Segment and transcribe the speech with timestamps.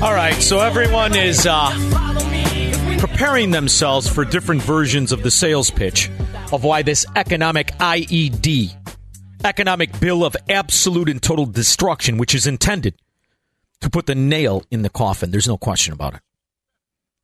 [0.00, 1.70] All right, so everyone is uh,
[2.98, 6.08] preparing themselves for different versions of the sales pitch
[6.52, 8.76] of why this economic IED,
[9.44, 12.94] economic bill of absolute and total destruction, which is intended
[13.80, 15.32] to put the nail in the coffin.
[15.32, 16.20] There's no question about it.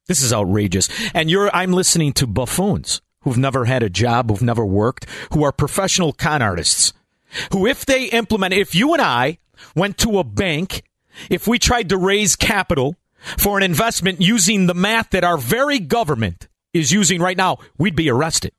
[0.08, 0.88] This is outrageous.
[1.14, 5.44] And you're I'm listening to buffoons who've never had a job, who've never worked, who
[5.44, 6.92] are professional con artists.
[7.52, 9.38] Who if they implement if you and I
[9.76, 10.82] went to a bank,
[11.30, 12.96] if we tried to raise capital
[13.38, 17.96] for an investment using the math that our very government is using right now, we'd
[17.96, 18.52] be arrested.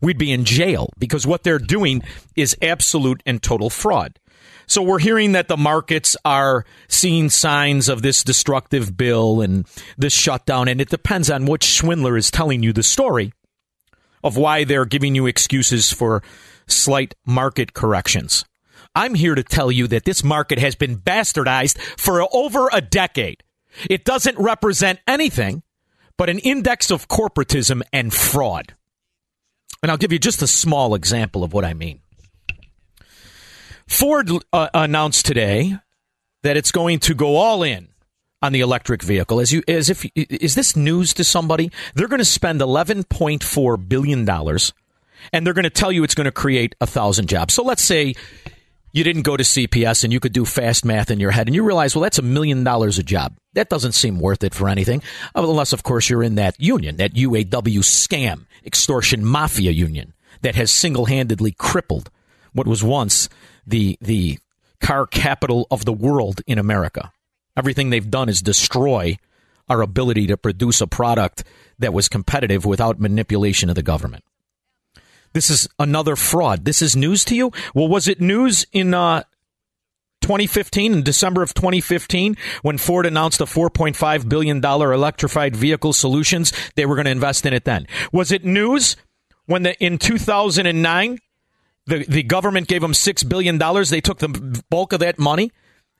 [0.00, 2.02] We'd be in jail because what they're doing
[2.34, 4.18] is absolute and total fraud.
[4.66, 9.66] So we're hearing that the markets are seeing signs of this destructive bill and
[9.98, 13.32] this shutdown, and it depends on which swindler is telling you the story
[14.22, 16.22] of why they're giving you excuses for
[16.66, 18.44] slight market corrections.
[18.94, 23.42] I'm here to tell you that this market has been bastardized for over a decade.
[23.88, 25.62] It doesn't represent anything
[26.16, 28.74] but an index of corporatism and fraud.
[29.82, 32.00] And I'll give you just a small example of what I mean.
[33.86, 35.76] Ford uh, announced today
[36.42, 37.88] that it's going to go all in
[38.42, 39.40] on the electric vehicle.
[39.40, 41.70] As you as if is this news to somebody?
[41.94, 44.72] They're going to spend 11.4 billion dollars
[45.32, 47.54] and they're going to tell you it's going to create a thousand jobs.
[47.54, 48.14] So let's say
[48.92, 51.54] you didn't go to CPS and you could do fast math in your head and
[51.54, 53.36] you realize, well, that's a million dollars a job.
[53.54, 55.02] That doesn't seem worth it for anything,
[55.34, 60.12] uh, unless, of course, you're in that union, that UAW scam, extortion mafia union
[60.42, 62.10] that has single handedly crippled
[62.52, 63.28] what was once
[63.66, 64.38] the, the
[64.80, 67.12] car capital of the world in America.
[67.56, 69.18] Everything they've done is destroy
[69.68, 71.44] our ability to produce a product
[71.78, 74.24] that was competitive without manipulation of the government.
[75.32, 76.64] This is another fraud.
[76.64, 77.52] This is news to you?
[77.74, 79.22] Well, was it news in uh,
[80.22, 86.52] 2015, in December of 2015, when Ford announced a $4.5 billion electrified vehicle solutions?
[86.74, 87.86] They were going to invest in it then.
[88.12, 88.96] Was it news
[89.46, 91.18] when the, in 2009,
[91.86, 93.58] the, the government gave them $6 billion?
[93.58, 95.52] They took the bulk of that money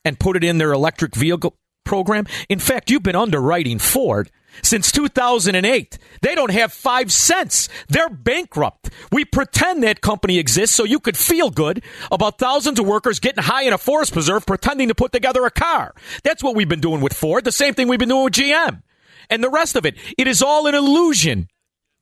[0.03, 2.25] and put it in their electric vehicle program.
[2.49, 4.31] In fact, you've been underwriting Ford
[4.61, 5.97] since 2008.
[6.21, 7.69] They don't have five cents.
[7.87, 8.89] They're bankrupt.
[9.11, 13.43] We pretend that company exists so you could feel good about thousands of workers getting
[13.43, 15.93] high in a forest preserve pretending to put together a car.
[16.23, 17.45] That's what we've been doing with Ford.
[17.45, 18.81] The same thing we've been doing with GM.
[19.29, 19.95] And the rest of it.
[20.17, 21.47] It is all an illusion.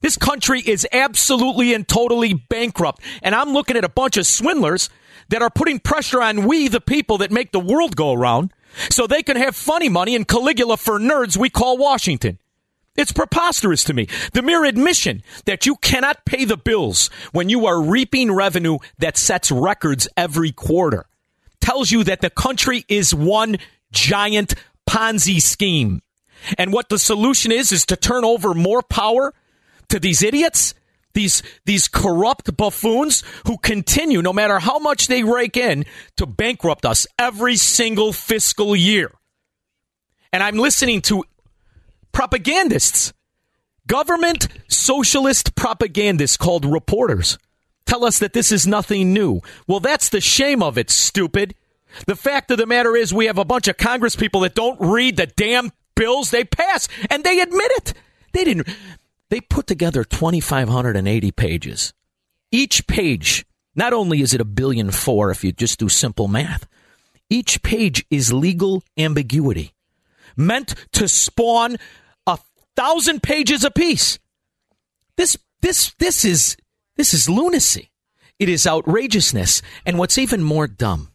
[0.02, 3.02] This country is absolutely and totally bankrupt.
[3.22, 4.90] And I'm looking at a bunch of swindlers
[5.28, 8.54] that are putting pressure on we, the people that make the world go around,
[8.90, 12.40] so they can have funny money and Caligula for nerds we call Washington.
[12.96, 14.08] It's preposterous to me.
[14.34, 19.18] The mere admission that you cannot pay the bills when you are reaping revenue that
[19.18, 21.06] sets records every quarter
[21.62, 23.58] tells you that the country is one
[23.92, 24.54] giant
[24.90, 26.02] Ponzi scheme.
[26.58, 29.34] And what the solution is, is to turn over more power
[29.90, 30.74] to these idiots,
[31.14, 35.86] these, these corrupt buffoons who continue, no matter how much they rake in,
[36.18, 39.12] to bankrupt us every single fiscal year.
[40.32, 41.24] And I'm listening to
[42.12, 43.14] propagandists,
[43.88, 47.38] government socialist propagandists called reporters,
[47.86, 49.42] tell us that this is nothing new.
[49.68, 51.56] Well, that's the shame of it, stupid.
[52.06, 54.80] The fact of the matter is, we have a bunch of Congress people that don't
[54.80, 57.94] read the damn bills they pass, and they admit it.
[58.32, 58.68] They didn't.
[59.30, 61.94] They put together 2,580 pages.
[62.52, 63.46] Each page,
[63.76, 66.68] not only is it a billion four if you just do simple math,
[67.30, 69.74] each page is legal ambiguity
[70.36, 71.78] meant to spawn
[72.26, 72.40] a
[72.76, 74.18] thousand pages apiece.
[75.18, 76.58] This, this, this is,
[76.96, 77.92] this is lunacy.
[78.40, 79.62] It is outrageousness.
[79.86, 81.10] And what's even more dumb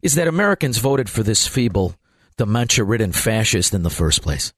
[0.00, 1.94] is that Americans voted for this feeble,
[2.36, 4.52] dementia ridden fascist in the first place.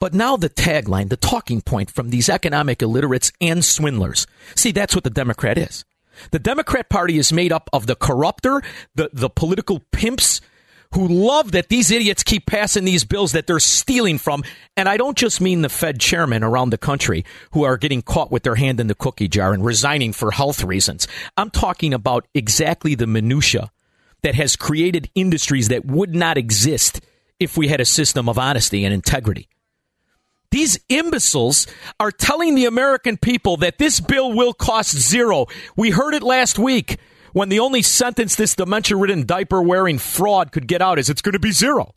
[0.00, 4.26] But now the tagline, the talking point from these economic illiterates and swindlers.
[4.56, 5.84] See, that's what the Democrat is.
[6.30, 8.62] The Democrat Party is made up of the corrupter,
[8.94, 10.40] the, the political pimps
[10.94, 14.42] who love that these idiots keep passing these bills that they're stealing from.
[14.76, 18.32] And I don't just mean the Fed chairmen around the country who are getting caught
[18.32, 21.06] with their hand in the cookie jar and resigning for health reasons.
[21.36, 23.70] I'm talking about exactly the minutia
[24.22, 27.00] that has created industries that would not exist
[27.38, 29.48] if we had a system of honesty and integrity.
[30.50, 31.68] These imbeciles
[32.00, 35.46] are telling the American people that this bill will cost zero.
[35.76, 36.98] We heard it last week
[37.32, 41.22] when the only sentence this dementia ridden diaper wearing fraud could get out is it's
[41.22, 41.94] going to be zero.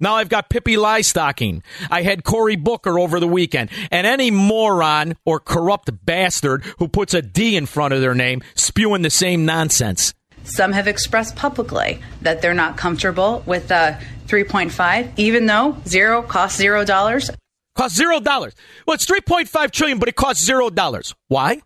[0.00, 1.62] Now I've got Pippi Longstocking.
[1.88, 3.70] I had Cory Booker over the weekend.
[3.92, 8.42] And any moron or corrupt bastard who puts a D in front of their name
[8.56, 10.12] spewing the same nonsense.
[10.42, 16.58] Some have expressed publicly that they're not comfortable with the 3.5, even though zero costs
[16.58, 17.30] zero dollars.
[17.76, 18.54] Costs zero dollars.
[18.86, 21.14] Well, it's 3.5 trillion, but it costs zero dollars.
[21.28, 21.60] Why?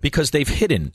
[0.00, 0.92] Because they've hidden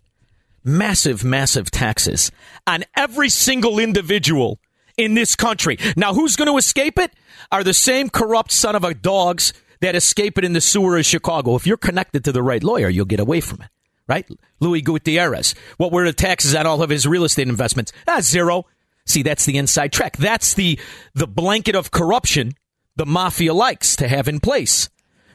[0.63, 2.31] massive, massive taxes
[2.67, 4.59] on every single individual
[4.97, 5.77] in this country.
[5.95, 7.13] Now, who's going to escape it?
[7.51, 11.05] Are the same corrupt son of a dogs that escape it in the sewer of
[11.05, 11.55] Chicago.
[11.55, 13.69] If you're connected to the right lawyer, you'll get away from it,
[14.07, 14.27] right?
[14.59, 15.55] Luis Gutierrez.
[15.77, 17.91] What were the taxes on all of his real estate investments?
[18.07, 18.65] Ah, zero.
[19.05, 20.17] See, that's the inside track.
[20.17, 20.79] That's the
[21.15, 22.53] the blanket of corruption
[23.00, 24.90] the mafia likes to have in place.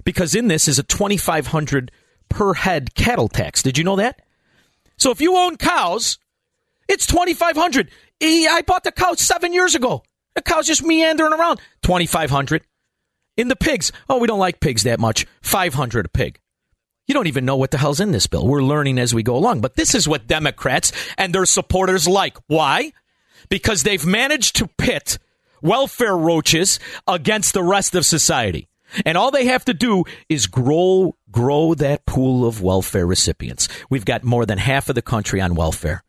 [0.05, 1.91] Because in this is a 2500
[2.29, 3.63] per head cattle tax.
[3.63, 4.21] Did you know that?
[4.99, 6.19] So if you own cows,
[6.89, 7.91] it's 2500
[8.23, 10.03] I bought the cow seven years ago.
[10.35, 11.59] The cow's just meandering around.
[11.83, 12.63] 2500
[13.39, 15.27] In the pigs, oh, we don't like pigs that much.
[15.41, 16.39] 500 a pig.
[17.07, 18.47] You don't even know what the hell's in this bill.
[18.47, 19.63] We're learning as we go along.
[19.63, 22.37] But this is what Democrats and their supporters like.
[22.47, 22.93] Why?
[23.49, 25.19] Because they've managed to pit
[25.65, 26.79] welfare roaches
[27.09, 28.69] against the rest of society.
[29.05, 33.67] And all they have to do is grow grow that pool of welfare recipients.
[33.91, 36.05] We've got more than half of the country on welfare.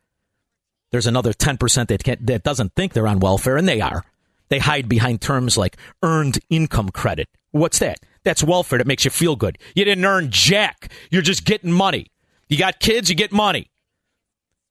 [0.92, 4.04] There's another 10% that, can, that doesn't think they're on welfare, and they are.
[4.50, 7.28] They hide behind terms like earned income credit.
[7.50, 7.98] What's that?
[8.22, 9.58] That's welfare that makes you feel good.
[9.74, 10.92] You didn't earn jack.
[11.10, 12.06] You're just getting money.
[12.48, 13.68] You got kids, you get money.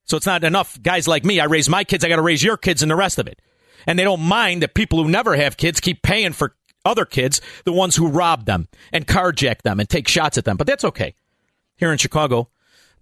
[0.04, 1.38] So it's not enough guys like me.
[1.38, 3.42] I raise my kids, I got to raise your kids and the rest of it.
[3.86, 7.40] And they don't mind that people who never have kids keep paying for other kids,
[7.64, 10.56] the ones who rob them and carjack them and take shots at them.
[10.56, 11.14] But that's okay.
[11.76, 12.48] Here in Chicago,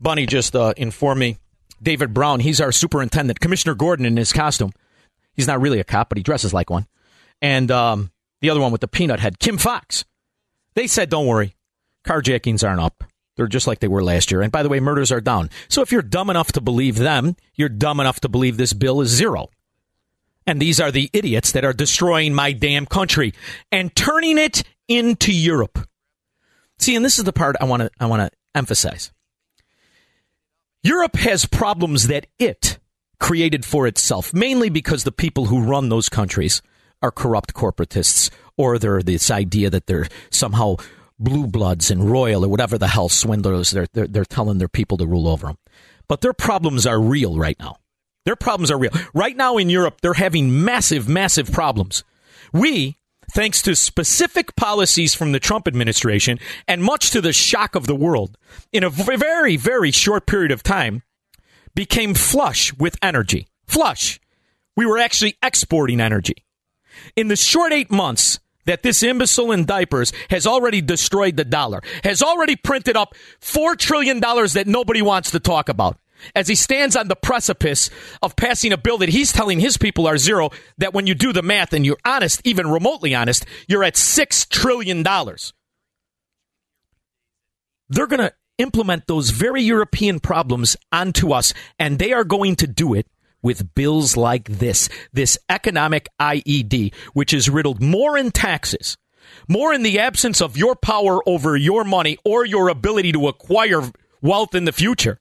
[0.00, 1.38] Bunny just uh, informed me
[1.82, 4.72] David Brown, he's our superintendent, Commissioner Gordon in his costume.
[5.34, 6.86] He's not really a cop, but he dresses like one.
[7.42, 8.10] And um,
[8.40, 10.04] the other one with the peanut head, Kim Foxx.
[10.74, 11.54] They said, don't worry,
[12.04, 13.04] carjackings aren't up.
[13.36, 14.42] They're just like they were last year.
[14.42, 15.50] And by the way, murders are down.
[15.68, 19.00] So if you're dumb enough to believe them, you're dumb enough to believe this bill
[19.00, 19.50] is zero.
[20.46, 23.32] And these are the idiots that are destroying my damn country
[23.72, 25.78] and turning it into Europe.
[26.78, 29.10] See, and this is the part I want to I want to emphasize.
[30.82, 32.78] Europe has problems that it
[33.18, 36.60] created for itself, mainly because the people who run those countries
[37.00, 40.76] are corrupt corporatists or they're this idea that they're somehow
[41.18, 44.98] blue bloods and royal or whatever the hell swindlers they're, they're, they're telling their people
[44.98, 45.58] to rule over them.
[46.08, 47.76] But their problems are real right now.
[48.24, 48.92] Their problems are real.
[49.12, 52.04] Right now in Europe, they're having massive, massive problems.
[52.52, 52.96] We,
[53.32, 57.94] thanks to specific policies from the Trump administration and much to the shock of the
[57.94, 58.38] world,
[58.72, 61.02] in a very, very short period of time,
[61.74, 63.48] became flush with energy.
[63.66, 64.20] Flush.
[64.76, 66.44] We were actually exporting energy.
[67.16, 71.82] In the short eight months that this imbecile in diapers has already destroyed the dollar,
[72.02, 75.98] has already printed up $4 trillion that nobody wants to talk about
[76.34, 77.90] as he stands on the precipice
[78.22, 81.32] of passing a bill that he's telling his people are zero, that when you do
[81.32, 85.02] the math and you're honest, even remotely honest, you're at $6 trillion.
[87.88, 92.66] They're going to implement those very European problems onto us, and they are going to
[92.66, 93.06] do it
[93.42, 98.96] with bills like this this economic IED, which is riddled more in taxes,
[99.48, 103.82] more in the absence of your power over your money or your ability to acquire
[104.22, 105.20] wealth in the future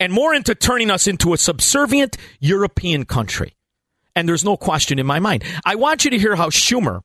[0.00, 3.54] and more into turning us into a subservient European country.
[4.16, 5.44] And there's no question in my mind.
[5.64, 7.02] I want you to hear how Schumer,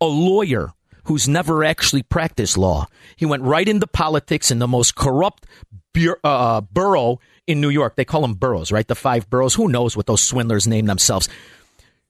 [0.00, 0.72] a lawyer
[1.04, 5.46] who's never actually practiced law, he went right into politics in the most corrupt
[6.22, 7.96] uh, borough in New York.
[7.96, 8.86] They call them boroughs, right?
[8.86, 9.54] The five boroughs.
[9.54, 11.28] Who knows what those swindlers name themselves?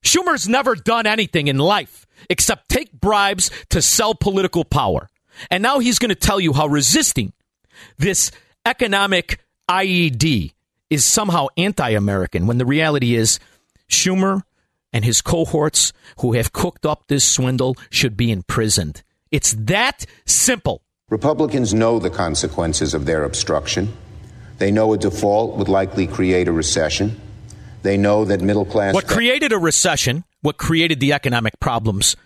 [0.04, 5.08] Schumer's never done anything in life except take bribes to sell political power.
[5.50, 7.32] And now he's going to tell you how resisting
[7.98, 8.30] this
[8.66, 10.52] economic IED
[10.90, 13.38] is somehow anti American when the reality is
[13.88, 14.42] Schumer
[14.92, 19.04] and his cohorts who have cooked up this swindle should be imprisoned.
[19.30, 20.82] It's that simple.
[21.08, 23.92] Republicans know the consequences of their obstruction.
[24.58, 27.20] They know a default would likely create a recession.
[27.82, 28.92] They know that middle class.
[28.92, 32.16] What created a recession, what created the economic problems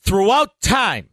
[0.00, 1.09] throughout time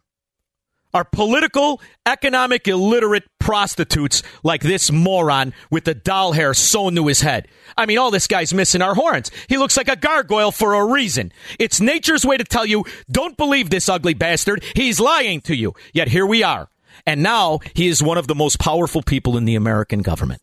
[0.93, 7.21] are political, economic, illiterate prostitutes like this moron with the doll hair sewn to his
[7.21, 7.47] head.
[7.77, 9.31] I mean, all this guy's missing our horns.
[9.47, 11.31] He looks like a gargoyle for a reason.
[11.59, 14.63] It's nature's way to tell you, don't believe this ugly bastard.
[14.75, 15.73] He's lying to you.
[15.93, 16.69] Yet here we are.
[17.05, 20.41] And now he is one of the most powerful people in the American government.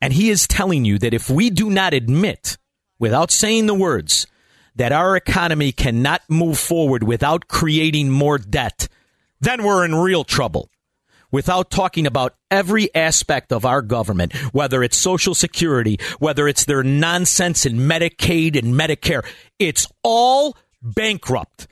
[0.00, 2.56] And he is telling you that if we do not admit,
[2.98, 4.26] without saying the words,
[4.76, 8.88] that our economy cannot move forward without creating more debt,
[9.40, 10.70] then we're in real trouble.
[11.30, 16.82] Without talking about every aspect of our government, whether it's Social Security, whether it's their
[16.82, 19.24] nonsense in Medicaid and Medicare,
[19.58, 21.66] it's all bankrupt.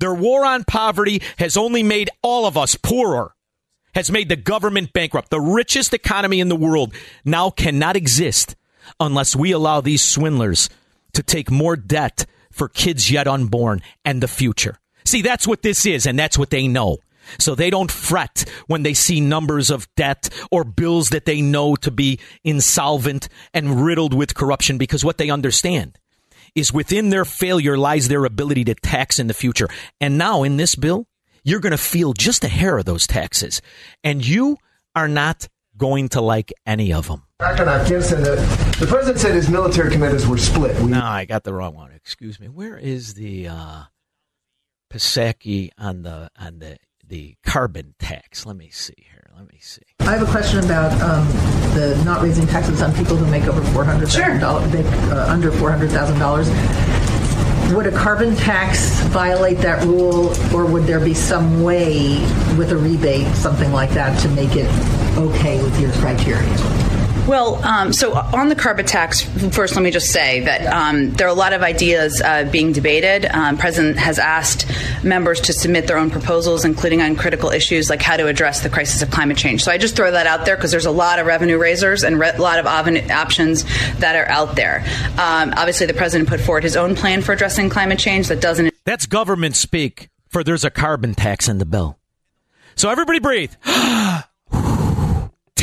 [0.00, 3.32] Their war on poverty has only made all of us poorer,
[3.94, 5.30] has made the government bankrupt.
[5.30, 6.92] The richest economy in the world
[7.24, 8.56] now cannot exist
[8.98, 10.68] unless we allow these swindlers
[11.12, 14.78] to take more debt for kids yet unborn and the future.
[15.04, 16.98] See, that's what this is, and that's what they know.
[17.38, 21.76] So they don't fret when they see numbers of debt or bills that they know
[21.76, 25.98] to be insolvent and riddled with corruption because what they understand
[26.54, 29.68] is within their failure lies their ability to tax in the future.
[30.00, 31.06] And now in this bill,
[31.44, 33.60] you're going to feel just a hair of those taxes.
[34.02, 34.56] And you
[34.94, 37.22] are not going to like any of them.
[37.38, 38.36] Back on Afghanistan, the,
[38.80, 40.74] the president said his military commanders were split.
[40.80, 41.92] We, No, I got the wrong one.
[41.92, 42.48] Excuse me.
[42.48, 43.82] Where is the uh,
[44.90, 48.46] Psaki on the on the the carbon tax?
[48.46, 49.30] Let me see here.
[49.36, 49.82] Let me see.
[50.00, 51.26] I have a question about um,
[51.74, 55.50] the not raising taxes on people who make over four hundred thousand dollars, uh, under
[55.52, 56.48] four hundred thousand dollars.
[57.74, 62.20] Would a carbon tax violate that rule, or would there be some way
[62.56, 64.70] with a rebate, something like that, to make it
[65.18, 66.56] okay with your criteria?
[67.26, 71.26] Well, um, so on the carbon tax, first let me just say that um, there
[71.26, 73.26] are a lot of ideas uh, being debated.
[73.26, 74.70] Um, President has asked
[75.02, 78.68] members to submit their own proposals, including on critical issues like how to address the
[78.68, 79.64] crisis of climate change.
[79.64, 82.14] So I just throw that out there because there's a lot of revenue raisers and
[82.22, 83.64] a lot of oven- options
[83.98, 84.84] that are out there.
[85.18, 88.72] Um, obviously, the president put forward his own plan for addressing climate change that doesn't.
[88.84, 91.98] That's government speak for there's a carbon tax in the bill.
[92.76, 93.52] So everybody breathe.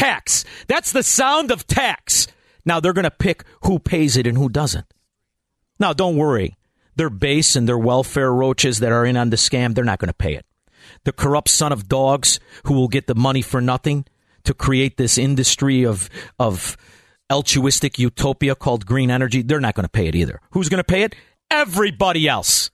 [0.03, 0.43] tax.
[0.67, 2.27] That's the sound of tax.
[2.65, 4.85] Now they're going to pick who pays it and who doesn't.
[5.79, 6.55] Now don't worry.
[6.95, 10.09] Their base and their welfare roaches that are in on the scam, they're not going
[10.09, 10.45] to pay it.
[11.05, 14.05] The corrupt son of dogs who will get the money for nothing
[14.43, 16.77] to create this industry of of
[17.31, 20.41] altruistic utopia called green energy, they're not going to pay it either.
[20.51, 21.15] Who's going to pay it?
[21.49, 22.69] Everybody else.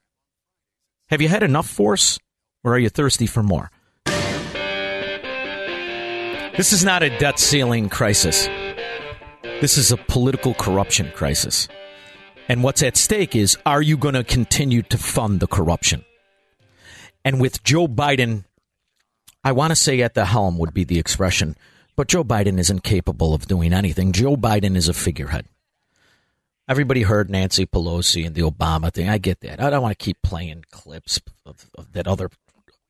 [1.09, 2.19] Have you had enough force
[2.63, 3.71] or are you thirsty for more?
[6.59, 8.45] This is not a debt ceiling crisis.
[9.61, 11.69] This is a political corruption crisis.
[12.49, 16.03] And what's at stake is are you going to continue to fund the corruption?
[17.23, 18.43] And with Joe Biden,
[19.41, 21.55] I want to say at the helm would be the expression,
[21.95, 24.11] but Joe Biden isn't capable of doing anything.
[24.11, 25.45] Joe Biden is a figurehead.
[26.67, 29.07] Everybody heard Nancy Pelosi and the Obama thing.
[29.07, 29.61] I get that.
[29.61, 32.29] I don't want to keep playing clips of, of that other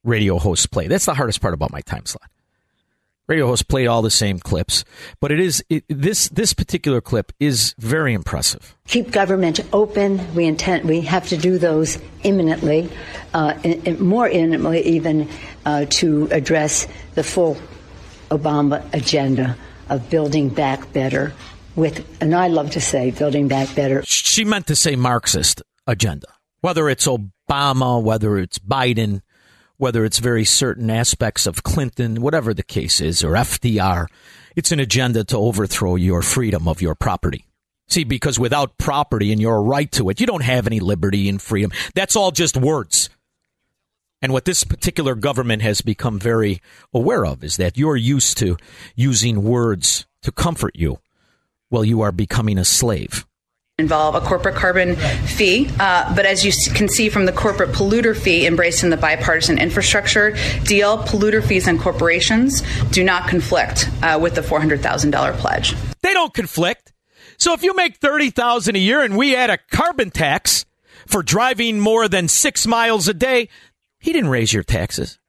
[0.04, 0.88] radio hosts play.
[0.88, 2.32] That's the hardest part about my time slot.
[3.30, 4.84] Radio hosts played all the same clips,
[5.20, 8.76] but it is it, this this particular clip is very impressive.
[8.88, 10.20] keep government open.
[10.34, 12.90] We intend we have to do those imminently,
[13.36, 15.30] uh, in, in- more imminently even
[15.64, 17.56] uh, to address the full
[18.32, 19.56] Obama agenda
[19.90, 21.32] of building back better.
[21.76, 24.02] With and I love to say building back better.
[24.06, 26.28] She meant to say Marxist agenda.
[26.62, 29.22] Whether it's Obama, whether it's Biden,
[29.80, 34.08] whether it's very certain aspects of Clinton, whatever the case is, or FDR,
[34.56, 37.46] it's an agenda to overthrow your freedom of your property.
[37.88, 41.42] See, because without property and your right to it, you don't have any liberty and
[41.42, 41.72] freedom.
[41.96, 43.10] That's all just words.
[44.22, 46.62] And what this particular government has become very
[46.94, 48.58] aware of is that you're used to
[48.96, 51.00] using words to comfort you
[51.70, 53.26] while you are becoming a slave.
[53.80, 55.70] Involve a corporate carbon fee.
[55.80, 59.58] Uh, but as you can see from the corporate polluter fee embraced in the bipartisan
[59.58, 65.76] infrastructure deal, polluter fees and corporations do not conflict uh, with the $400,000 pledge.
[66.02, 66.94] They don't conflict.
[67.38, 70.66] So if you make 30,000 a year and we add a carbon tax
[71.08, 73.50] for driving more than 6 miles a day,
[74.00, 75.20] he didn't raise your taxes.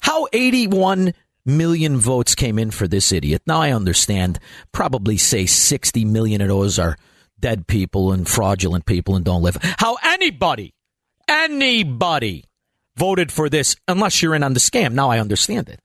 [0.00, 3.42] How 81 million votes came in for this idiot.
[3.46, 4.38] Now I understand.
[4.70, 6.96] Probably say 60 million of those are
[7.40, 9.58] dead people and fraudulent people and don't live.
[9.78, 10.74] How anybody,
[11.26, 12.44] anybody
[12.96, 14.92] voted for this unless you're in on the scam.
[14.92, 15.80] Now I understand it.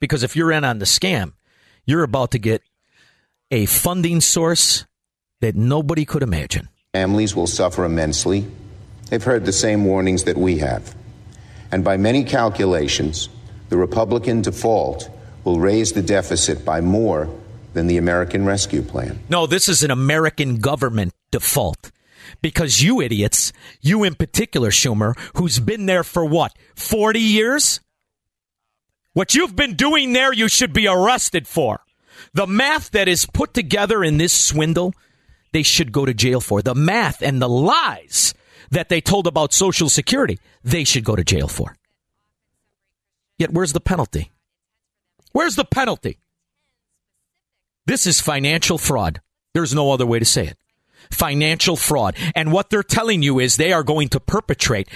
[0.00, 1.32] Because if you're in on the scam,
[1.84, 2.62] you're about to get
[3.50, 4.86] a funding source
[5.40, 6.68] that nobody could imagine.
[6.92, 8.46] Families will suffer immensely.
[9.10, 10.94] They've heard the same warnings that we have.
[11.70, 13.28] And by many calculations,
[13.68, 15.10] the Republican default
[15.44, 17.28] will raise the deficit by more
[17.74, 19.18] than the American Rescue Plan.
[19.28, 21.90] No, this is an American government default.
[22.40, 27.80] Because you idiots, you in particular, Schumer, who's been there for what, 40 years?
[29.12, 31.80] What you've been doing there, you should be arrested for.
[32.32, 34.94] The math that is put together in this swindle,
[35.52, 36.62] they should go to jail for.
[36.62, 38.34] The math and the lies
[38.70, 41.76] that they told about Social Security, they should go to jail for.
[43.38, 44.32] Yet, where's the penalty?
[45.32, 46.18] Where's the penalty?
[47.86, 49.20] This is financial fraud.
[49.52, 50.58] There's no other way to say it.
[51.10, 52.16] Financial fraud.
[52.34, 54.88] And what they're telling you is they are going to perpetrate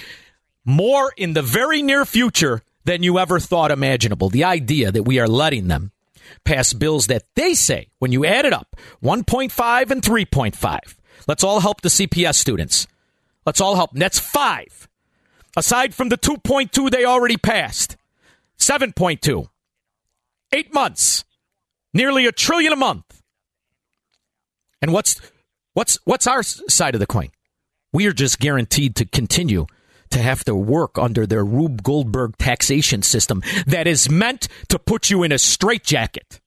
[0.65, 4.31] more in the very near future than you ever thought imaginable.
[4.31, 5.93] The idea that we are letting them
[6.45, 10.97] pass bills that they say, when you add it up, 1.5 and 3.5.
[11.27, 12.87] Let's all help the CPS students.
[13.45, 13.91] Let's all help.
[13.93, 14.89] That's five.
[15.57, 17.97] Aside from the 2.2 they already passed,
[18.59, 19.49] 7.2.
[20.53, 21.25] Eight months.
[21.95, 23.23] Nearly a trillion a month.
[24.81, 25.21] And what's
[25.75, 27.31] what's what's our side of the coin?
[27.93, 29.67] We are just guaranteed to continue
[30.11, 35.11] to have to work under their Rube Goldberg taxation system that is meant to put
[35.11, 36.41] you in a straitjacket.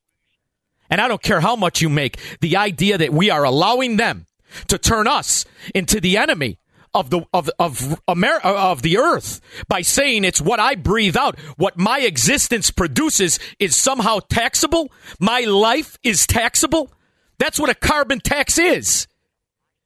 [0.89, 4.25] And I don't care how much you make, the idea that we are allowing them
[4.67, 6.57] to turn us into the enemy
[6.93, 11.39] of the of of America of the earth by saying it's what I breathe out,
[11.57, 14.91] what my existence produces is somehow taxable.
[15.19, 16.91] My life is taxable.
[17.38, 19.07] That's what a carbon tax is.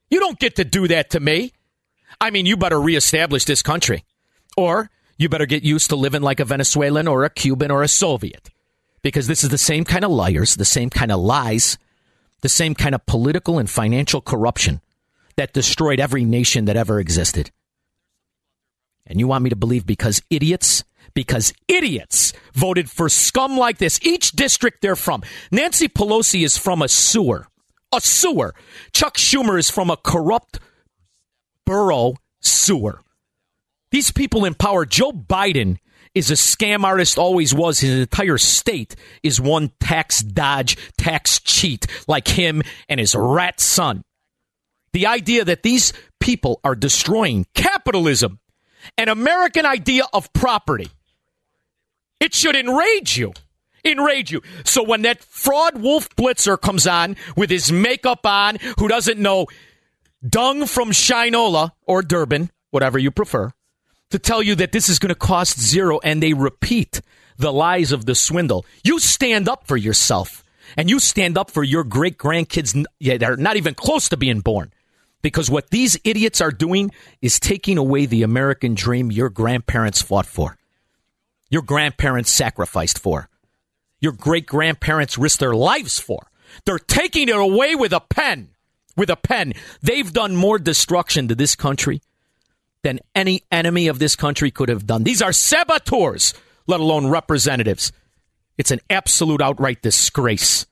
[0.10, 1.53] You don't get to do that to me.
[2.20, 4.03] I mean, you better reestablish this country,
[4.58, 7.88] or you better get used to living like a Venezuelan or a Cuban or a
[7.88, 8.50] Soviet,
[9.01, 11.77] because this is the same kind of liars, the same kind of lies,
[12.42, 14.82] the same kind of political and financial corruption
[15.38, 17.52] that destroyed every nation that ever existed.
[19.06, 24.00] And you want me to believe because idiots, because idiots voted for scum like this,
[24.04, 25.24] each district they're from.
[25.52, 27.48] Nancy Pelosi is from a sewer,
[27.94, 28.54] a sewer.
[28.94, 30.60] Chuck Schumer is from a corrupt
[31.66, 33.02] borough sewer.
[33.92, 35.78] These people in power, Joe Biden
[36.16, 37.80] is a scam artist, always was.
[37.80, 44.04] His entire state is one tax dodge, tax cheat like him and his rat son.
[44.96, 48.40] The idea that these people are destroying capitalism,
[48.98, 50.88] an American idea of property.
[52.22, 53.34] It should enrage you.
[53.84, 54.42] Enrage you.
[54.64, 59.48] So when that fraud wolf blitzer comes on with his makeup on, who doesn't know
[60.25, 63.51] dung from Shinola or Durbin, whatever you prefer,
[64.12, 67.01] to tell you that this is going to cost zero and they repeat
[67.36, 70.46] the lies of the swindle, you stand up for yourself
[70.77, 74.40] and you stand up for your great grandkids that are not even close to being
[74.40, 74.72] born.
[75.25, 80.27] Because what these idiots are doing is taking away the American dream your grandparents fought
[80.27, 80.55] for,
[81.50, 83.27] your grandparents sacrificed for,
[84.00, 86.27] your great grandparents risked their lives for.
[86.64, 88.50] They're taking it away with a pen.
[88.96, 89.53] With a pen.
[89.81, 92.03] They've done more destruction to this country
[92.83, 95.03] than any enemy of this country could have done.
[95.03, 96.35] These are saboteurs,
[96.68, 97.92] let alone representatives.
[98.59, 100.68] It's an absolute outright disgrace.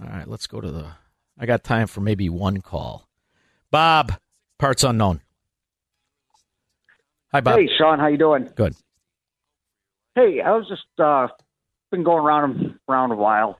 [0.00, 0.86] All right, let's go to the.
[1.38, 3.06] I got time for maybe one call.
[3.72, 4.12] Bob,
[4.58, 5.22] parts unknown.
[7.32, 7.58] Hi, Bob.
[7.58, 8.50] Hey, Sean, how you doing?
[8.54, 8.76] Good.
[10.14, 11.28] Hey, I was just uh,
[11.90, 13.58] been going around around a while.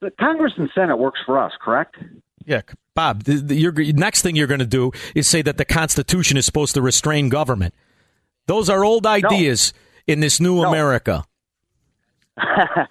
[0.00, 1.96] The Congress and Senate works for us, correct?
[2.46, 2.60] Yeah,
[2.94, 3.24] Bob.
[3.24, 6.46] The, the your, next thing you're going to do is say that the Constitution is
[6.46, 7.74] supposed to restrain government.
[8.46, 9.72] Those are old ideas
[10.06, 10.12] no.
[10.12, 10.68] in this new no.
[10.68, 11.24] America.
[12.38, 12.84] I,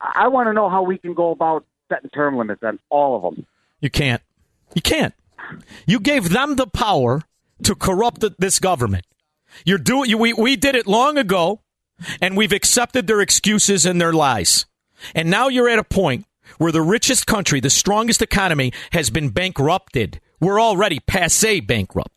[0.00, 3.22] I want to know how we can go about setting term limits on all of
[3.34, 3.46] them.
[3.80, 4.22] You can't.
[4.74, 5.12] You can't.
[5.86, 7.22] You gave them the power
[7.62, 9.06] to corrupt this government.
[9.64, 10.10] You're doing.
[10.10, 11.60] You, we we did it long ago,
[12.20, 14.66] and we've accepted their excuses and their lies.
[15.14, 16.26] And now you're at a point
[16.58, 20.20] where the richest country, the strongest economy, has been bankrupted.
[20.40, 22.10] We're already passe bankrupt.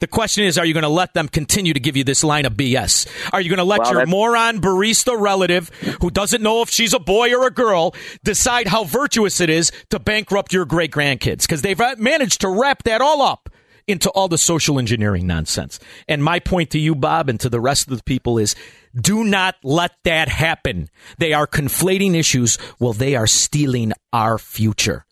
[0.00, 2.44] The question is, are you going to let them continue to give you this line
[2.44, 3.06] of BS?
[3.32, 5.68] Are you going to let Well, your moron barista relative
[6.00, 9.72] who doesn't know if she's a boy or a girl decide how virtuous it is
[9.90, 11.42] to bankrupt your great grandkids?
[11.42, 13.48] Because they've uh, managed to wrap that all up
[13.86, 15.80] into all the social engineering nonsense.
[16.08, 18.54] And my point to you, Bob, and to the rest of the people is
[18.94, 20.88] do not let that happen.
[21.18, 22.58] They are conflating issues.
[22.78, 25.04] Well, they are stealing our future.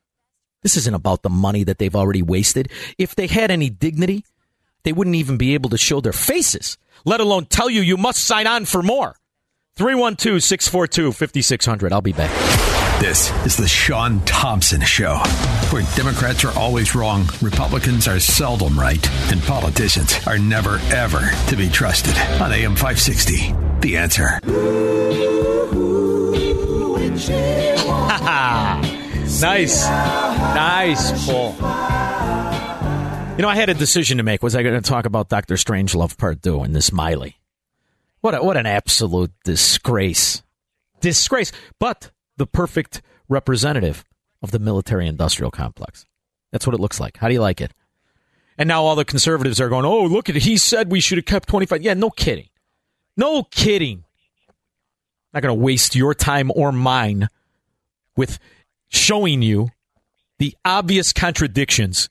[0.63, 2.71] This isn't about the money that they've already wasted.
[2.99, 4.25] If they had any dignity,
[4.83, 8.25] they wouldn't even be able to show their faces, let alone tell you you must
[8.25, 9.17] sign on for more.
[9.77, 11.93] 312 642 5600.
[11.93, 12.31] I'll be back.
[13.01, 15.17] This is the Sean Thompson Show,
[15.71, 21.57] where Democrats are always wrong, Republicans are seldom right, and politicians are never, ever to
[21.57, 22.15] be trusted.
[22.43, 24.39] On AM 560, The Answer.
[29.41, 29.87] nice.
[29.87, 31.57] Nice, Paul.
[33.41, 34.43] You know, I had a decision to make.
[34.43, 37.37] Was I going to talk about Doctor Strangelove Part 2 and this Milley?
[38.21, 40.43] What, a, what an absolute disgrace.
[41.01, 41.51] Disgrace.
[41.79, 43.01] But the perfect
[43.31, 44.05] representative
[44.43, 46.05] of the military industrial complex.
[46.53, 47.17] That's what it looks like.
[47.17, 47.73] How do you like it?
[48.59, 50.43] And now all the conservatives are going, oh, look at it.
[50.43, 51.81] He said we should have kept 25.
[51.81, 52.51] Yeah, no kidding.
[53.17, 54.05] No kidding.
[55.33, 57.31] Not going to waste your time or mine
[58.19, 58.39] with
[58.91, 59.71] showing you
[60.37, 62.11] the obvious contradictions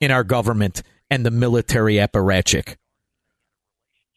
[0.00, 2.76] in our government and the military apparatchik.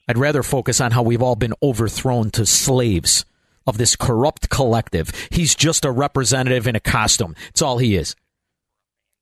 [0.07, 3.25] I'd rather focus on how we've all been overthrown to slaves
[3.65, 5.11] of this corrupt collective.
[5.29, 7.35] He's just a representative in a costume.
[7.49, 8.15] It's all he is.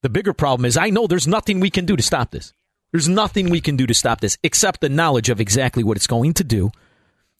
[0.01, 2.53] The bigger problem is I know there's nothing we can do to stop this.
[2.91, 6.07] There's nothing we can do to stop this except the knowledge of exactly what it's
[6.07, 6.71] going to do,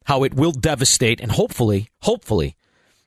[0.06, 2.56] how it will devastate, and hopefully, hopefully,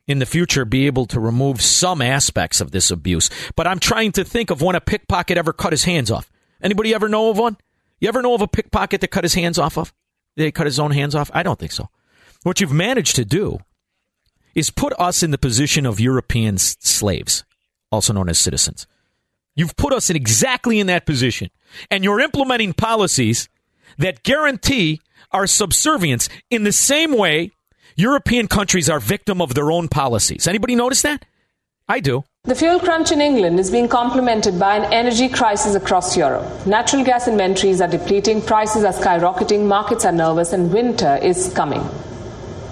[0.07, 3.29] in the future be able to remove some aspects of this abuse.
[3.55, 6.29] But I'm trying to think of when a pickpocket ever cut his hands off.
[6.61, 7.57] Anybody ever know of one?
[7.99, 9.93] You ever know of a pickpocket that cut his hands off of?
[10.35, 11.31] He cut his own hands off?
[11.33, 11.89] I don't think so.
[12.43, 13.59] What you've managed to do
[14.55, 17.43] is put us in the position of European slaves,
[17.91, 18.87] also known as citizens.
[19.55, 21.49] You've put us in exactly in that position.
[21.89, 23.49] And you're implementing policies
[23.97, 27.51] that guarantee our subservience in the same way
[27.95, 30.47] European countries are victim of their own policies.
[30.47, 31.25] Anybody notice that?
[31.87, 32.23] I do.
[32.45, 36.65] The fuel crunch in England is being complemented by an energy crisis across Europe.
[36.65, 41.87] Natural gas inventories are depleting, prices are skyrocketing, markets are nervous, and winter is coming.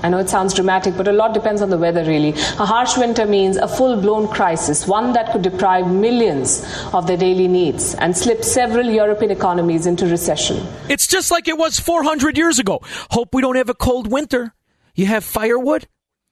[0.03, 2.29] I know it sounds dramatic, but a lot depends on the weather, really.
[2.29, 7.17] A harsh winter means a full blown crisis, one that could deprive millions of their
[7.17, 10.65] daily needs and slip several European economies into recession.
[10.89, 12.79] It's just like it was 400 years ago.
[13.11, 14.55] Hope we don't have a cold winter.
[14.95, 15.87] You have firewood?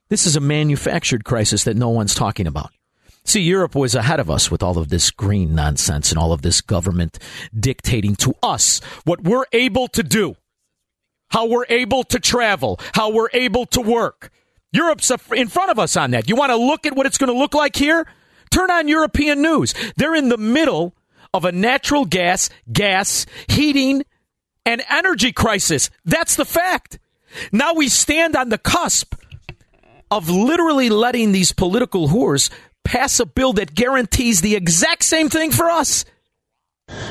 [0.10, 2.72] This is a manufactured crisis that no one's talking about.
[3.26, 6.42] See, Europe was ahead of us with all of this green nonsense and all of
[6.42, 7.20] this government
[7.58, 10.36] dictating to us what we're able to do
[11.30, 14.32] how we're able to travel, how we're able to work.
[14.72, 16.30] Europe's in front of us on that.
[16.30, 18.06] You want to look at what it's going to look like here?
[18.52, 19.74] Turn on European news.
[19.96, 20.96] They're in the middle
[21.34, 24.04] of a natural gas, gas, heating,
[24.66, 25.90] and energy crisis.
[26.06, 27.00] That's the fact.
[27.52, 29.16] Now we stand on the cusp
[30.12, 32.50] of literally letting these political whores
[32.84, 36.06] pass a bill that guarantees the exact same thing for us.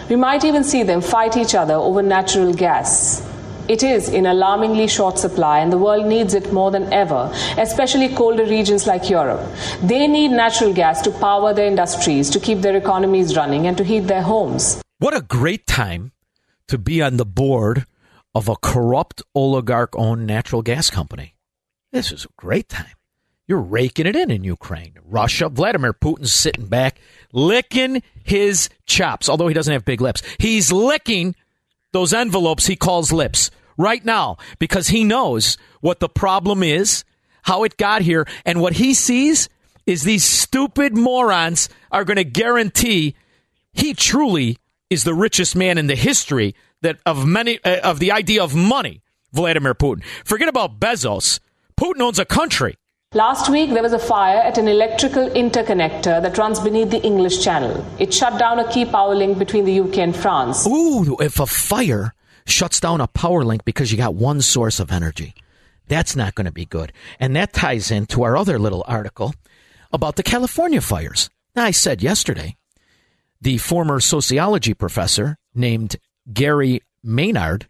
[0.08, 3.24] We might even see them fight each other over natural gas.
[3.68, 8.08] It is in alarmingly short supply, and the world needs it more than ever, especially
[8.08, 9.46] colder regions like Europe.
[9.82, 13.84] They need natural gas to power their industries, to keep their economies running, and to
[13.84, 14.82] heat their homes.
[14.98, 16.12] What a great time
[16.68, 17.84] to be on the board
[18.38, 21.34] of a corrupt oligarch owned natural gas company.
[21.90, 22.94] This is a great time.
[23.48, 24.94] You're raking it in in Ukraine.
[25.04, 27.00] Russia, Vladimir Putin's sitting back,
[27.32, 30.22] licking his chops, although he doesn't have big lips.
[30.38, 31.34] He's licking
[31.90, 37.02] those envelopes he calls lips right now because he knows what the problem is,
[37.42, 39.48] how it got here, and what he sees
[39.84, 43.16] is these stupid morons are going to guarantee
[43.72, 44.58] he truly
[44.90, 48.54] is the richest man in the history that of many uh, of the idea of
[48.54, 49.02] money.
[49.32, 50.02] Vladimir Putin.
[50.24, 51.38] Forget about Bezos.
[51.78, 52.76] Putin owns a country.
[53.14, 57.42] Last week, there was a fire at an electrical interconnector that runs beneath the English
[57.42, 57.84] Channel.
[57.98, 60.66] It shut down a key power link between the UK and France.
[60.66, 62.14] Ooh, if a fire
[62.46, 65.34] shuts down a power link because you got one source of energy.
[65.86, 66.92] That's not going to be good.
[67.18, 69.34] And that ties into our other little article
[69.92, 71.30] about the California fires.
[71.56, 72.56] Now, I said yesterday,
[73.40, 75.96] the former sociology professor named
[76.32, 77.66] Gary Maynard,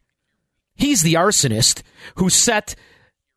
[0.75, 1.83] he's the arsonist
[2.17, 2.75] who set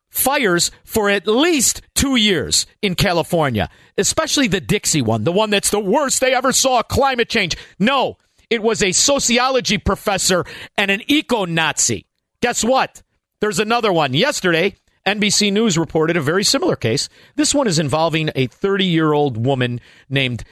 [0.09, 5.71] fires for at least two years in California, especially the Dixie one, the one that's
[5.71, 7.55] the worst they ever saw climate change.
[7.79, 8.17] No,
[8.49, 10.45] it was a sociology professor
[10.77, 12.05] and an eco Nazi.
[12.41, 13.01] Guess what?
[13.39, 14.13] There's another one.
[14.13, 17.09] Yesterday, NBC News reported a very similar case.
[17.35, 19.79] This one is involving a 30 year old woman
[20.09, 20.43] named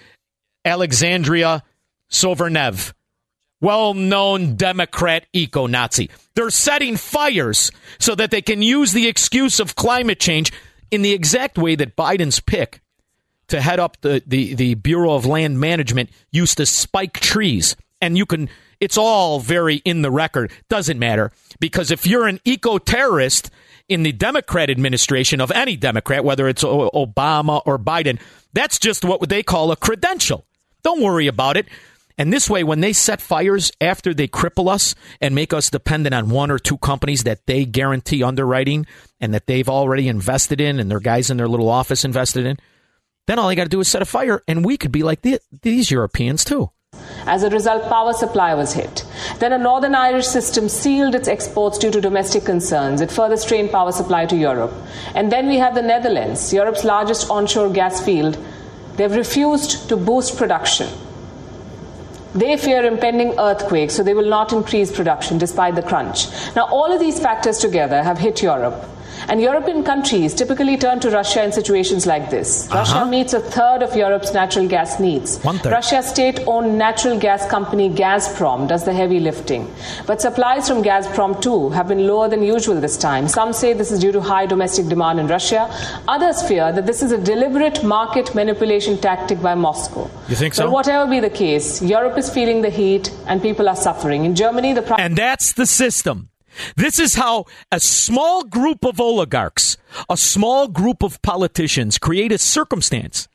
[0.66, 1.64] Alexandria
[2.10, 2.94] Sovernev.
[3.62, 6.10] Well known Democrat eco Nazi.
[6.36, 10.52] They're setting fires so that they can use the excuse of climate change
[10.92, 12.82] in the exact way that Biden's pick
[13.48, 17.76] to head up the, the, the Bureau of Land Management used to spike trees.
[18.02, 20.52] And you can, it's all very in the record.
[20.70, 21.32] Doesn't matter.
[21.60, 23.52] Because if you're an eco terrorist
[23.90, 28.20] in the Democrat administration of any Democrat, whether it's Obama or Biden,
[28.54, 30.46] that's just what they call a credential.
[30.84, 31.68] Don't worry about it.
[32.20, 36.14] And this way, when they set fires after they cripple us and make us dependent
[36.14, 38.86] on one or two companies that they guarantee underwriting
[39.22, 42.58] and that they've already invested in and their guys in their little office invested in,
[43.28, 45.22] then all they got to do is set a fire and we could be like
[45.22, 46.70] the, these Europeans too.
[47.26, 49.06] As a result, power supply was hit.
[49.38, 53.00] Then a Northern Irish system sealed its exports due to domestic concerns.
[53.00, 54.74] It further strained power supply to Europe.
[55.16, 58.38] And then we have the Netherlands, Europe's largest onshore gas field.
[58.98, 60.90] They've refused to boost production.
[62.36, 66.28] They fear impending earthquakes, so they will not increase production despite the crunch.
[66.56, 68.86] Now, all of these factors together have hit Europe.
[69.28, 72.68] And European countries typically turn to Russia in situations like this.
[72.68, 72.80] Uh-huh.
[72.80, 75.42] Russia meets a third of Europe's natural gas needs.
[75.44, 75.72] One third.
[75.72, 79.70] Russia's state owned natural gas company Gazprom does the heavy lifting.
[80.06, 83.28] But supplies from Gazprom, too, have been lower than usual this time.
[83.28, 85.70] Some say this is due to high domestic demand in Russia.
[86.08, 90.10] Others fear that this is a deliberate market manipulation tactic by Moscow.
[90.28, 90.66] You think so?
[90.66, 94.26] But whatever be the case, Europe is feeling the heat and people are suffering.
[94.26, 95.00] In Germany, the price.
[95.00, 96.29] And that's the system.
[96.76, 99.78] This is how a small group of oligarchs,
[100.10, 103.28] a small group of politicians create a circumstance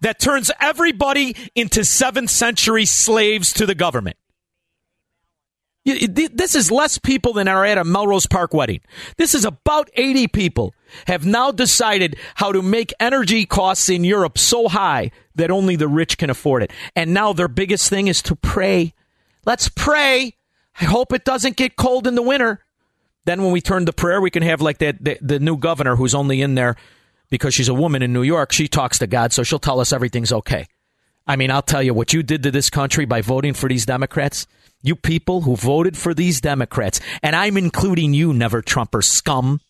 [0.00, 4.16] that turns everybody into 7th century slaves to the government.
[5.84, 8.80] This is less people than are at a Melrose Park wedding.
[9.18, 10.74] This is about 80 people
[11.06, 15.88] have now decided how to make energy costs in Europe so high that only the
[15.88, 16.72] rich can afford it.
[16.96, 18.94] And now their biggest thing is to pray.
[19.44, 20.36] Let's pray.
[20.80, 22.60] I hope it doesn't get cold in the winter.
[23.24, 25.96] Then when we turn to prayer, we can have like that the, the new governor
[25.96, 26.76] who's only in there
[27.30, 28.52] because she's a woman in New York.
[28.52, 30.66] She talks to God, so she'll tell us everything's okay.
[31.26, 33.86] I mean, I'll tell you what you did to this country by voting for these
[33.86, 34.46] Democrats.
[34.82, 39.60] You people who voted for these Democrats, and I'm including you, never Trumper scum.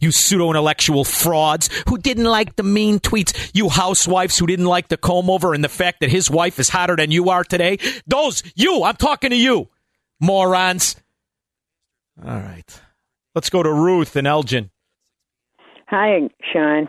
[0.00, 3.50] You pseudo intellectual frauds who didn't like the mean tweets.
[3.52, 6.68] You housewives who didn't like the comb over and the fact that his wife is
[6.68, 7.78] hotter than you are today.
[8.06, 9.68] Those, you, I'm talking to you,
[10.20, 10.96] morons.
[12.24, 12.80] All right.
[13.34, 14.70] Let's go to Ruth and Elgin.
[15.88, 16.88] Hi, Sean.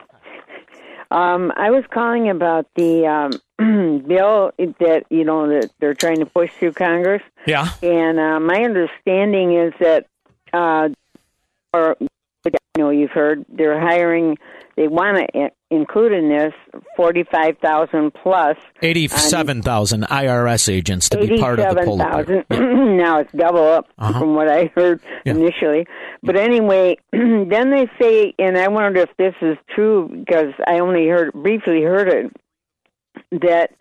[1.11, 6.25] Um, I was calling about the um, bill that you know that they're trying to
[6.25, 7.69] push through Congress, Yeah.
[7.83, 10.07] and uh, my understanding is that,
[10.51, 10.89] uh,
[11.73, 11.95] or
[12.77, 14.37] you know, you've heard they're hiring.
[14.75, 16.53] They want to include in this
[16.97, 21.97] forty-five thousand plus eighty-seven thousand IRS agents to be part of the Eighty-seven poll.
[21.97, 22.45] thousand.
[22.97, 24.19] now it's double up Uh-huh.
[24.19, 25.87] from what I heard initially.
[26.23, 31.07] But anyway, then they say, and I wonder if this is true because I only
[31.07, 32.31] heard briefly heard it
[33.41, 33.71] that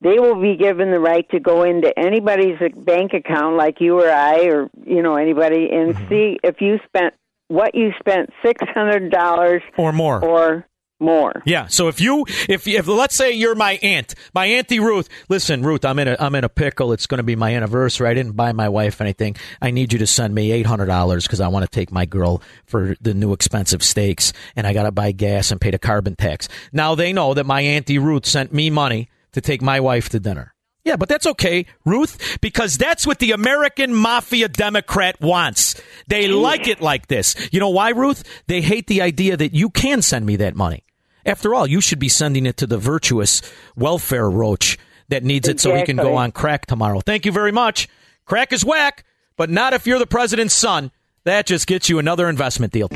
[0.00, 4.10] they will be given the right to go into anybody's bank account, like you or
[4.10, 6.08] I, or you know anybody, and Mm-hmm.
[6.08, 7.12] see if you spent
[7.48, 10.66] what you spent six hundred dollars or more or
[11.00, 11.42] more.
[11.46, 11.68] Yeah.
[11.68, 15.08] So if you, if, if let's say you're my aunt, my auntie Ruth.
[15.28, 16.92] Listen, Ruth, I'm in a, I'm in a pickle.
[16.92, 18.08] It's going to be my anniversary.
[18.08, 19.36] I didn't buy my wife anything.
[19.62, 22.04] I need you to send me eight hundred dollars because I want to take my
[22.04, 25.78] girl for the new expensive steaks, and I got to buy gas and pay the
[25.78, 26.48] carbon tax.
[26.72, 30.20] Now they know that my auntie Ruth sent me money to take my wife to
[30.20, 30.54] dinner.
[30.88, 35.78] Yeah, but that's okay, Ruth, because that's what the American mafia Democrat wants.
[36.06, 37.36] They like it like this.
[37.52, 38.24] You know why, Ruth?
[38.46, 40.84] They hate the idea that you can send me that money.
[41.26, 43.42] After all, you should be sending it to the virtuous
[43.76, 44.78] welfare roach
[45.10, 47.00] that needs it so he can go on crack tomorrow.
[47.00, 47.86] Thank you very much.
[48.24, 49.04] Crack is whack,
[49.36, 50.90] but not if you're the president's son.
[51.24, 52.88] That just gets you another investment deal.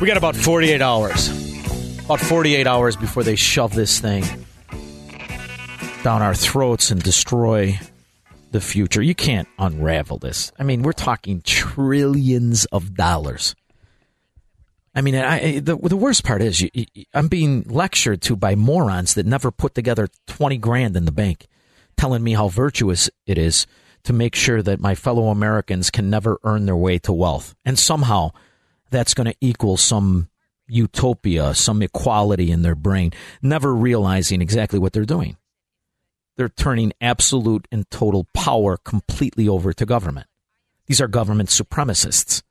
[0.00, 1.28] We got about 48 hours.
[2.06, 4.24] About 48 hours before they shove this thing
[6.02, 7.78] down our throats and destroy
[8.50, 9.02] the future.
[9.02, 10.52] You can't unravel this.
[10.58, 13.54] I mean, we're talking trillions of dollars.
[14.94, 18.56] I mean, I, the the worst part is you, you, I'm being lectured to by
[18.56, 21.46] morons that never put together twenty grand in the bank,
[21.96, 23.66] telling me how virtuous it is
[24.04, 27.78] to make sure that my fellow Americans can never earn their way to wealth, and
[27.78, 28.32] somehow
[28.90, 30.28] that's going to equal some
[30.68, 35.36] utopia, some equality in their brain, never realizing exactly what they're doing.
[36.36, 40.26] They're turning absolute and total power completely over to government.
[40.86, 42.42] These are government supremacists.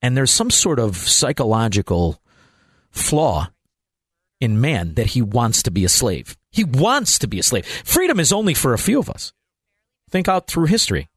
[0.00, 2.20] And there's some sort of psychological
[2.90, 3.50] flaw
[4.40, 6.36] in man that he wants to be a slave.
[6.50, 7.64] He wants to be a slave.
[7.64, 9.32] Freedom is only for a few of us.
[10.10, 11.08] Think out through history.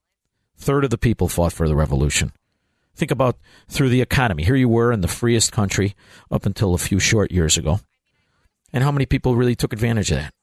[0.57, 2.31] Third of the people fought for the revolution.
[2.95, 3.37] Think about
[3.67, 4.43] through the economy.
[4.43, 5.95] Here you were in the freest country
[6.31, 7.79] up until a few short years ago.
[8.71, 10.33] And how many people really took advantage of that?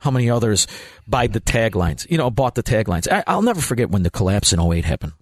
[0.00, 0.66] How many others
[1.06, 2.08] buy the taglines?
[2.10, 3.10] You know, bought the taglines.
[3.10, 5.12] I, I'll never forget when the collapse in 08 happened.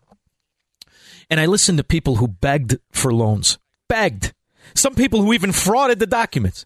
[1.31, 3.59] And I listened to people who begged for loans.
[3.89, 4.33] Begged.
[4.75, 6.65] Some people who even frauded the documents.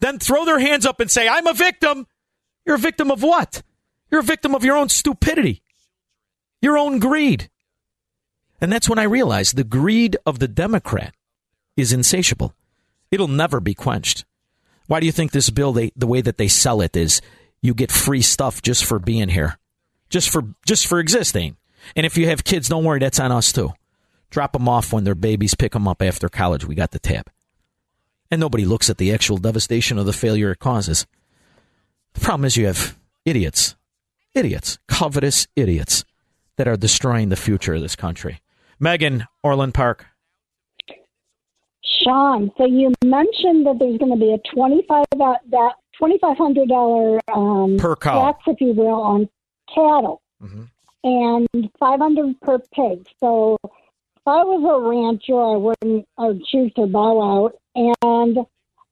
[0.00, 2.06] Then throw their hands up and say, I'm a victim.
[2.64, 3.62] You're a victim of what?
[4.10, 5.62] You're a victim of your own stupidity,
[6.60, 7.48] your own greed.
[8.60, 11.14] And that's when I realized the greed of the Democrat
[11.76, 12.54] is insatiable.
[13.10, 14.24] It'll never be quenched.
[14.86, 17.20] Why do you think this bill, they, the way that they sell it, is
[17.60, 19.58] you get free stuff just for being here,
[20.10, 21.56] just for just for existing?
[21.96, 23.72] And if you have kids, don't worry, that's on us too.
[24.30, 26.64] Drop them off when they're babies, pick them up after college.
[26.64, 27.30] We got the tab.
[28.30, 31.06] And nobody looks at the actual devastation of the failure it causes.
[32.14, 33.76] The problem is you have idiots,
[34.34, 36.04] idiots, covetous idiots
[36.56, 38.40] that are destroying the future of this country.
[38.80, 40.06] Megan, Orland Park.
[41.84, 46.68] Sean, so you mentioned that there's going to be a twenty-five uh, that twenty-five hundred
[46.68, 48.24] dollar um, Per cow.
[48.32, 49.28] tax, if you will, on
[49.68, 50.62] cattle, Mm-hmm.
[51.04, 53.06] and five hundred per pig.
[53.20, 57.54] So if I was a rancher, I wouldn't I would choose to bow out.
[57.74, 58.38] And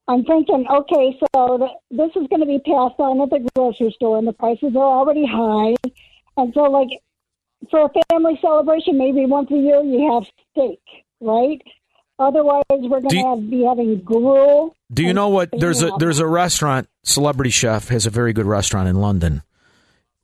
[0.09, 3.93] I'm thinking, okay, so th- this is going to be passed on at the grocery
[3.95, 5.75] store, and the prices are already high.
[6.37, 6.89] And so, like
[7.71, 10.81] for a family celebration, maybe once a year you have steak,
[11.21, 11.61] right?
[12.21, 14.77] Otherwise, we're going to be having gruel.
[14.93, 15.49] Do you know what?
[15.53, 16.87] There's a there's a restaurant.
[17.03, 19.43] Celebrity Chef has a very good restaurant in London.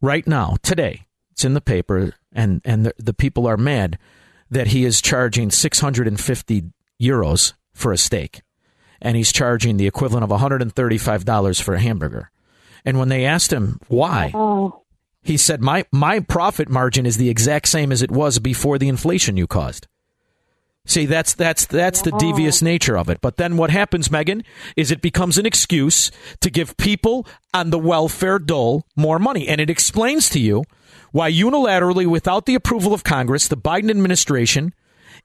[0.03, 3.99] Right now, today, it's in the paper, and and the, the people are mad
[4.51, 6.65] that he is charging 650
[7.01, 8.43] euros for a steak,
[9.01, 12.31] and he's charging the equivalent of 135 dollars for a hamburger.
[12.85, 14.83] And when they asked him why, Oh,
[15.23, 18.89] he said, "My my profit margin is the exact same as it was before the
[18.89, 19.87] inflation you caused."
[20.87, 23.21] See, that's that's that's the devious nature of it.
[23.21, 24.45] But then what happens, Megan,
[24.77, 29.61] is it becomes an excuse to give people on the welfare dole more money, and
[29.61, 30.65] it explains to you
[31.11, 34.73] why unilaterally, without the approval of Congress, the Biden administration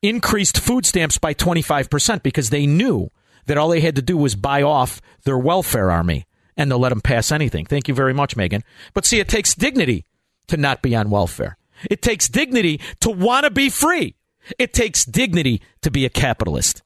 [0.01, 3.09] increased food stamps by twenty five percent because they knew
[3.45, 6.25] that all they had to do was buy off their welfare army,
[6.57, 7.67] and they'll let them pass anything.
[7.67, 8.63] Thank you very much, Megan.
[8.95, 10.05] But see, it takes dignity
[10.47, 11.57] to not be on welfare.
[11.89, 14.15] It takes dignity to want to be free.
[14.57, 16.81] It takes dignity to be a capitalist.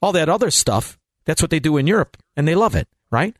[0.00, 3.36] All that other stuff, that's what they do in Europe, and they love it, right?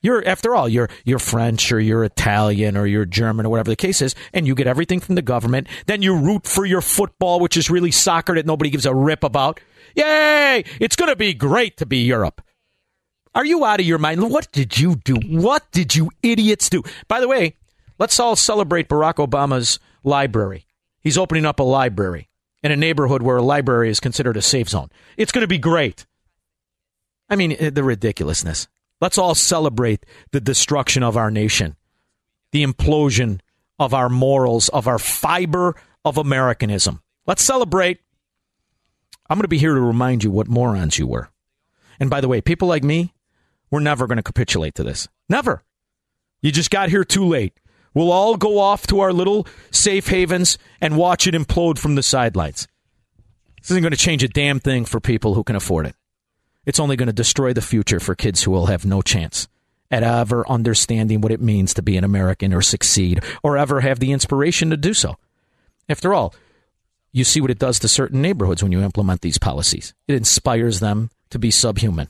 [0.00, 3.76] You're, after all, you're you're French or you're Italian or you're German or whatever the
[3.76, 5.68] case is, and you get everything from the government.
[5.86, 9.22] Then you root for your football, which is really soccer that nobody gives a rip
[9.22, 9.60] about.
[9.94, 10.64] Yay!
[10.80, 12.42] It's going to be great to be Europe.
[13.34, 14.28] Are you out of your mind?
[14.28, 15.14] What did you do?
[15.24, 16.82] What did you idiots do?
[17.06, 17.56] By the way,
[17.98, 20.66] let's all celebrate Barack Obama's library.
[21.00, 22.28] He's opening up a library
[22.62, 24.90] in a neighborhood where a library is considered a safe zone.
[25.16, 26.06] It's going to be great.
[27.28, 28.68] I mean, eh, the ridiculousness.
[29.00, 31.76] Let's all celebrate the destruction of our nation,
[32.52, 33.40] the implosion
[33.78, 37.02] of our morals, of our fiber of Americanism.
[37.26, 38.00] Let's celebrate.
[39.28, 41.30] I'm going to be here to remind you what morons you were.
[41.98, 43.14] And by the way, people like me,
[43.70, 45.08] we're never going to capitulate to this.
[45.28, 45.62] Never.
[46.42, 47.58] You just got here too late.
[47.94, 52.02] We'll all go off to our little safe havens and watch it implode from the
[52.02, 52.68] sidelines.
[53.60, 55.94] This isn't going to change a damn thing for people who can afford it.
[56.64, 59.48] It's only going to destroy the future for kids who will have no chance
[59.90, 64.00] at ever understanding what it means to be an American or succeed or ever have
[64.00, 65.16] the inspiration to do so.
[65.88, 66.34] After all,
[67.12, 69.92] you see what it does to certain neighborhoods when you implement these policies.
[70.08, 72.08] It inspires them to be subhuman.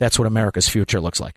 [0.00, 1.36] That's what America's future looks like.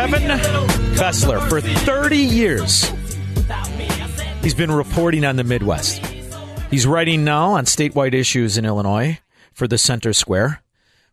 [0.00, 0.22] Kevin
[0.96, 2.90] Bessler, for 30 years,
[4.42, 5.98] he's been reporting on the Midwest.
[6.70, 9.20] He's writing now on statewide issues in Illinois
[9.52, 10.62] for the Center Square.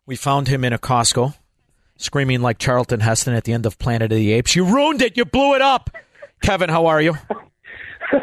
[0.06, 1.36] We found him in a Costco,
[1.98, 4.56] screaming like Charlton Heston at the end of Planet of the Apes.
[4.56, 5.18] You ruined it.
[5.18, 5.90] You blew it up.
[6.42, 7.14] Kevin, how are you?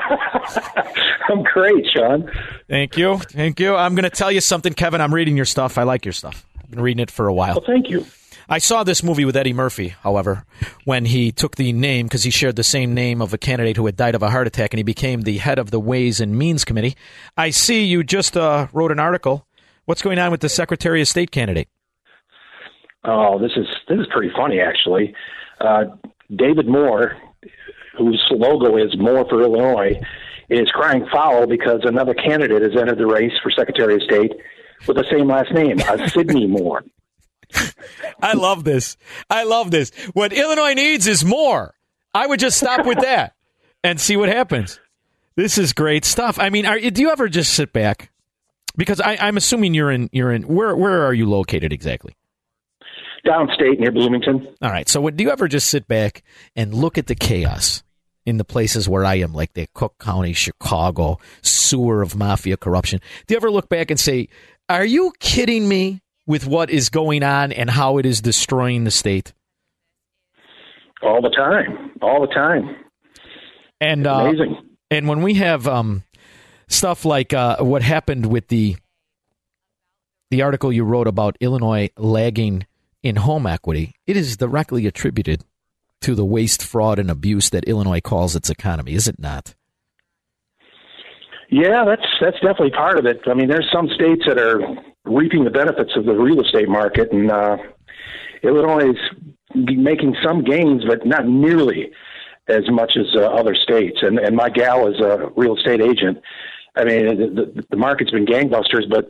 [1.28, 2.32] I'm great, Sean.
[2.70, 3.18] Thank you.
[3.18, 3.76] Thank you.
[3.76, 5.02] I'm going to tell you something, Kevin.
[5.02, 5.76] I'm reading your stuff.
[5.76, 6.46] I like your stuff.
[6.58, 7.56] I've been reading it for a while.
[7.56, 8.06] Well, thank you.
[8.48, 10.44] I saw this movie with Eddie Murphy, however,
[10.84, 13.86] when he took the name because he shared the same name of a candidate who
[13.86, 16.36] had died of a heart attack, and he became the head of the Ways and
[16.36, 16.96] Means Committee.
[17.36, 19.46] I see you just uh, wrote an article.
[19.86, 21.68] What's going on with the Secretary of State candidate?
[23.04, 25.14] Oh, this is this is pretty funny actually.
[25.60, 25.84] Uh,
[26.34, 27.16] David Moore,
[27.98, 30.00] whose logo is More for Illinois,
[30.48, 34.32] is crying foul because another candidate has entered the race for Secretary of State
[34.86, 36.82] with the same last name, uh, Sidney Moore.
[38.22, 38.96] I love this.
[39.28, 39.90] I love this.
[40.12, 41.74] What Illinois needs is more.
[42.14, 43.34] I would just stop with that
[43.82, 44.80] and see what happens.
[45.36, 46.38] This is great stuff.
[46.38, 48.10] I mean, are, do you ever just sit back?
[48.76, 50.08] Because I, I'm assuming you're in.
[50.12, 50.42] You're in.
[50.42, 52.16] Where Where are you located exactly?
[53.26, 54.54] Downstate near Bloomington.
[54.60, 54.88] All right.
[54.88, 56.22] So, do you ever just sit back
[56.54, 57.82] and look at the chaos
[58.26, 63.00] in the places where I am, like the Cook County, Chicago sewer of mafia corruption?
[63.26, 64.28] Do you ever look back and say,
[64.68, 68.90] "Are you kidding me?" With what is going on and how it is destroying the
[68.90, 69.32] state?
[71.02, 72.76] All the time, all the time.
[73.80, 74.56] And uh, amazing.
[74.90, 76.04] And when we have um,
[76.68, 78.76] stuff like uh, what happened with the
[80.30, 82.66] the article you wrote about Illinois lagging
[83.02, 85.44] in home equity, it is directly attributed
[86.00, 89.54] to the waste, fraud, and abuse that Illinois calls its economy, is it not?
[91.50, 93.20] Yeah, that's that's definitely part of it.
[93.26, 94.60] I mean, there's some states that are
[95.04, 97.56] reaping the benefits of the real estate market, and uh,
[98.42, 98.96] Illinois is
[99.54, 101.92] making some gains, but not nearly
[102.48, 103.98] as much as uh, other states.
[104.02, 106.20] And and my gal is a real estate agent.
[106.76, 109.08] I mean, the, the, market's been gangbusters, but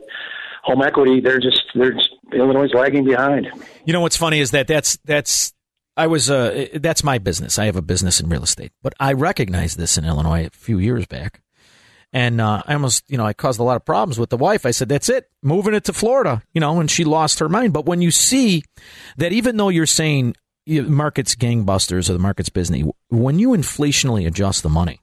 [0.63, 3.47] home equity, they're just they're just, Illinois is lagging behind.
[3.85, 5.53] You know what's funny is that that's that's
[5.97, 7.57] I was uh that's my business.
[7.57, 10.77] I have a business in real estate, but I recognized this in Illinois a few
[10.77, 11.41] years back
[12.15, 14.65] and uh, I almost, you know, I caused a lot of problems with the wife.
[14.65, 17.73] I said, "That's it, moving it to Florida," you know, and she lost her mind.
[17.73, 18.63] But when you see
[19.17, 24.63] that, even though you're saying market's gangbusters or the market's busy, when you inflationally adjust
[24.63, 25.01] the money,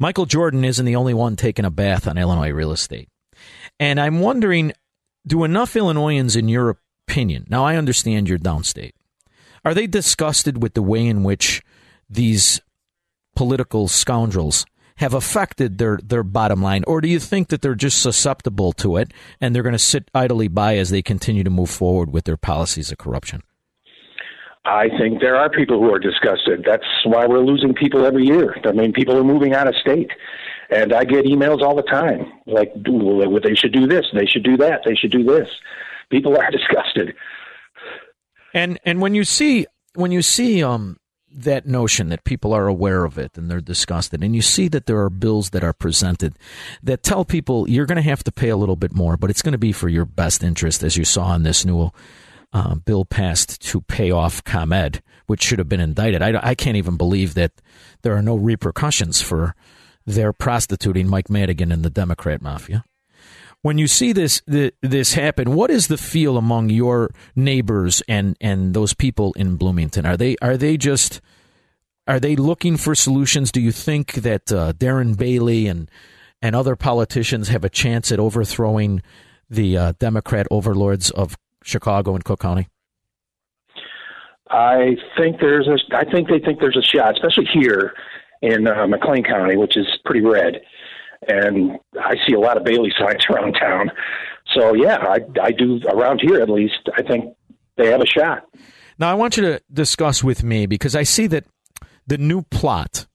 [0.00, 3.08] Michael Jordan isn't the only one taking a bath on Illinois real estate.
[3.78, 4.72] And I'm wondering,
[5.28, 6.76] do enough Illinoisans, in your
[7.08, 8.94] opinion, now I understand you're downstate,
[9.64, 11.62] are they disgusted with the way in which
[12.10, 12.60] these
[13.36, 14.66] political scoundrels
[14.96, 16.84] have affected their, their bottom line?
[16.86, 20.10] Or do you think that they're just susceptible to it and they're going to sit
[20.14, 23.42] idly by as they continue to move forward with their policies of corruption?
[24.64, 26.64] I think there are people who are disgusted.
[26.66, 28.56] That's why we're losing people every year.
[28.64, 30.10] I mean, people are moving out of state.
[30.70, 34.56] And I get emails all the time like, they should do this, they should do
[34.56, 35.48] that, they should do this.
[36.10, 37.14] People are disgusted.
[38.52, 40.98] And and when you see when you see um
[41.36, 44.86] that notion that people are aware of it and they're disgusted, and you see that
[44.86, 46.38] there are bills that are presented
[46.82, 49.42] that tell people you're going to have to pay a little bit more, but it's
[49.42, 51.90] going to be for your best interest, as you saw in this new
[52.52, 56.22] uh, bill passed to pay off ComEd, which should have been indicted.
[56.22, 57.52] I, I can't even believe that
[58.02, 59.54] there are no repercussions for
[60.06, 62.84] their prostituting Mike Madigan and the Democrat mafia
[63.66, 68.74] when you see this this happen, what is the feel among your neighbors and and
[68.74, 70.06] those people in Bloomington?
[70.06, 71.20] Are they are they just
[72.06, 73.50] are they looking for solutions?
[73.50, 75.90] Do you think that uh, Darren Bailey and
[76.40, 79.02] and other politicians have a chance at overthrowing
[79.50, 82.68] the uh, Democrat overlords of Chicago and Cook County?
[84.48, 85.78] I think there's a.
[85.92, 87.94] I think they think there's a shot, especially here
[88.42, 90.60] in uh, McLean County, which is pretty red
[91.28, 93.90] and I see a lot of Bailey signs around town.
[94.54, 96.88] So yeah, I, I do around here at least.
[96.94, 97.36] I think
[97.76, 98.46] they have a shot.
[98.98, 101.44] Now I want you to discuss with me because I see that
[102.06, 103.06] the new plot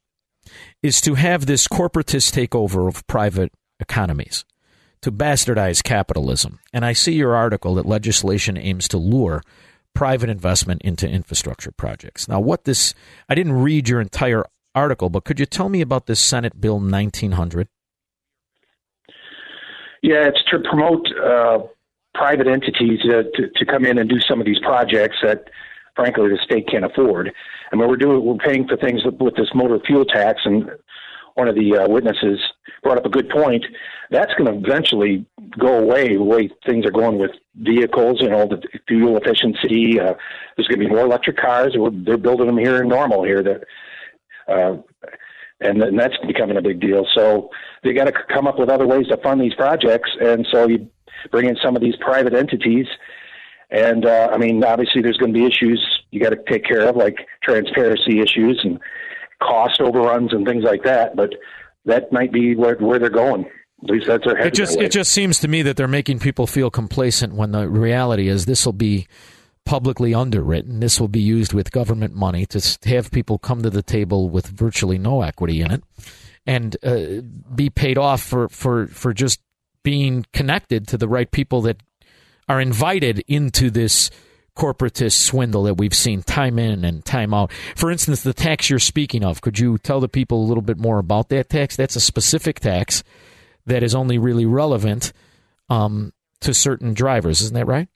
[0.84, 4.46] is to have this corporatist takeover of private economies
[5.02, 6.60] to bastardize capitalism.
[6.74, 9.42] And I see your article that legislation aims to lure
[9.94, 12.28] private investment into infrastructure projects.
[12.28, 12.94] Now, what this,
[13.28, 16.80] I didn't read your entire article, but could you tell me about this Senate Bill
[16.80, 17.68] 1900?
[20.02, 21.60] Yeah, it's to promote uh,
[22.16, 25.50] private entities uh, to, to come in and do some of these projects that,
[25.96, 27.32] frankly, the state can't afford.
[27.72, 30.72] And when we're doing, we're paying for things with this motor fuel tax, and
[31.36, 32.40] one of the uh, witnesses
[32.84, 33.64] brought up a good point.
[34.10, 35.26] That's going to eventually
[35.58, 38.22] go away the way things are going with vehicles.
[38.22, 40.00] You know, the fuel efficiency.
[40.00, 40.16] Uh,
[40.56, 41.76] there's going to be more electric cars.
[41.78, 43.44] We're, they're building them here in Normal here.
[43.44, 43.64] That
[44.48, 44.78] uh,
[45.62, 47.06] and, and that's becoming a big deal.
[47.16, 47.50] So
[47.84, 50.90] they got to come up with other ways to fund these projects, and so you
[51.32, 52.88] bring in some of these private entities.
[53.70, 55.82] And uh, I mean, obviously, there's going to be issues
[56.12, 58.80] you got to take care of, like transparency issues and
[59.42, 61.16] cost overruns and things like that.
[61.16, 61.34] But
[61.86, 63.46] that might be where, where they're going.
[63.84, 64.48] At least that's their head.
[64.48, 67.68] It just it just seems to me that they're making people feel complacent when the
[67.68, 69.08] reality is this will be
[69.66, 70.80] publicly underwritten.
[70.80, 74.48] This will be used with government money to have people come to the table with
[74.48, 75.84] virtually no equity in it
[76.46, 77.22] and uh,
[77.54, 79.40] be paid off for, for, for just
[79.84, 81.82] being connected to the right people that
[82.50, 84.10] are invited into this
[84.58, 87.52] corporatist swindle that we've seen time in and time out.
[87.76, 90.78] For instance, the tax you're speaking of, could you tell the people a little bit
[90.78, 91.76] more about that tax?
[91.76, 93.04] That's a specific tax
[93.66, 95.14] that is only really relevant
[95.70, 97.42] um, to certain drivers.
[97.42, 97.88] Isn't that right?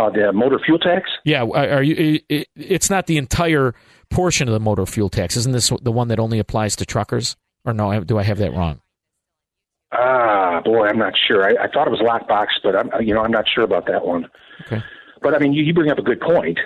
[0.00, 1.10] Uh, the motor fuel tax?
[1.24, 1.42] Yeah.
[1.42, 2.20] Are are you?
[2.28, 3.74] It, it's not the entire
[4.10, 5.36] portion of the motor fuel tax.
[5.36, 7.36] Isn't this the one that only applies to truckers?
[7.64, 8.02] Or no?
[8.04, 8.80] Do I have that wrong?
[9.92, 11.44] Ah, boy, I'm not sure.
[11.44, 14.06] I, I thought it was lockbox, but I'm, you know, I'm not sure about that
[14.06, 14.28] one.
[14.66, 14.82] Okay.
[15.20, 16.58] But I mean, you, you bring up a good point.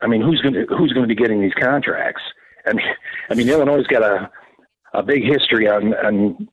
[0.00, 2.22] I mean, who's going to who's going to be getting these contracts?
[2.66, 2.86] I mean,
[3.30, 4.30] I mean, Illinois has got a
[4.92, 6.48] a big history on on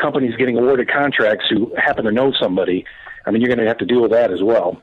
[0.00, 2.84] companies getting awarded contracts who happen to know somebody.
[3.26, 4.82] I mean, you're going to have to deal with that as well.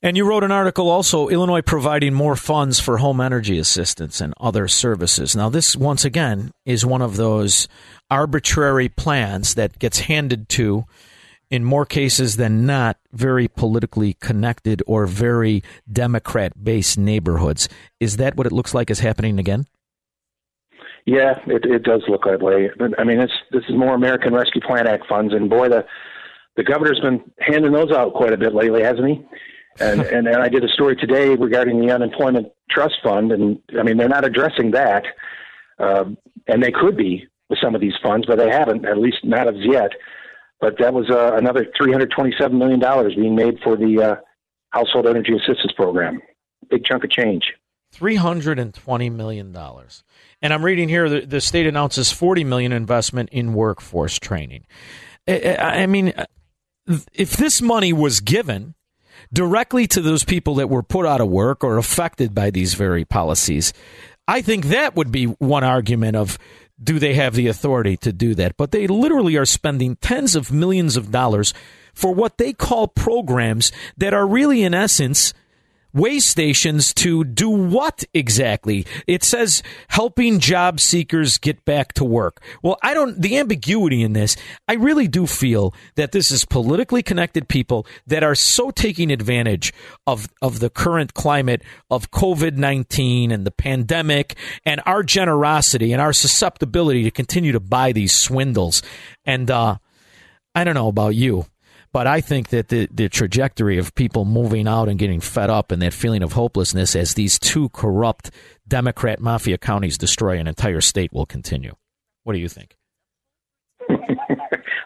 [0.00, 4.32] And you wrote an article also, Illinois providing more funds for home energy assistance and
[4.38, 5.34] other services.
[5.34, 7.66] Now, this, once again, is one of those
[8.08, 10.84] arbitrary plans that gets handed to,
[11.50, 17.68] in more cases than not, very politically connected or very Democrat based neighborhoods.
[17.98, 19.66] Is that what it looks like is happening again?
[21.06, 22.70] Yeah, it, it does look that way.
[22.98, 25.84] I mean, it's this is more American Rescue Plan Act funds, and boy, the
[26.56, 29.26] the governor's been handing those out quite a bit lately, hasn't he?
[29.80, 33.82] And and, and I did a story today regarding the unemployment trust fund, and I
[33.82, 35.04] mean they're not addressing that,
[35.78, 36.04] uh,
[36.46, 39.48] and they could be with some of these funds, but they haven't, at least not
[39.48, 39.92] as yet.
[40.60, 44.16] But that was uh, another three hundred twenty-seven million dollars being made for the uh,
[44.70, 46.20] household energy assistance program.
[46.68, 47.54] Big chunk of change.
[47.94, 49.56] $320 million.
[50.42, 54.66] And I'm reading here the, the state announces 40 million investment in workforce training.
[55.26, 56.12] I I mean,
[57.14, 58.74] if this money was given
[59.32, 63.04] directly to those people that were put out of work or affected by these very
[63.04, 63.72] policies,
[64.26, 66.38] I think that would be one argument of
[66.82, 68.56] do they have the authority to do that?
[68.56, 71.52] But they literally are spending tens of millions of dollars
[71.94, 75.34] for what they call programs that are really, in essence,
[75.98, 78.86] way stations to do what exactly?
[79.06, 82.42] It says helping job seekers get back to work.
[82.62, 84.36] Well, I don't, the ambiguity in this,
[84.66, 89.72] I really do feel that this is politically connected people that are so taking advantage
[90.06, 96.00] of, of the current climate of COVID 19 and the pandemic and our generosity and
[96.00, 98.82] our susceptibility to continue to buy these swindles.
[99.24, 99.78] And, uh,
[100.54, 101.46] I don't know about you,
[101.92, 105.72] but I think that the, the trajectory of people moving out and getting fed up
[105.72, 108.30] and that feeling of hopelessness as these two corrupt
[108.66, 111.74] Democrat mafia counties destroy an entire state will continue.
[112.24, 112.76] What do you think?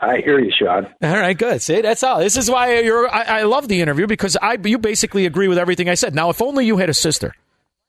[0.02, 0.86] I hear you, Sean.
[1.02, 1.62] All right, good.
[1.62, 2.18] See, that's all.
[2.18, 3.08] This is why you're.
[3.08, 6.14] I, I love the interview because I you basically agree with everything I said.
[6.14, 7.34] Now, if only you had a sister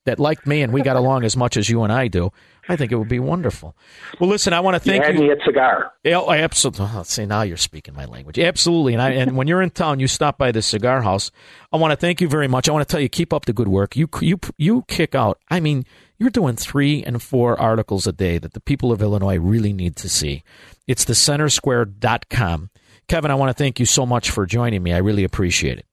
[0.06, 2.32] that liked me and we got along as much as you and I do,
[2.70, 3.76] I think it would be wonderful.
[4.20, 5.06] Well, listen, I want to thank you.
[5.06, 5.22] Had you.
[5.22, 5.92] me at cigar.
[6.04, 6.88] Yeah, oh, absolutely.
[6.90, 8.40] Oh, see, now you're speaking my language.
[8.40, 8.94] Absolutely.
[8.94, 11.30] And I, and when you're in town, you stop by the cigar house.
[11.74, 12.70] I want to thank you very much.
[12.70, 13.96] I want to tell you, keep up the good work.
[13.96, 15.40] You you you kick out.
[15.50, 15.86] I mean,
[16.18, 19.96] you're doing three and four articles a day that the people of Illinois really need
[19.98, 20.44] to see.
[20.88, 22.70] It's the centersquare.com.
[23.10, 24.94] Kevin, I want to thank you so much for joining me.
[24.94, 25.86] I really appreciate it.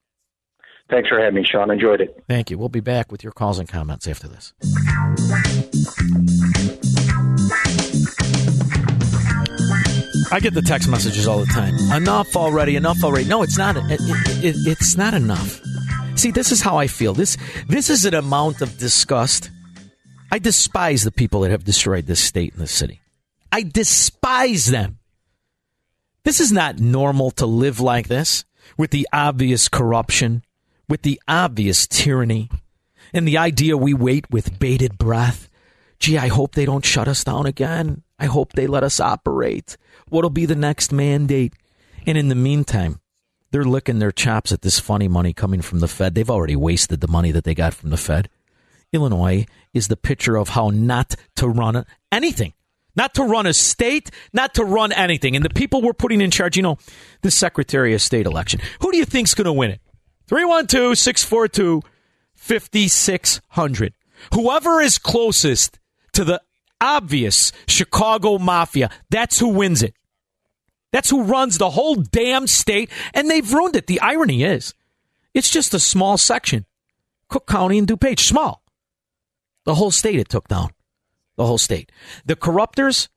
[0.91, 1.71] Thanks for having me, Sean.
[1.71, 2.25] Enjoyed it.
[2.29, 2.59] Thank you.
[2.59, 4.53] We'll be back with your calls and comments after this.
[10.33, 11.75] I get the text messages all the time.
[11.93, 12.77] Enough already.
[12.77, 13.29] Enough already.
[13.29, 13.77] No, it's not.
[13.77, 15.61] It, it, it, it's not enough.
[16.17, 17.15] See, this is how I feel.
[17.15, 17.37] This
[17.67, 19.51] this is an amount of disgust.
[20.31, 23.01] I despise the people that have destroyed this state and this city.
[23.51, 24.99] I despise them.
[26.25, 28.45] This is not normal to live like this
[28.77, 30.45] with the obvious corruption,
[30.91, 32.51] with the obvious tyranny,
[33.15, 35.49] and the idea we wait with bated breath.
[36.01, 38.03] Gee, I hope they don't shut us down again.
[38.19, 39.77] I hope they let us operate.
[40.09, 41.55] What'll be the next mandate?
[42.07, 43.01] And in the meantime,
[43.51, 46.15] they're licking their chops at this funny money coming from the Fed.
[46.15, 48.29] They've already wasted the money that they got from the Fed.
[48.93, 52.55] Illinois is the picture of how not to run anything.
[52.97, 55.37] Not to run a state, not to run anything.
[55.37, 56.79] And the people we're putting in charge, you know,
[57.23, 58.61] the Secretary of State election.
[58.81, 59.81] Who do you think's going to win it?
[60.31, 61.83] 312 642
[62.37, 63.95] 5600.
[64.33, 65.81] Whoever is closest
[66.13, 66.41] to the
[66.81, 69.93] obvious Chicago mafia, that's who wins it.
[70.93, 73.89] That's who runs the whole damn state, and they've ruined it.
[73.89, 74.73] The irony is,
[75.35, 76.65] it's just a small section
[77.29, 78.21] Cook County and DuPage.
[78.21, 78.63] Small.
[79.65, 80.71] The whole state it took down.
[81.39, 81.91] The whole state.
[82.25, 83.09] The corruptors,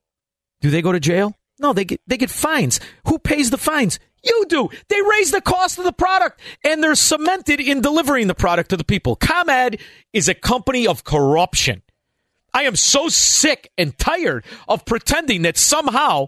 [0.61, 1.35] do they go to jail?
[1.59, 2.79] No, they get they get fines.
[3.05, 3.99] Who pays the fines?
[4.23, 4.69] You do.
[4.87, 8.77] They raise the cost of the product and they're cemented in delivering the product to
[8.77, 9.15] the people.
[9.15, 9.79] ComEd
[10.13, 11.81] is a company of corruption.
[12.53, 16.27] I am so sick and tired of pretending that somehow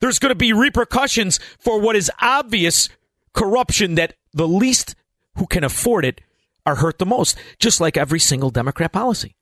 [0.00, 2.88] there's going to be repercussions for what is obvious
[3.32, 4.94] corruption that the least
[5.36, 6.20] who can afford it
[6.66, 9.34] are hurt the most, just like every single Democrat policy.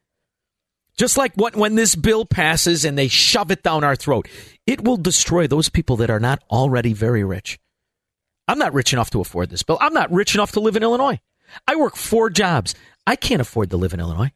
[0.97, 4.29] Just like what when this bill passes and they shove it down our throat,
[4.67, 7.59] it will destroy those people that are not already very rich.
[8.51, 9.79] I'm not rich enough to afford this bill.
[9.81, 11.21] I'm not rich enough to live in Illinois.
[11.69, 12.75] I work four jobs.
[13.07, 14.33] I can't afford to live in Illinois.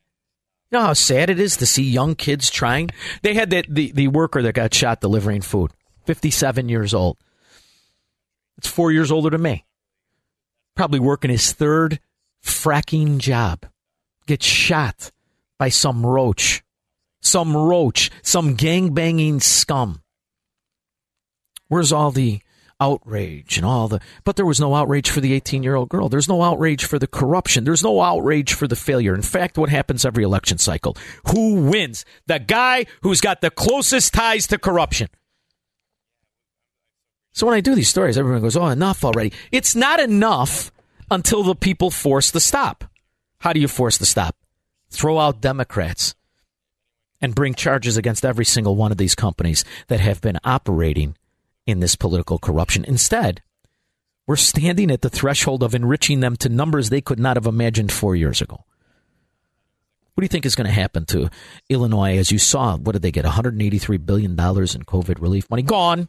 [0.71, 2.91] You know how sad it is to see young kids trying?
[3.23, 5.73] They had the, the worker that got shot delivering food,
[6.05, 7.19] 57 years old.
[8.57, 9.65] It's four years older than me.
[10.77, 11.99] Probably working his third
[12.41, 13.67] fracking job.
[14.29, 15.11] Gets shot
[15.59, 16.63] by some roach.
[17.21, 18.13] Some roach.
[18.23, 20.03] Some gang banging scum.
[21.67, 22.43] Where's all the
[22.81, 26.09] outrage and all the but there was no outrage for the 18 year old girl.
[26.09, 27.65] There's no outrage for the corruption.
[27.65, 29.15] There's no outrage for the failure.
[29.15, 30.97] In fact what happens every election cycle?
[31.29, 32.05] Who wins?
[32.27, 35.09] The guy who's got the closest ties to corruption.
[37.33, 39.33] So when i do these stories everyone goes oh enough already.
[39.53, 40.71] It's not enough
[41.11, 42.85] until the people force the stop.
[43.39, 44.37] How do you force the stop?
[44.91, 46.15] Throw out democrats
[47.21, 51.17] and bring charges against every single one of these companies that have been operating
[51.67, 52.85] in this political corruption.
[52.85, 53.43] Instead,
[54.27, 57.93] we're standing at the threshold of enriching them to numbers they could not have imagined
[57.93, 58.65] four years ago.
[60.15, 61.29] What do you think is going to happen to
[61.69, 62.77] Illinois as you saw?
[62.77, 63.25] What did they get?
[63.25, 65.63] $183 billion in COVID relief money?
[65.63, 66.09] Gone.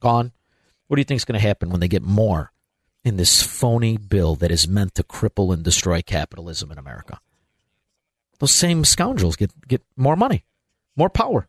[0.00, 0.32] Gone.
[0.88, 2.52] What do you think is going to happen when they get more
[3.04, 7.20] in this phony bill that is meant to cripple and destroy capitalism in America?
[8.40, 10.44] Those same scoundrels get, get more money,
[10.96, 11.48] more power.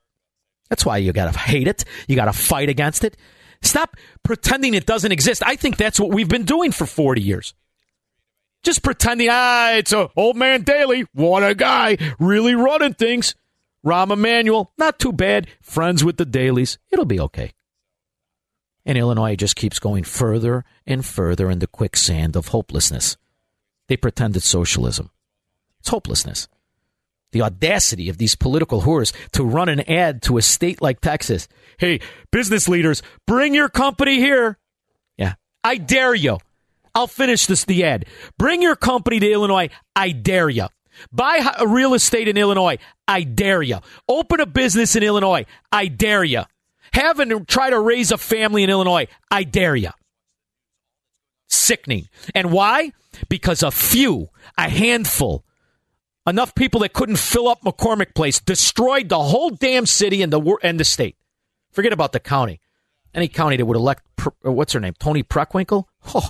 [0.69, 1.83] That's why you got to hate it.
[2.07, 3.17] You got to fight against it.
[3.61, 5.43] Stop pretending it doesn't exist.
[5.45, 7.53] I think that's what we've been doing for 40 years.
[8.63, 11.05] Just pretending, ah, it's a old man Daley.
[11.13, 11.97] What a guy.
[12.19, 13.35] Really running things.
[13.85, 15.47] Rahm Emanuel, not too bad.
[15.61, 16.77] Friends with the Daleys.
[16.91, 17.53] It'll be okay.
[18.85, 23.17] And Illinois just keeps going further and further in the quicksand of hopelessness.
[23.87, 25.11] They pretend it's socialism.
[25.79, 26.49] It's hopelessness
[27.31, 31.47] the audacity of these political whores to run an ad to a state like Texas.
[31.77, 31.99] Hey,
[32.31, 34.57] business leaders, bring your company here.
[35.17, 36.37] Yeah, I dare you.
[36.95, 38.05] I'll finish this the ad.
[38.37, 39.69] Bring your company to Illinois.
[39.95, 40.67] I dare you.
[41.11, 42.77] Buy a real estate in Illinois.
[43.07, 43.77] I dare you.
[44.07, 45.45] Open a business in Illinois.
[45.71, 46.43] I dare you.
[46.91, 49.07] Have and try to raise a family in Illinois.
[49.29, 49.91] I dare you.
[51.47, 52.09] Sickening.
[52.35, 52.91] And why?
[53.29, 55.45] Because a few, a handful
[56.29, 60.57] enough people that couldn't fill up McCormick Place destroyed the whole damn city and the
[60.63, 61.17] and the state.
[61.71, 62.59] Forget about the county.
[63.13, 65.85] Any county that would elect uh, what's her name, Toni Preckwinkle.
[66.15, 66.29] Oh,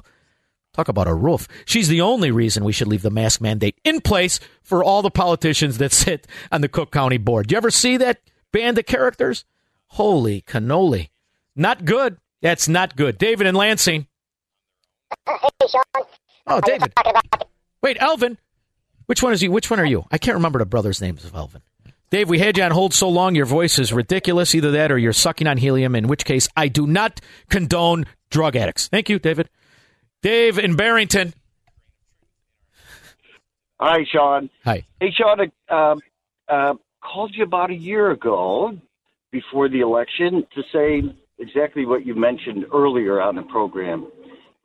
[0.74, 1.48] talk about a roof.
[1.66, 5.12] She's the only reason we should leave the mask mandate in place for all the
[5.12, 7.48] politicians that sit on the Cook County board.
[7.48, 8.22] Do you ever see that
[8.52, 9.46] band of characters?
[9.88, 11.10] Holy cannoli!
[11.56, 12.18] Not good.
[12.42, 13.18] That's not good.
[13.18, 14.08] David and Lansing.
[15.26, 16.06] Hey, Sean.
[16.48, 16.94] Oh, David.
[17.82, 18.38] Wait, Elvin.
[19.10, 19.52] Which one is you?
[19.52, 20.06] Which one are you?
[20.12, 21.64] I can't remember the brothers' names of Elvin.
[22.12, 24.54] Dave, we had you on hold so long, your voice is ridiculous.
[24.54, 28.56] Either that or you're sucking on helium, in which case I do not condone drug
[28.56, 28.88] addicts.
[28.88, 29.50] Thank you, David.
[30.22, 31.34] Dave in Barrington.
[33.80, 34.52] Hi, Sean.
[34.64, 34.86] Hi.
[35.00, 35.40] Hey, Sean,
[35.70, 36.00] um,
[36.48, 38.78] uh, called you about a year ago
[39.32, 41.02] before the election to say
[41.40, 44.08] exactly what you mentioned earlier on the program.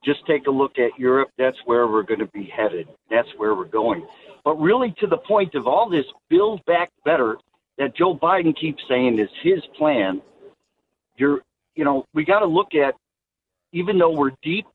[0.04, 1.30] Just take a look at Europe.
[1.38, 2.88] That's where we're going to be headed.
[3.08, 4.06] That's where we're going.
[4.44, 7.38] But really, to the point of all this build back better
[7.78, 10.20] that Joe Biden keeps saying is his plan,
[11.16, 11.40] you're,
[11.74, 12.94] you know, we got to look at,
[13.72, 14.66] even though we're deep,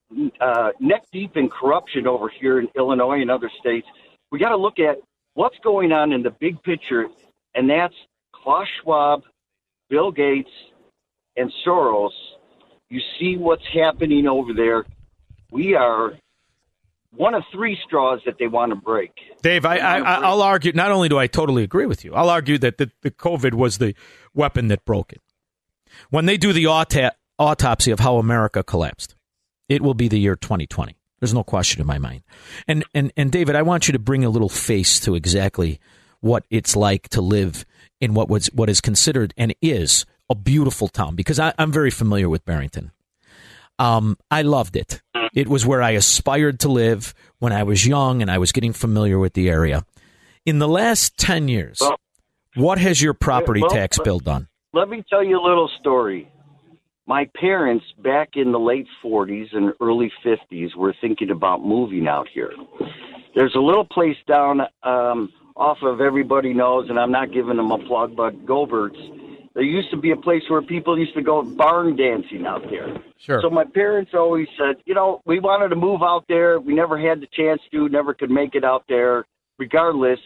[0.42, 3.88] uh, neck deep in corruption over here in Illinois and other states,
[4.32, 4.98] we got to look at
[5.36, 7.08] what's going on in the big picture,
[7.56, 7.96] and that's
[8.34, 9.24] Klaus Schwab,
[9.90, 10.50] Bill Gates,
[11.38, 12.12] and Soros.
[12.90, 14.86] You see what's happening over there.
[15.52, 16.14] We are
[17.12, 19.12] one of three straws that they want to break.
[19.42, 20.72] Dave, I, I, will argue.
[20.74, 23.78] Not only do I totally agree with you, I'll argue that the, the COVID was
[23.78, 23.96] the
[24.34, 25.22] weapon that broke it.
[26.10, 29.16] When they do the auto- autopsy of how America collapsed,
[29.68, 30.96] it will be the year 2020.
[31.20, 32.24] There's no question in my mind.
[32.68, 35.80] And and and David, I want you to bring a little face to exactly
[36.22, 37.66] what it's like to live
[38.00, 41.92] in what was what is considered and is a beautiful town because I, I'm very
[41.92, 42.92] familiar with Barrington.
[43.80, 45.02] Um, I loved it.
[45.34, 48.74] It was where I aspired to live when I was young and I was getting
[48.74, 49.86] familiar with the area.
[50.46, 51.98] In the last 10 years, well,
[52.56, 54.48] what has your property well, tax bill done?
[54.74, 56.30] Let me tell you a little story.
[57.08, 62.28] my parents back in the late 40s and early 50s were thinking about moving out
[62.34, 62.52] here.
[63.36, 67.72] There's a little place down um, off of everybody knows, and I'm not giving them
[67.72, 69.00] a plug, but Goebbert's.
[69.54, 72.98] There used to be a place where people used to go barn dancing out there.
[73.20, 73.42] Sure.
[73.42, 76.60] So my parents always said, you know, we wanted to move out there.
[76.60, 79.26] We never had the chance to, never could make it out there.
[79.58, 80.20] Regardless,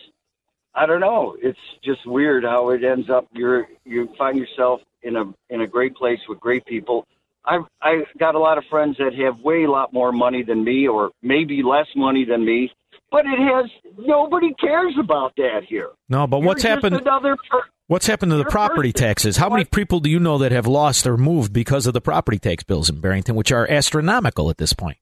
[0.75, 1.35] I don't know.
[1.41, 3.27] It's just weird how it ends up.
[3.31, 7.05] You're you find yourself in a in a great place with great people.
[7.45, 10.63] I I got a lot of friends that have way a lot more money than
[10.63, 12.71] me, or maybe less money than me.
[13.11, 15.89] But it has nobody cares about that here.
[16.09, 17.01] No, but what's You're just happened?
[17.01, 19.35] Another per- What's happened to the You're property taxes?
[19.37, 22.39] How many people do you know that have lost or moved because of the property
[22.39, 24.97] tax bills in Barrington, which are astronomical at this point?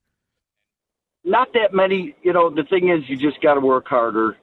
[1.23, 2.15] not that many.
[2.23, 4.37] You know, the thing is, you just got to work harder.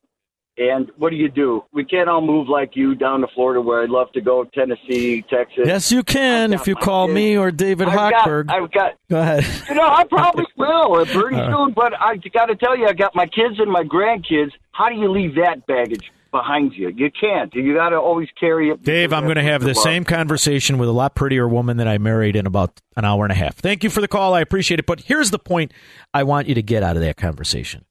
[0.57, 1.64] And what do you do?
[1.72, 4.45] We can't all move like you down to Florida, where I'd love to go.
[4.45, 5.64] Tennessee, Texas.
[5.66, 8.95] Yes, you can if you call me or David I've got- I've got.
[9.11, 9.45] Go ahead.
[9.68, 11.72] You know, I probably will pretty soon.
[11.72, 14.53] But I got to tell you, I got my kids and my grandkids.
[14.72, 16.89] How do you leave that baggage behind you?
[16.95, 17.53] You can't.
[17.55, 18.82] You got to always carry it.
[18.82, 21.99] Dave, I'm going to have the same conversation with a lot prettier woman that I
[21.99, 23.57] married in about an hour and a half.
[23.57, 24.34] Thank you for the call.
[24.34, 24.86] I appreciate it.
[24.86, 25.72] But here's the point
[26.14, 27.84] I want you to get out of that conversation.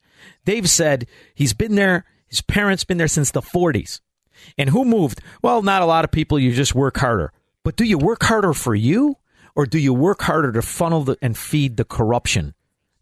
[0.45, 3.99] Dave said he's been there, his parents been there since the 40s.
[4.57, 5.21] And who moved?
[5.41, 6.39] Well, not a lot of people.
[6.39, 7.33] You just work harder.
[7.63, 9.17] But do you work harder for you
[9.55, 12.53] or do you work harder to funnel the, and feed the corruption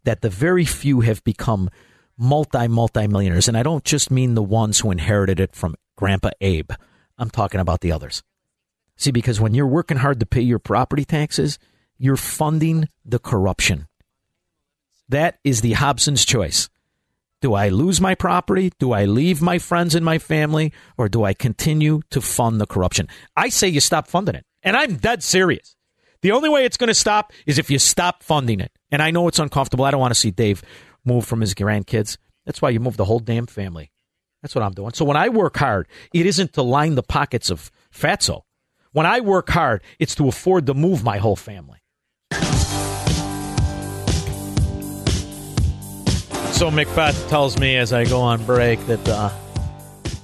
[0.04, 1.68] that the very few have become
[2.18, 3.48] multi multi millionaires?
[3.48, 6.72] And I don't just mean the ones who inherited it from Grandpa Abe.
[7.18, 8.22] I'm talking about the others.
[8.96, 11.58] See, because when you're working hard to pay your property taxes,
[11.98, 13.86] you're funding the corruption.
[15.08, 16.68] That is the Hobson's choice.
[17.40, 18.72] Do I lose my property?
[18.78, 20.72] Do I leave my friends and my family?
[20.96, 23.08] Or do I continue to fund the corruption?
[23.36, 24.44] I say you stop funding it.
[24.62, 25.76] And I'm dead serious.
[26.22, 28.72] The only way it's going to stop is if you stop funding it.
[28.90, 29.84] And I know it's uncomfortable.
[29.84, 30.62] I don't want to see Dave
[31.06, 32.16] move from his grandkids.
[32.44, 33.90] That's why you move the whole damn family.
[34.42, 34.92] That's what I'm doing.
[34.92, 38.42] So when I work hard, it isn't to line the pockets of fatso.
[38.92, 41.78] When I work hard, it's to afford to move my whole family.
[46.52, 49.30] So Macbeth tells me as I go on break that uh,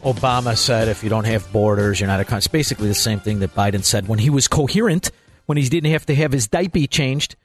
[0.02, 2.38] Obama said if you don't have borders, you're not a country.
[2.38, 5.10] It's basically the same thing that Biden said when he was coherent,
[5.44, 7.36] when he didn't have to have his diaper changed.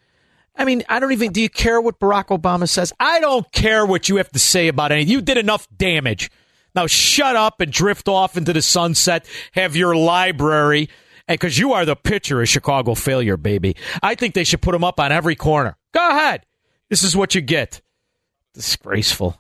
[0.58, 1.32] I mean, I don't even.
[1.32, 2.92] Do you care what Barack Obama says?
[3.00, 5.12] I don't care what you have to say about anything.
[5.12, 6.32] You did enough damage.
[6.74, 9.26] Now shut up and drift off into the sunset.
[9.54, 10.90] Have your library,
[11.28, 13.76] because you are the picture of Chicago failure, baby.
[14.02, 15.78] I think they should put them up on every corner.
[15.94, 16.46] Go ahead.
[16.90, 17.82] This is what you get.
[18.54, 19.40] Disgraceful.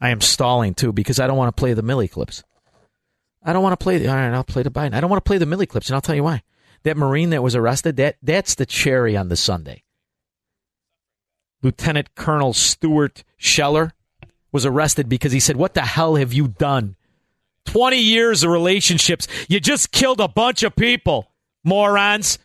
[0.00, 2.44] I am stalling too because I don't want to play the Milley clips.
[3.42, 4.08] I don't want to play the.
[4.08, 4.94] All right, I'll play the Biden.
[4.94, 6.42] I don't want to play the Milley clips, and I'll tell you why.
[6.84, 9.82] That Marine that was arrested, that that's the cherry on the sundae.
[11.62, 13.92] Lieutenant Colonel Stuart Scheller
[14.52, 16.96] was arrested because he said, "What the hell have you done?
[17.64, 19.26] Twenty years of relationships.
[19.48, 21.32] You just killed a bunch of people,
[21.64, 22.38] morons.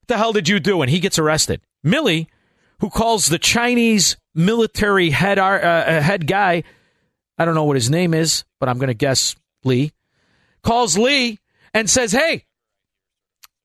[0.00, 1.60] What the hell did you do?" And he gets arrested.
[1.84, 2.26] Milley,
[2.80, 6.64] who calls the Chinese military head uh, uh, head guy,
[7.38, 9.92] I don't know what his name is, but I'm going to guess Lee,
[10.62, 11.38] calls Lee
[11.74, 12.46] and says, "Hey,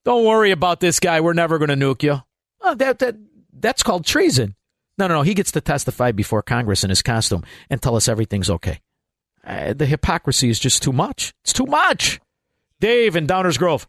[0.04, 1.22] don't worry about this guy.
[1.22, 2.22] We're never going to nuke you."
[2.62, 3.16] Oh, that that
[3.54, 4.56] that's called treason.
[4.98, 5.22] No, no, no.
[5.22, 8.80] He gets to testify before Congress in his costume and tell us everything's okay.
[9.46, 11.34] Uh, the hypocrisy is just too much.
[11.44, 12.20] It's too much.
[12.80, 13.88] Dave in Downers Grove.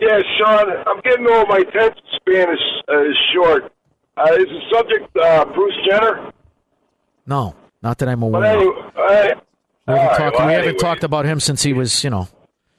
[0.00, 3.72] Yeah, Sean, I'm getting over my attention span is, uh, is short.
[4.16, 6.32] Uh, is the subject uh, Bruce Jenner?
[7.26, 8.42] No, not that I'm aware.
[8.44, 8.52] of.
[8.58, 9.38] anyway, We haven't,
[9.86, 12.28] right, talked, well, we haven't talked about him since he was, you know,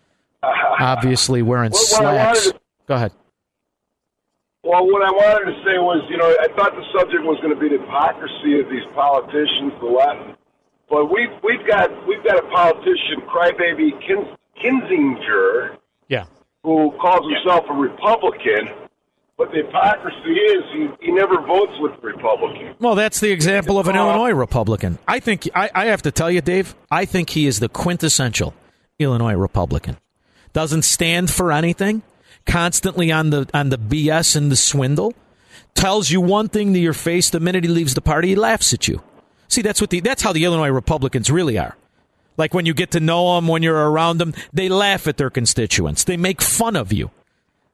[0.44, 2.52] obviously wearing What- what I wanted slacks.
[2.52, 3.12] to- Go ahead.
[4.64, 7.54] Well, what I wanted to say was, you know, I thought the subject was going
[7.54, 10.40] to be the hypocrisy of these politicians, the left.
[10.90, 14.28] But we've we've got we've got a politician, crybaby Kins,
[14.64, 16.26] Kinzinger, Yeah.
[16.64, 18.70] who calls himself a Republican.
[19.36, 22.76] But the hypocrisy is he, he never votes with the Republicans.
[22.80, 25.00] Well, that's the example of an uh, Illinois Republican.
[25.08, 26.76] I think I, I have to tell you, Dave.
[26.92, 28.54] I think he is the quintessential
[29.00, 29.98] Illinois Republican.
[30.54, 32.04] Doesn't stand for anything.
[32.46, 35.14] Constantly on the on the BS and the swindle.
[35.76, 38.30] Tells you one thing to your face the minute he leaves the party.
[38.30, 39.02] He laughs at you.
[39.48, 41.76] See, that's what the that's how the Illinois Republicans really are.
[42.38, 45.30] Like when you get to know them, when you're around them, they laugh at their
[45.30, 46.04] constituents.
[46.04, 47.12] They make fun of you.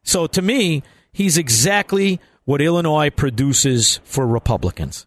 [0.04, 5.06] So to me, he's exactly what Illinois produces for Republicans.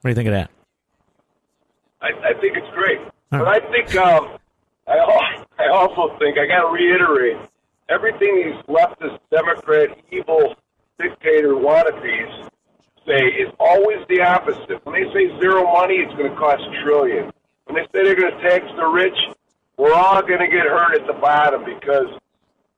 [0.00, 0.50] What do you think of that?
[2.02, 2.98] I, I think it's great.
[3.30, 4.38] But I think um,
[4.86, 7.36] I, I also think I got to reiterate.
[7.90, 10.54] Everything these leftist, Democrat, evil
[10.98, 12.48] dictator wannabes
[13.06, 14.84] say is always the opposite.
[14.84, 17.30] When they say zero money, it's going to cost a trillion.
[17.64, 19.16] When they say they're going to tax the rich,
[19.76, 22.06] we're all going to get hurt at the bottom because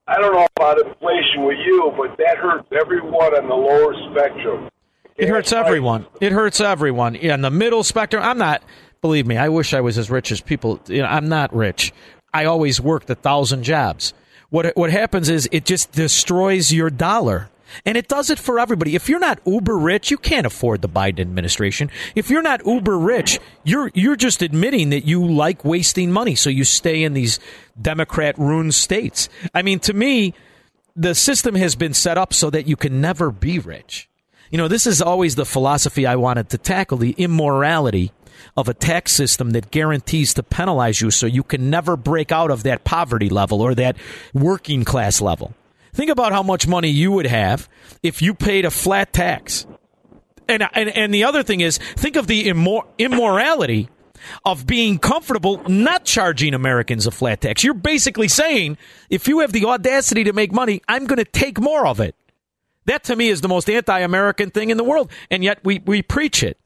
[0.06, 4.68] I don't know about inflation with you, but that hurts everyone on the lower spectrum.
[5.16, 6.06] It hurts everyone.
[6.20, 7.16] It hurts everyone.
[7.16, 8.62] Yeah, in the middle spectrum, I'm not.
[9.02, 10.80] Believe me, I wish I was as rich as people.
[10.86, 11.92] You know, I'm not rich.
[12.32, 14.14] I always worked a thousand jobs.
[14.52, 17.48] What what happens is it just destroys your dollar.
[17.86, 18.94] And it does it for everybody.
[18.94, 21.90] If you're not uber rich, you can't afford the Biden administration.
[22.14, 26.50] If you're not uber rich, you're you're just admitting that you like wasting money, so
[26.50, 27.40] you stay in these
[27.80, 29.30] Democrat ruined states.
[29.54, 30.34] I mean, to me,
[30.94, 34.10] the system has been set up so that you can never be rich.
[34.50, 38.12] You know, this is always the philosophy I wanted to tackle the immorality
[38.56, 42.50] of a tax system that guarantees to penalize you so you can never break out
[42.50, 43.96] of that poverty level or that
[44.32, 45.54] working class level.
[45.92, 47.68] Think about how much money you would have
[48.02, 49.66] if you paid a flat tax.
[50.48, 53.88] And, and, and the other thing is, think of the immor- immorality
[54.44, 57.64] of being comfortable not charging Americans a flat tax.
[57.64, 58.78] You're basically saying,
[59.10, 62.14] if you have the audacity to make money, I'm going to take more of it.
[62.86, 65.10] That to me is the most anti American thing in the world.
[65.30, 66.58] And yet we, we preach it.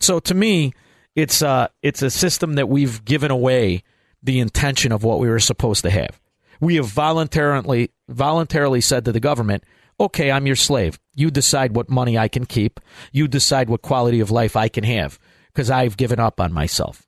[0.00, 0.72] So to me,
[1.18, 3.82] it's, uh, it's a system that we've given away
[4.22, 6.20] the intention of what we were supposed to have.
[6.60, 9.64] We have voluntarily voluntarily said to the government,
[9.98, 10.98] "Okay, I'm your slave.
[11.14, 12.80] You decide what money I can keep.
[13.12, 15.18] You decide what quality of life I can have
[15.52, 17.06] because I've given up on myself."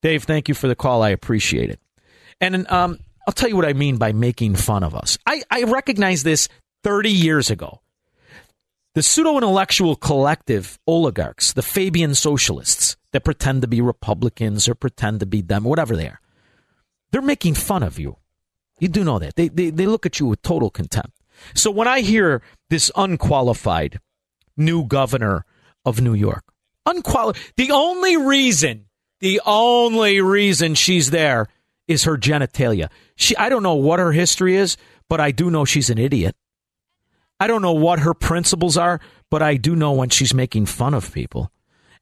[0.00, 1.02] Dave, thank you for the call.
[1.02, 1.80] I appreciate it.
[2.40, 5.18] And um, I'll tell you what I mean by making fun of us.
[5.26, 6.48] I, I recognize this
[6.82, 7.80] 30 years ago.
[8.94, 15.20] The pseudo intellectual collective oligarchs, the Fabian socialists that pretend to be Republicans or pretend
[15.20, 16.20] to be them, whatever they are,
[17.12, 18.16] they're making fun of you.
[18.80, 19.36] You do know that.
[19.36, 21.12] They, they, they look at you with total contempt.
[21.54, 24.00] So when I hear this unqualified
[24.56, 25.46] new governor
[25.84, 26.42] of New York,
[26.86, 28.86] unqualified, the only reason,
[29.20, 31.46] the only reason she's there
[31.86, 32.88] is her genitalia.
[33.14, 34.76] She, I don't know what her history is,
[35.08, 36.34] but I do know she's an idiot.
[37.38, 39.00] I don't know what her principles are,
[39.30, 41.52] but I do know when she's making fun of people.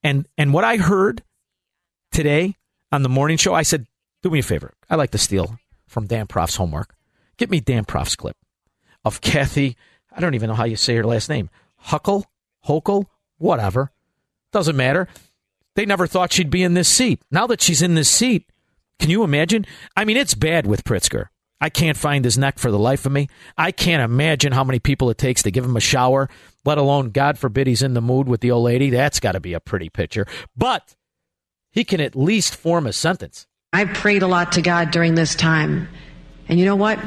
[0.03, 1.23] And and what I heard
[2.11, 2.57] today
[2.91, 3.87] on the morning show, I said,
[4.23, 4.75] "Do me a favor.
[4.91, 6.95] I like to steal from Dan Proft's homework.
[7.37, 8.37] Get me Dan Proft's clip
[9.05, 9.77] of Kathy.
[10.15, 11.51] I don't even know how you say her last name.
[11.77, 12.27] Huckle,
[12.67, 13.07] Hochul,
[13.39, 13.91] whatever.
[14.53, 15.09] Doesn't matter.
[15.75, 17.23] They never thought she'd be in this seat.
[17.31, 18.51] Now that she's in this seat,
[18.99, 19.67] can you imagine?
[19.97, 21.27] I mean, it's bad with Pritzker.
[21.63, 23.29] I can't find his neck for the life of me.
[23.57, 26.29] I can't imagine how many people it takes to give him a shower,
[26.65, 28.91] let alone, God forbid, he's in the mood with the old lady.
[28.91, 30.27] That's got to be a pretty picture.
[30.57, 30.97] But
[31.71, 33.47] he can at least form a sentence.
[33.73, 35.87] I prayed a lot to God during this time.
[36.49, 36.99] And you know what?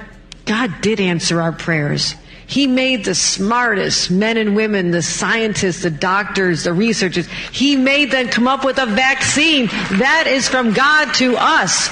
[0.45, 2.16] God did answer our prayers.
[2.47, 7.28] He made the smartest men and women, the scientists, the doctors, the researchers.
[7.51, 9.66] He made them come up with a vaccine.
[9.66, 11.89] That is from God to us.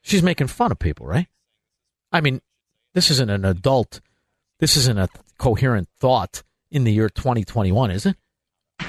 [0.00, 1.28] She's making fun of people, right?
[2.12, 2.40] I mean,
[2.94, 4.00] this isn't an adult,
[4.60, 5.08] this isn't a
[5.38, 8.16] coherent thought in the year 2021, is it?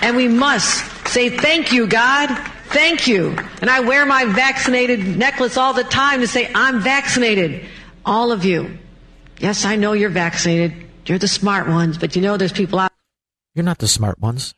[0.02, 2.30] And we must say thank you, God.
[2.68, 3.38] Thank you.
[3.62, 7.66] And I wear my vaccinated necklace all the time to say, I'm vaccinated.
[8.06, 8.78] All of you.
[9.40, 10.74] Yes, I know you're vaccinated.
[11.06, 12.92] You're the smart ones, but you know there's people out.
[13.54, 14.56] You're not the smart ones.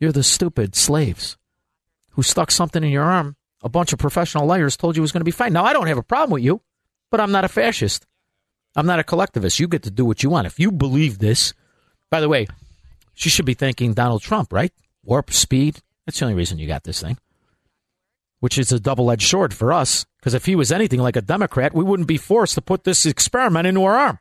[0.00, 1.36] You're the stupid slaves
[2.10, 3.36] who stuck something in your arm.
[3.62, 5.52] A bunch of professional liars told you it was going to be fine.
[5.52, 6.62] Now, I don't have a problem with you,
[7.10, 8.06] but I'm not a fascist.
[8.76, 9.58] I'm not a collectivist.
[9.58, 10.46] You get to do what you want.
[10.46, 11.54] If you believe this,
[12.10, 12.46] by the way,
[13.14, 14.72] she should be thanking Donald Trump, right?
[15.02, 15.80] Warp speed.
[16.06, 17.18] That's the only reason you got this thing,
[18.40, 20.06] which is a double edged sword for us.
[20.18, 23.06] Because if he was anything like a Democrat, we wouldn't be forced to put this
[23.06, 24.18] experiment into our arm.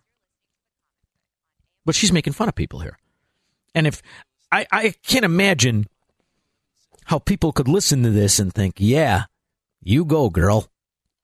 [1.86, 2.98] But she's making fun of people here.
[3.74, 4.02] And if
[4.52, 5.88] I, I can't imagine
[7.06, 9.26] how people could listen to this and think, yeah,
[9.82, 10.68] you go, girl.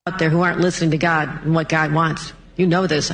[0.06, 2.34] Out there who aren't listening to God and what God wants.
[2.58, 3.10] You know this.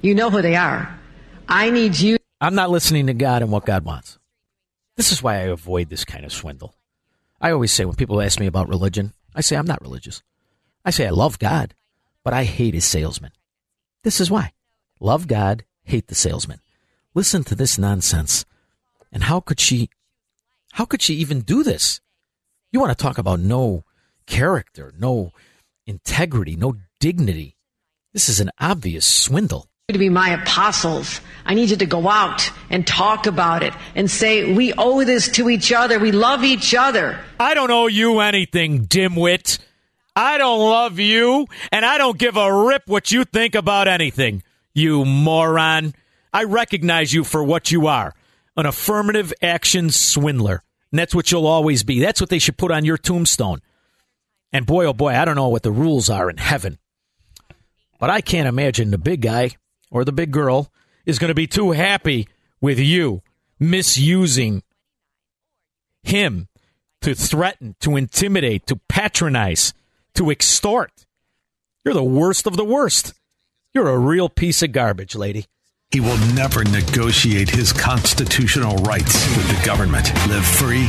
[0.00, 0.98] You know who they are.
[1.46, 2.16] I need you.
[2.40, 4.18] I'm not listening to God and what God wants.
[4.96, 6.74] This is why I avoid this kind of swindle.
[7.38, 10.22] I always say when people ask me about religion, I say I'm not religious.
[10.86, 11.74] I say I love God,
[12.24, 13.32] but I hate his salesman.
[14.02, 14.52] This is why.
[15.00, 16.60] Love God, hate the salesman.
[17.12, 18.46] Listen to this nonsense.
[19.12, 19.90] And how could she
[20.72, 22.00] how could she even do this?
[22.72, 23.84] You want to talk about no
[24.24, 25.32] character, no
[25.86, 27.56] integrity, no dignity.
[28.12, 29.68] This is an obvious swindle.
[29.88, 31.20] To be my apostles.
[31.44, 35.28] I need you to go out and talk about it and say, we owe this
[35.32, 36.00] to each other.
[36.00, 37.20] We love each other.
[37.38, 39.60] I don't owe you anything, dimwit.
[40.16, 44.42] I don't love you, and I don't give a rip what you think about anything.
[44.74, 45.94] You moron.
[46.32, 48.14] I recognize you for what you are
[48.56, 50.62] an affirmative action swindler.
[50.90, 52.00] And that's what you'll always be.
[52.00, 53.60] That's what they should put on your tombstone.
[54.56, 56.78] And boy, oh boy, I don't know what the rules are in heaven.
[58.00, 59.50] But I can't imagine the big guy
[59.90, 60.72] or the big girl
[61.04, 62.26] is going to be too happy
[62.58, 63.20] with you
[63.60, 64.62] misusing
[66.02, 66.48] him
[67.02, 69.74] to threaten, to intimidate, to patronize,
[70.14, 71.04] to extort.
[71.84, 73.12] You're the worst of the worst.
[73.74, 75.44] You're a real piece of garbage, lady.
[75.92, 80.12] He will never negotiate his constitutional rights with the government.
[80.28, 80.84] Live free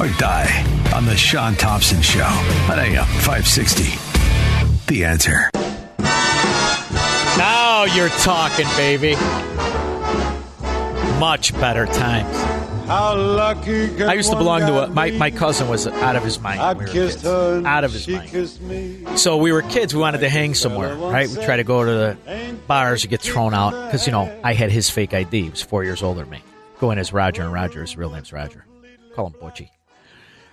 [0.00, 2.24] or die on The Sean Thompson Show
[2.68, 3.84] on AM 560.
[4.88, 5.50] The answer.
[7.38, 9.14] Now you're talking, baby.
[11.20, 12.36] Much better times.
[14.08, 16.78] I used to belong to a my, my cousin was out of his mind.
[16.78, 17.24] We kids.
[17.24, 18.32] out of his mind.
[18.60, 19.04] me.
[19.16, 19.94] So we were kids.
[19.94, 21.28] We wanted to hang somewhere, right?
[21.28, 23.04] We try to go to the bars.
[23.04, 25.42] You get thrown out because you know I had his fake ID.
[25.44, 26.42] He was four years older than me.
[26.80, 28.64] Going as Roger, and Roger's real name's Roger.
[29.14, 29.68] Call him Butchie.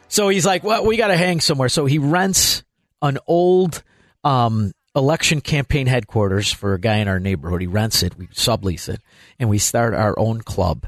[0.08, 2.64] So he's like, "Well, we got to hang somewhere." So he rents
[3.02, 3.82] an old
[4.24, 7.62] um, election campaign headquarters for a guy in our neighborhood.
[7.62, 8.16] He rents it.
[8.16, 9.02] We sublease it,
[9.40, 10.86] and we start our own club.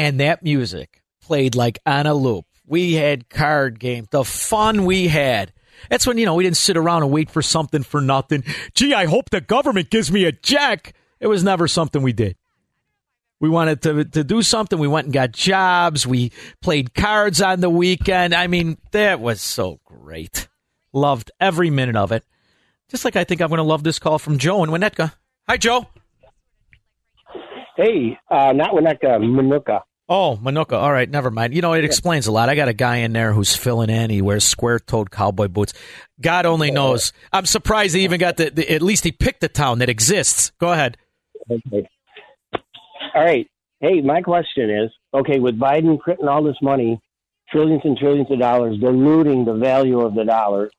[0.00, 2.46] And that music played like on a loop.
[2.66, 4.08] We had card games.
[4.10, 5.52] The fun we had.
[5.90, 8.42] That's when, you know, we didn't sit around and wait for something for nothing.
[8.74, 10.94] Gee, I hope the government gives me a check.
[11.20, 12.36] It was never something we did.
[13.40, 14.78] We wanted to, to do something.
[14.78, 16.06] We went and got jobs.
[16.06, 16.32] We
[16.62, 18.34] played cards on the weekend.
[18.34, 20.48] I mean, that was so great.
[20.94, 22.24] Loved every minute of it.
[22.88, 25.12] Just like I think I'm going to love this call from Joe and Winnetka.
[25.46, 25.88] Hi, Joe.
[27.76, 29.82] Hey, uh, not Winnetka, Minooka.
[30.12, 30.72] Oh, Minooka.
[30.72, 31.54] All right, never mind.
[31.54, 32.48] You know, it explains a lot.
[32.48, 34.10] I got a guy in there who's filling in.
[34.10, 35.72] He wears square-toed cowboy boots.
[36.20, 37.12] God only knows.
[37.32, 38.68] I'm surprised he even got the, the.
[38.68, 40.50] At least he picked a town that exists.
[40.58, 40.96] Go ahead.
[41.48, 41.88] Okay.
[43.14, 43.48] All right.
[43.78, 47.00] Hey, my question is okay, with Biden printing all this money,
[47.48, 50.70] trillions and trillions of dollars, diluting the value of the dollar,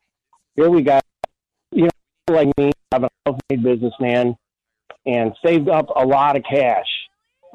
[0.56, 1.04] here we got,
[1.72, 4.36] you know, like me, I'm a self made businessman
[5.06, 6.86] and saved up a lot of cash.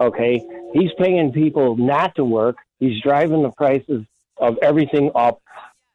[0.01, 0.47] Okay.
[0.73, 2.57] He's paying people not to work.
[2.79, 4.05] He's driving the prices
[4.39, 5.41] of everything up,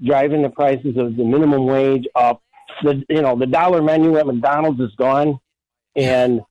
[0.04, 2.42] driving the prices of the minimum wage up.
[2.84, 5.40] The you know the dollar menu at McDonald's is gone,
[5.96, 6.42] and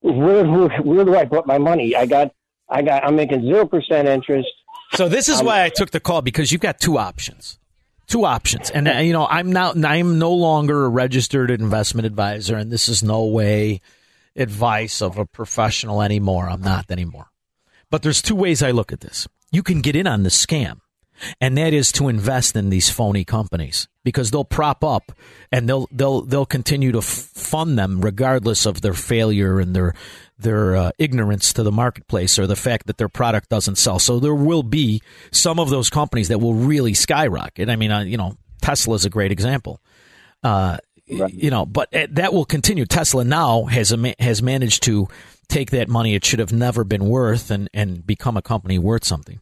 [0.00, 1.96] where, where where do I put my money?
[1.96, 2.32] I got
[2.68, 4.48] I got I'm making zero percent interest.
[4.92, 7.58] So this is Um, why I took the call because you've got two options.
[8.06, 12.70] Two options, and you know I'm now I'm no longer a registered investment advisor, and
[12.70, 13.82] this is no way
[14.38, 16.48] advice of a professional anymore.
[16.48, 17.30] I'm not anymore.
[17.90, 19.26] But there's two ways I look at this.
[19.50, 20.80] You can get in on the scam,
[21.40, 25.12] and that is to invest in these phony companies because they'll prop up
[25.50, 29.94] and they'll they'll they'll continue to fund them regardless of their failure and their
[30.38, 33.98] their uh, ignorance to the marketplace or the fact that their product doesn't sell.
[33.98, 37.68] So there will be some of those companies that will really skyrocket.
[37.68, 39.80] I mean, uh, you know, Tesla is a great example.
[40.42, 40.78] Uh,
[41.08, 42.84] You know, but uh, that will continue.
[42.84, 45.08] Tesla now has has managed to
[45.48, 49.04] take that money it should have never been worth and, and become a company worth
[49.04, 49.40] something.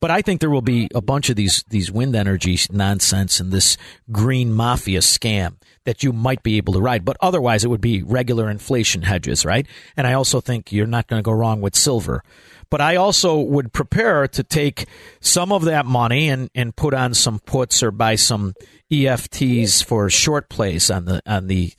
[0.00, 3.50] But I think there will be a bunch of these these wind energy nonsense and
[3.50, 3.76] this
[4.12, 7.04] green mafia scam that you might be able to ride.
[7.04, 9.66] But otherwise, it would be regular inflation hedges, right?
[9.96, 12.22] And I also think you're not going to go wrong with silver.
[12.70, 14.86] But I also would prepare to take
[15.20, 18.54] some of that money and, and put on some puts or buy some
[18.90, 21.72] EFTs for short plays on the on the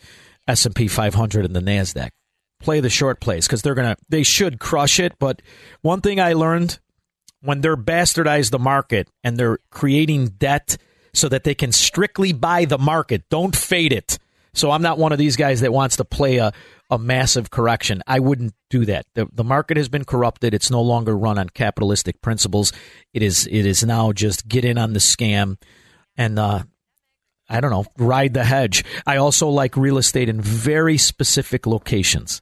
[0.47, 2.09] S and P 500 and the Nasdaq.
[2.59, 5.13] Play the short plays because they're gonna they should crush it.
[5.19, 5.41] But
[5.81, 6.79] one thing I learned
[7.41, 10.77] when they're bastardized the market and they're creating debt
[11.13, 14.17] so that they can strictly buy the market, don't fade it.
[14.53, 16.51] So I'm not one of these guys that wants to play a,
[16.89, 18.01] a massive correction.
[18.07, 19.05] I wouldn't do that.
[19.13, 20.53] The, the market has been corrupted.
[20.53, 22.71] It's no longer run on capitalistic principles.
[23.13, 25.57] It is it is now just get in on the scam
[26.15, 26.63] and uh,
[27.49, 28.83] I don't know, ride the hedge.
[29.05, 32.41] I also like real estate in very specific locations.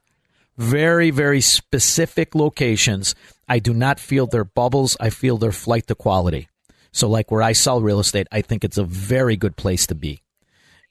[0.57, 3.13] Very, very specific locations.
[3.47, 4.95] I do not feel their bubbles.
[4.99, 6.47] I feel their flight to quality.
[6.91, 9.95] So, like where I sell real estate, I think it's a very good place to
[9.95, 10.21] be.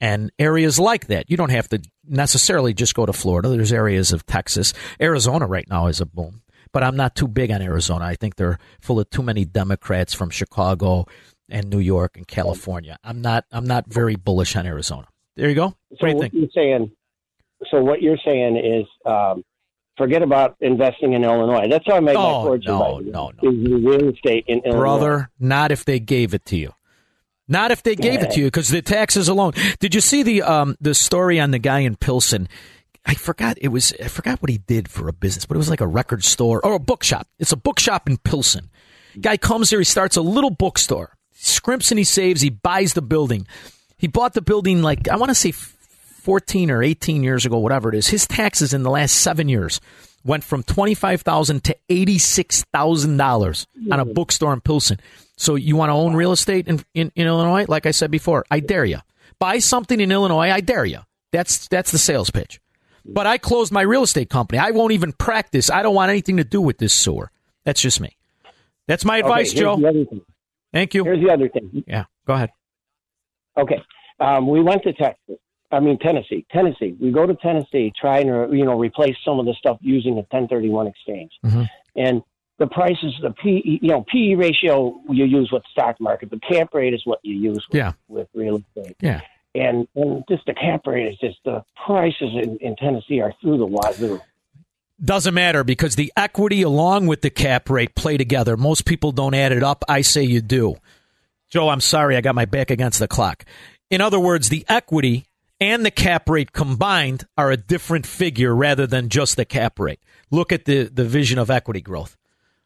[0.00, 3.48] And areas like that, you don't have to necessarily just go to Florida.
[3.48, 4.72] There's areas of Texas.
[5.00, 6.42] Arizona right now is a boom.
[6.72, 8.04] But I'm not too big on Arizona.
[8.04, 11.06] I think they're full of too many Democrats from Chicago
[11.48, 12.98] and New York and California.
[13.04, 15.06] I'm not I'm not very bullish on Arizona.
[15.36, 15.74] There you go.
[16.00, 16.90] So What what you're saying,
[17.70, 19.44] so what you're saying is, um,
[19.96, 21.68] forget about investing in Illinois.
[21.68, 22.72] That's how I make Oh, my fortune.
[22.72, 24.78] no, by no, Is real estate in Illinois.
[24.80, 26.72] Brother, not if they gave it to you.
[27.46, 29.52] Not if they gave it to you because the taxes alone.
[29.78, 32.48] Did you see the um the story on the guy in Pilsen?
[33.06, 35.68] I forgot it was I forgot what he did for a business, but it was
[35.68, 37.28] like a record store or a bookshop.
[37.38, 38.70] It's a bookshop in Pilsen.
[39.20, 41.16] Guy comes here, he starts a little bookstore.
[41.34, 43.46] Scrimps and he saves, he buys the building.
[43.98, 47.90] He bought the building like I want to say 14 or 18 years ago, whatever
[47.90, 48.08] it is.
[48.08, 49.80] His taxes in the last 7 years
[50.24, 54.98] went from 25,000 to $86,000 on a bookstore in Pilsen.
[55.36, 57.66] So you want to own real estate in, in, in Illinois?
[57.68, 58.98] Like I said before, I dare you.
[59.38, 61.00] Buy something in Illinois, I dare you.
[61.32, 62.60] That's that's the sales pitch.
[63.04, 64.58] But I closed my real estate company.
[64.58, 65.68] I won't even practice.
[65.68, 67.30] I don't want anything to do with this sewer.
[67.64, 68.16] That's just me.
[68.86, 69.76] That's my advice, okay, Joe.
[69.76, 70.20] the other thing.
[70.72, 71.04] Thank you.
[71.04, 71.84] Here's the other thing.
[71.86, 72.50] Yeah, go ahead.
[73.56, 73.82] Okay.
[74.20, 75.36] Um, we went to Texas.
[75.72, 76.46] I mean Tennessee.
[76.52, 76.96] Tennessee.
[77.00, 80.22] We go to Tennessee trying to you know replace some of the stuff using a
[80.30, 81.68] 1031 exchange, Mhm.
[81.96, 82.22] and
[82.58, 86.30] the prices, the P, you know, PE ratio you use with stock market.
[86.30, 87.92] The cap rate is what you use with, Yeah.
[88.06, 88.96] with real estate.
[89.00, 89.22] Yeah.
[89.56, 93.58] And, and just the cap rate is just the prices in, in Tennessee are through
[93.58, 94.20] the wazoo.
[95.04, 98.56] Doesn't matter because the equity along with the cap rate play together.
[98.56, 99.84] Most people don't add it up.
[99.88, 100.76] I say you do.
[101.50, 103.44] Joe, I'm sorry, I got my back against the clock.
[103.90, 105.26] In other words, the equity
[105.60, 110.00] and the cap rate combined are a different figure rather than just the cap rate.
[110.30, 112.16] Look at the, the vision of equity growth.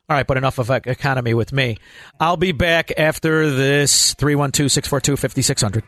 [0.08, 1.76] All right, but enough of economy with me.
[2.18, 5.84] I'll be back after this 312 642 5600.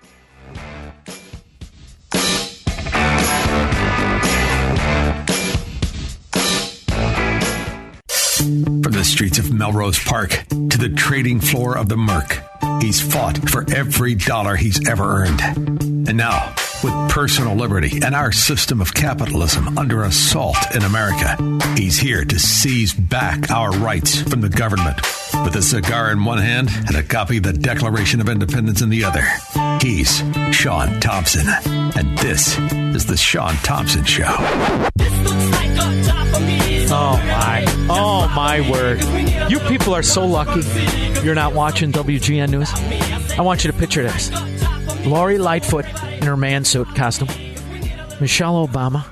[8.82, 12.42] From the streets of Melrose Park to the trading floor of the Merc,
[12.82, 15.40] he's fought for every dollar he's ever earned.
[15.40, 21.36] And now, with personal liberty and our system of capitalism under assault in America,
[21.76, 24.96] he's here to seize back our rights from the government.
[25.44, 28.88] With a cigar in one hand and a copy of the Declaration of Independence in
[28.88, 29.24] the other,
[29.80, 30.22] he's
[30.54, 31.46] Sean Thompson.
[31.96, 34.34] And this is The Sean Thompson Show.
[36.92, 37.64] Oh my!
[37.88, 39.00] Oh my word!
[39.50, 40.62] You people are so lucky.
[41.24, 42.72] You're not watching WGN News.
[43.38, 44.30] I want you to picture this:
[45.04, 47.28] Lori Lightfoot in her man suit costume,
[48.20, 49.04] Michelle Obama.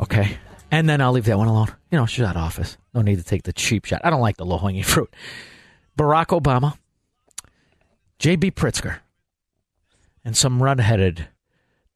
[0.00, 0.38] Okay,
[0.70, 1.68] and then I'll leave that one alone.
[1.90, 2.76] You know, she's out of office.
[2.94, 4.02] No need to take the cheap shot.
[4.04, 5.12] I don't like the low hanging fruit.
[5.96, 6.78] Barack Obama,
[8.18, 8.52] J.B.
[8.52, 8.98] Pritzker,
[10.24, 11.28] and some red-headed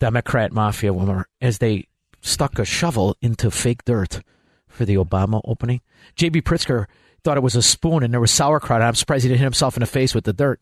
[0.00, 1.86] Democrat mafia woman as they
[2.20, 4.20] stuck a shovel into fake dirt
[4.66, 5.80] for the Obama opening.
[6.16, 6.42] J.B.
[6.42, 6.86] Pritzker
[7.22, 8.82] thought it was a spoon and there was sauerkraut.
[8.82, 10.60] I'm surprised he didn't hit himself in the face with the dirt.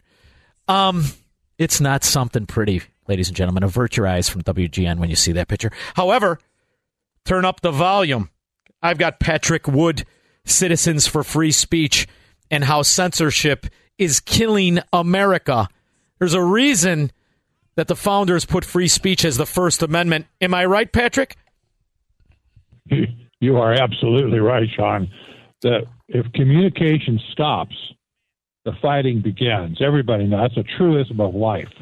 [0.68, 1.04] Um,
[1.60, 3.62] it's not something pretty, ladies and gentlemen.
[3.62, 5.70] Avert your eyes from WGN when you see that picture.
[5.94, 6.38] However,
[7.26, 8.30] turn up the volume.
[8.82, 10.06] I've got Patrick Wood,
[10.46, 12.08] Citizens for Free Speech,
[12.50, 13.66] and how censorship
[13.98, 15.68] is killing America.
[16.18, 17.12] There's a reason
[17.76, 20.28] that the founders put free speech as the First Amendment.
[20.40, 21.36] Am I right, Patrick?
[23.40, 25.10] You are absolutely right, Sean.
[25.60, 27.74] That if communication stops,
[28.64, 29.78] the fighting begins.
[29.80, 31.72] Everybody knows that's a truism of life.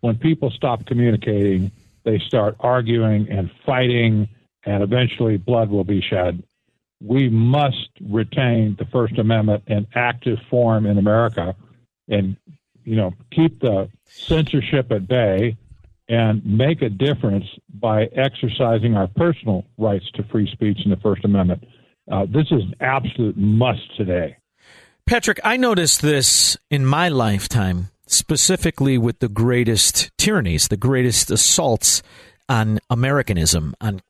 [0.00, 1.70] When people stop communicating,
[2.04, 4.28] they start arguing and fighting,
[4.64, 6.42] and eventually blood will be shed.
[7.00, 11.54] We must retain the First Amendment in active form in America,
[12.08, 12.36] and
[12.84, 15.56] you know keep the censorship at bay
[16.08, 21.24] and make a difference by exercising our personal rights to free speech in the First
[21.24, 21.64] Amendment.
[22.10, 24.36] Uh, this is an absolute must today.
[25.06, 32.02] Patrick, I noticed this in my lifetime, specifically with the greatest tyrannies, the greatest assaults
[32.48, 34.00] on Americanism, on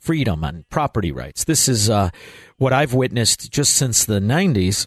[0.00, 1.44] freedom, on property rights.
[1.44, 2.10] This is uh,
[2.56, 4.86] what I've witnessed just since the 90s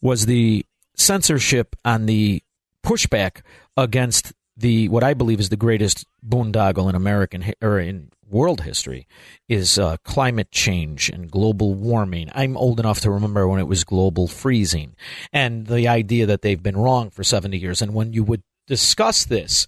[0.00, 0.64] was the
[0.94, 2.42] censorship on the
[2.84, 3.42] pushback
[3.76, 9.06] against the what I believe is the greatest boondoggle in American or in world history
[9.48, 12.30] is uh, climate change and global warming.
[12.34, 14.94] I'm old enough to remember when it was global freezing
[15.32, 17.82] and the idea that they've been wrong for 70 years.
[17.82, 19.66] And when you would discuss this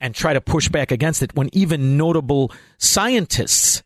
[0.00, 3.82] and try to push back against it, when even notable scientists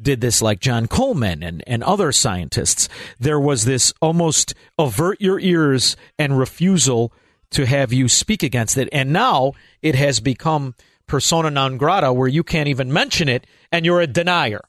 [0.00, 2.88] did this, like John Coleman and, and other scientists,
[3.18, 7.12] there was this almost avert your ears and refusal
[7.50, 8.88] to have you speak against it.
[8.92, 10.74] And now it has become
[11.08, 14.62] persona non grata where you can't even mention it and you're a denier.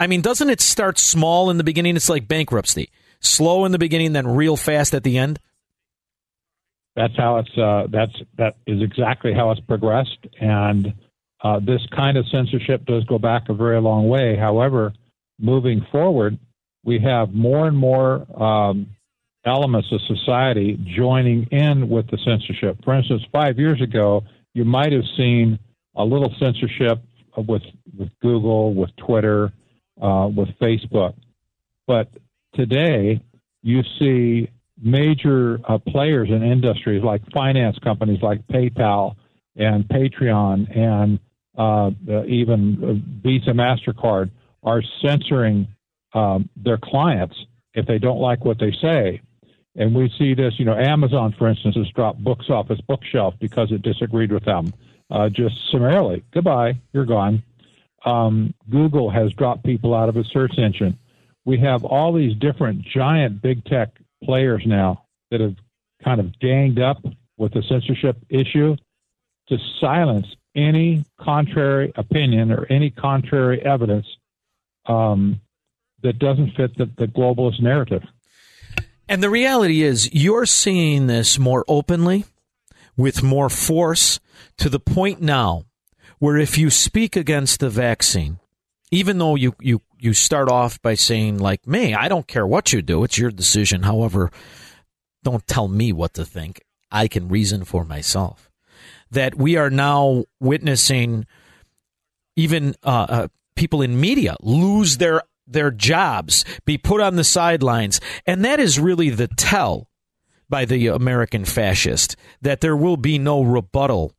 [0.00, 1.94] I mean, doesn't it start small in the beginning?
[1.94, 2.90] It's like bankruptcy
[3.22, 5.38] slow in the beginning, then real fast at the end.
[6.94, 7.56] That's how it's.
[7.56, 10.92] Uh, that's that is exactly how it's progressed, and
[11.42, 14.36] uh, this kind of censorship does go back a very long way.
[14.36, 14.92] However,
[15.40, 16.38] moving forward,
[16.84, 18.88] we have more and more um,
[19.46, 22.76] elements of society joining in with the censorship.
[22.84, 25.58] For instance, five years ago, you might have seen
[25.94, 26.98] a little censorship
[27.36, 27.62] with
[27.96, 29.52] with Google, with Twitter,
[30.00, 31.14] uh, with Facebook.
[31.86, 32.08] But
[32.54, 33.20] today,
[33.62, 34.48] you see
[34.80, 39.16] major uh, players in industries like finance companies like PayPal
[39.56, 41.18] and Patreon and
[41.56, 41.90] uh,
[42.26, 44.30] even Visa, Mastercard
[44.62, 45.68] are censoring
[46.14, 47.36] um, their clients
[47.74, 49.20] if they don't like what they say.
[49.76, 53.34] And we see this, you know, Amazon, for instance, has dropped books off its bookshelf
[53.40, 54.72] because it disagreed with them,
[55.12, 56.24] uh, just summarily.
[56.32, 57.42] Goodbye, you're gone.
[58.04, 60.98] Um, Google has dropped people out of its search engine.
[61.44, 63.90] We have all these different giant big tech
[64.24, 65.56] players now that have
[66.02, 67.04] kind of ganged up
[67.36, 68.76] with the censorship issue
[69.48, 74.06] to silence any contrary opinion or any contrary evidence
[74.86, 75.40] um,
[76.02, 78.02] that doesn't fit the, the globalist narrative.
[79.08, 82.24] And the reality is, you're seeing this more openly,
[82.96, 84.20] with more force,
[84.58, 85.64] to the point now
[86.18, 88.38] where if you speak against the vaccine,
[88.90, 92.72] even though you, you, you start off by saying, like me, I don't care what
[92.72, 93.82] you do, it's your decision.
[93.82, 94.30] However,
[95.22, 96.62] don't tell me what to think.
[96.90, 98.50] I can reason for myself.
[99.10, 101.26] That we are now witnessing
[102.36, 108.00] even uh, uh, people in media lose their their jobs, be put on the sidelines.
[108.26, 109.88] And that is really the tell
[110.52, 114.12] by the American fascist that there will be no rebuttal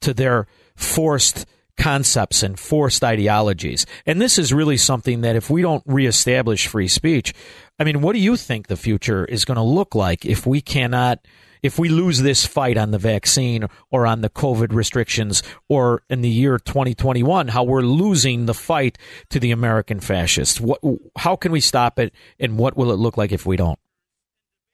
[0.00, 1.44] to their forced
[1.76, 3.84] concepts and forced ideologies.
[4.06, 7.34] And this is really something that if we don't reestablish free speech,
[7.78, 10.62] I mean, what do you think the future is going to look like if we
[10.62, 11.20] cannot
[11.62, 16.22] if we lose this fight on the vaccine or on the COVID restrictions or in
[16.22, 18.96] the year 2021, how we're losing the fight
[19.30, 20.60] to the American fascists.
[20.60, 20.80] What,
[21.18, 23.78] how can we stop it, and what will it look like if we don't?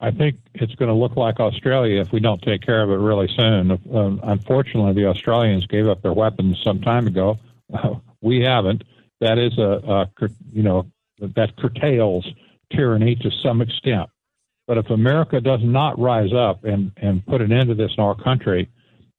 [0.03, 2.95] I think it's going to look like Australia if we don't take care of it
[2.95, 3.71] really soon.
[3.71, 7.39] Um, unfortunately, the Australians gave up their weapons some time ago.
[8.21, 8.85] We haven't.
[9.19, 10.85] That is a, a you know
[11.19, 12.25] that curtails
[12.71, 14.09] tyranny to some extent.
[14.65, 18.01] But if America does not rise up and, and put an end to this in
[18.01, 18.69] our country,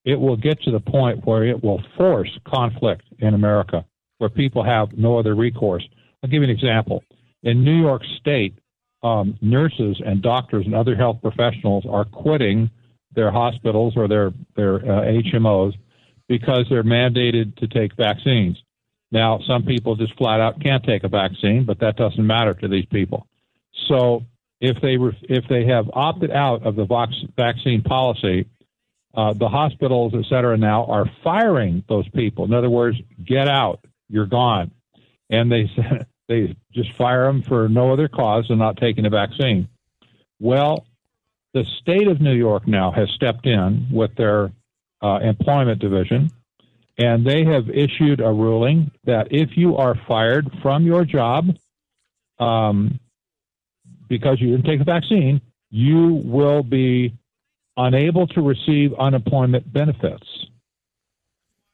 [0.06, 3.84] it will get to the point where it will force conflict in America,
[4.16, 5.86] where people have no other recourse.
[6.22, 7.04] I'll give you an example.
[7.42, 8.54] In New York State,
[9.04, 12.70] um, nurses and doctors and other health professionals are quitting
[13.14, 15.74] their hospitals or their their uh, HMOs
[16.26, 18.60] because they're mandated to take vaccines.
[19.12, 22.66] Now, some people just flat out can't take a vaccine, but that doesn't matter to
[22.66, 23.26] these people.
[23.88, 24.24] So
[24.60, 24.96] if they
[25.28, 26.86] if they have opted out of the
[27.36, 28.48] vaccine policy,
[29.14, 32.46] uh, the hospitals, et cetera, now are firing those people.
[32.46, 34.70] In other words, get out, you're gone,
[35.28, 35.70] and they
[36.28, 39.68] they just fire them for no other cause than not taking a vaccine.
[40.40, 40.86] Well,
[41.52, 44.52] the state of New York now has stepped in with their
[45.02, 46.30] uh, employment division,
[46.98, 51.46] and they have issued a ruling that if you are fired from your job,
[52.38, 52.98] um,
[54.08, 55.40] because you didn't take the vaccine,
[55.70, 57.14] you will be
[57.76, 60.26] unable to receive unemployment benefits.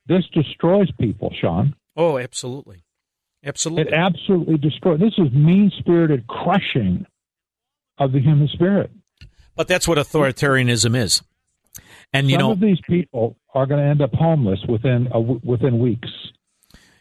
[0.07, 1.75] This destroys people, Sean.
[1.97, 2.83] Oh, absolutely.
[3.45, 3.93] Absolutely.
[3.93, 5.01] It absolutely destroys.
[5.01, 7.07] This is mean spirited crushing
[7.99, 8.91] of the human spirit.
[9.57, 11.23] But that's what authoritarianism is.
[12.13, 15.21] And you Some know, of these people are going to end up homeless within a,
[15.21, 16.09] within weeks.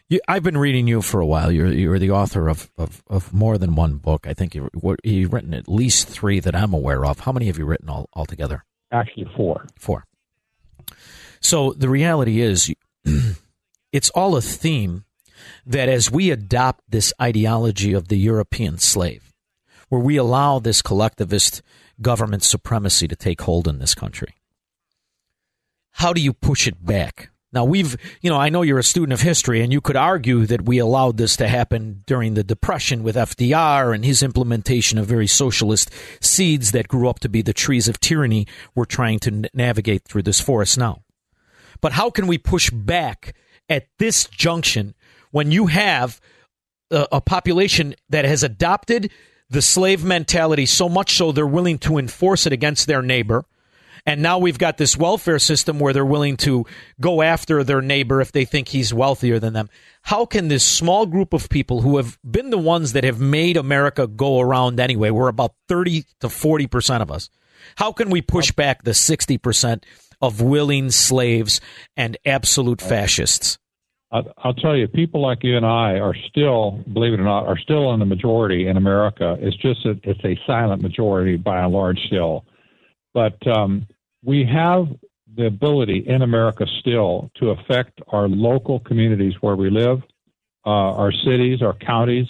[0.08, 1.52] You, I've been reading you for a while.
[1.52, 4.26] You're you're the author of, of, of more than one book.
[4.26, 4.68] I think you,
[5.04, 7.20] you've written at least three that I'm aware of.
[7.20, 8.64] How many have you written all altogether?
[8.92, 9.66] Actually, four.
[9.78, 10.06] Four.
[11.40, 12.72] So the reality is,
[13.92, 15.04] it's all a theme
[15.70, 19.32] that as we adopt this ideology of the European slave,
[19.88, 21.62] where we allow this collectivist
[22.02, 24.34] government supremacy to take hold in this country,
[25.92, 27.30] how do you push it back?
[27.52, 30.44] Now, we've, you know, I know you're a student of history, and you could argue
[30.46, 35.06] that we allowed this to happen during the Depression with FDR and his implementation of
[35.06, 35.90] very socialist
[36.20, 40.22] seeds that grew up to be the trees of tyranny we're trying to navigate through
[40.22, 41.02] this forest now.
[41.80, 43.34] But how can we push back
[43.68, 44.94] at this junction
[45.30, 46.20] when you have
[46.90, 49.10] a, a population that has adopted
[49.48, 53.44] the slave mentality so much so they're willing to enforce it against their neighbor?
[54.06, 56.64] And now we've got this welfare system where they're willing to
[57.00, 59.68] go after their neighbor if they think he's wealthier than them.
[60.02, 63.56] How can this small group of people who have been the ones that have made
[63.56, 67.28] America go around anyway, we're about 30 to 40% of us,
[67.76, 69.84] how can we push back the 60%
[70.22, 71.60] of willing slaves
[71.96, 73.58] and absolute fascists?
[74.12, 77.58] I'll tell you, people like you and I are still, believe it or not, are
[77.58, 79.36] still in the majority in America.
[79.40, 82.44] It's just that it's a silent majority by and large still.
[83.14, 83.86] But um,
[84.24, 84.88] we have
[85.36, 90.02] the ability in America still to affect our local communities where we live,
[90.66, 92.26] uh, our cities, our counties.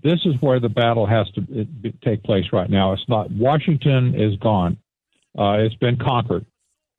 [0.00, 2.92] This is where the battle has to take place right now.
[2.92, 4.76] It's not Washington is gone;
[5.36, 6.46] uh, it's been conquered.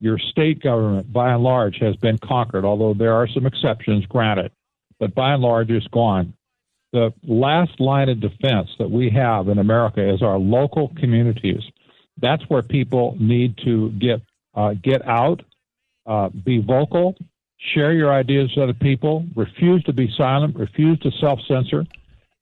[0.00, 2.64] Your state government, by and large, has been conquered.
[2.64, 4.50] Although there are some exceptions, granted,
[4.98, 6.34] but by and large, it's gone.
[6.92, 11.62] The last line of defense that we have in America is our local communities.
[12.20, 14.22] That's where people need to get
[14.54, 15.42] uh, get out,
[16.06, 17.14] uh, be vocal,
[17.74, 21.84] share your ideas with other people, refuse to be silent, refuse to self censor,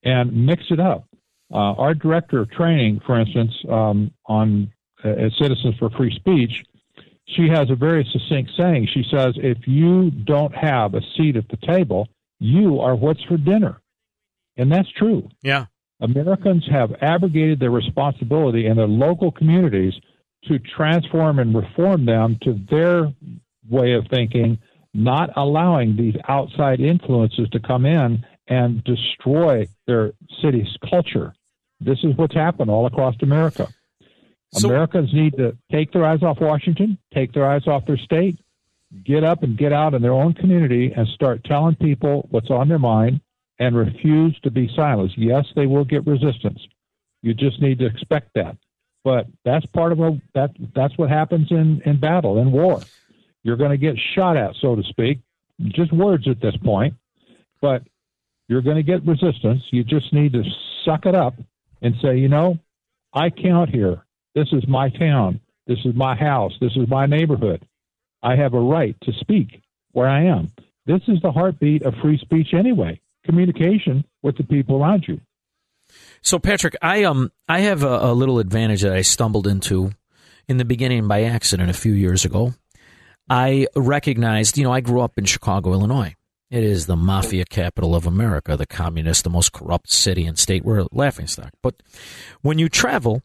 [0.05, 1.05] and mix it up.
[1.53, 4.71] Uh, our director of training, for instance, um, on
[5.05, 6.65] uh, Citizens for Free Speech,
[7.37, 8.89] she has a very succinct saying.
[8.93, 13.37] She says, If you don't have a seat at the table, you are what's for
[13.37, 13.81] dinner.
[14.57, 15.29] And that's true.
[15.43, 15.67] Yeah.
[16.01, 19.95] Americans have abrogated their responsibility in their local communities
[20.45, 23.13] to transform and reform them to their
[23.69, 24.59] way of thinking,
[24.95, 31.35] not allowing these outside influences to come in and destroy their city's culture.
[31.81, 33.69] This is what's happened all across America.
[34.53, 38.39] So, Americans need to take their eyes off Washington, take their eyes off their state,
[39.05, 42.69] get up and get out in their own community and start telling people what's on
[42.69, 43.20] their mind
[43.59, 45.19] and refuse to be silenced.
[45.19, 46.61] Yes, they will get resistance.
[47.23, 48.57] You just need to expect that.
[49.05, 52.81] But that's part of a that that's what happens in in battle in war.
[53.43, 55.20] You're going to get shot at, so to speak.
[55.69, 56.95] Just words at this point,
[57.61, 57.83] but
[58.49, 59.62] you're going to get resistance.
[59.70, 60.43] You just need to
[60.85, 61.35] suck it up
[61.83, 62.59] and say, you know,
[63.12, 64.05] I count here.
[64.39, 65.40] This is my town.
[65.66, 66.52] This is my house.
[66.60, 67.66] This is my neighborhood.
[68.23, 70.52] I have a right to speak where I am.
[70.86, 73.01] This is the heartbeat of free speech anyway.
[73.24, 75.20] Communication with the people around you.
[76.23, 79.90] So, Patrick, I um I have a, a, little advantage that I stumbled into
[80.47, 82.55] in the beginning by accident a few years ago.
[83.28, 86.15] I recognized, you know, I grew up in Chicago, Illinois.
[86.48, 90.65] It is the mafia capital of America, the communist, the most corrupt city and state.
[90.65, 91.51] We're a laughingstock.
[91.60, 91.82] But
[92.43, 93.23] when you travel,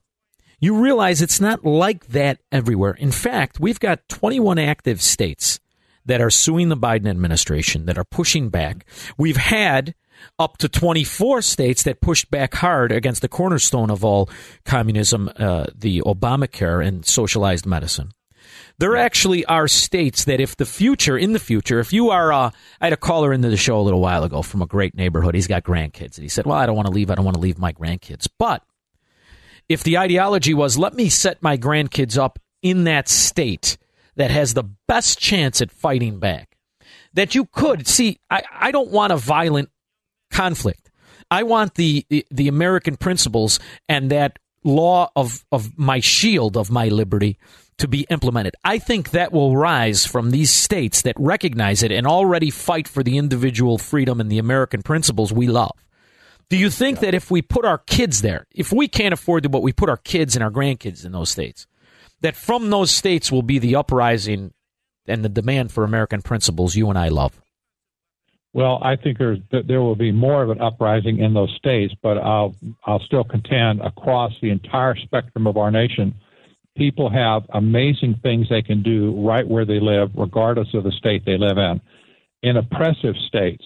[0.63, 2.93] you realize it's not like that everywhere.
[2.93, 5.59] In fact, we've got 21 active states
[6.05, 8.85] that are suing the Biden administration, that are pushing back.
[9.17, 9.93] We've had
[10.39, 14.29] up to 24 states that pushed back hard against the cornerstone of all
[14.63, 18.11] communism, uh, the Obamacare and socialized medicine.
[18.79, 22.51] There actually are states that if the future, in the future, if you are, uh,
[22.79, 25.35] I had a caller into the show a little while ago from a great neighborhood.
[25.35, 26.17] He's got grandkids.
[26.17, 27.11] And he said, well, I don't want to leave.
[27.11, 28.27] I don't want to leave my grandkids.
[28.39, 28.63] But
[29.69, 33.77] if the ideology was, let me set my grandkids up in that state
[34.15, 36.57] that has the best chance at fighting back,
[37.13, 39.69] that you could see, I, I don't want a violent
[40.31, 40.91] conflict.
[41.31, 43.59] I want the, the, the American principles
[43.89, 47.37] and that law of, of my shield of my liberty
[47.77, 48.55] to be implemented.
[48.63, 53.03] I think that will rise from these states that recognize it and already fight for
[53.03, 55.75] the individual freedom and the American principles we love.
[56.49, 57.01] Do you think yeah.
[57.01, 59.89] that if we put our kids there, if we can't afford to, but we put
[59.89, 61.67] our kids and our grandkids in those states,
[62.21, 64.53] that from those states will be the uprising
[65.07, 67.41] and the demand for American principles you and I love?
[68.53, 72.19] Well, I think there's, there will be more of an uprising in those states, but
[72.19, 72.55] I'll
[72.85, 76.13] I'll still contend across the entire spectrum of our nation,
[76.77, 81.25] people have amazing things they can do right where they live, regardless of the state
[81.25, 81.81] they live in.
[82.43, 83.63] In oppressive states,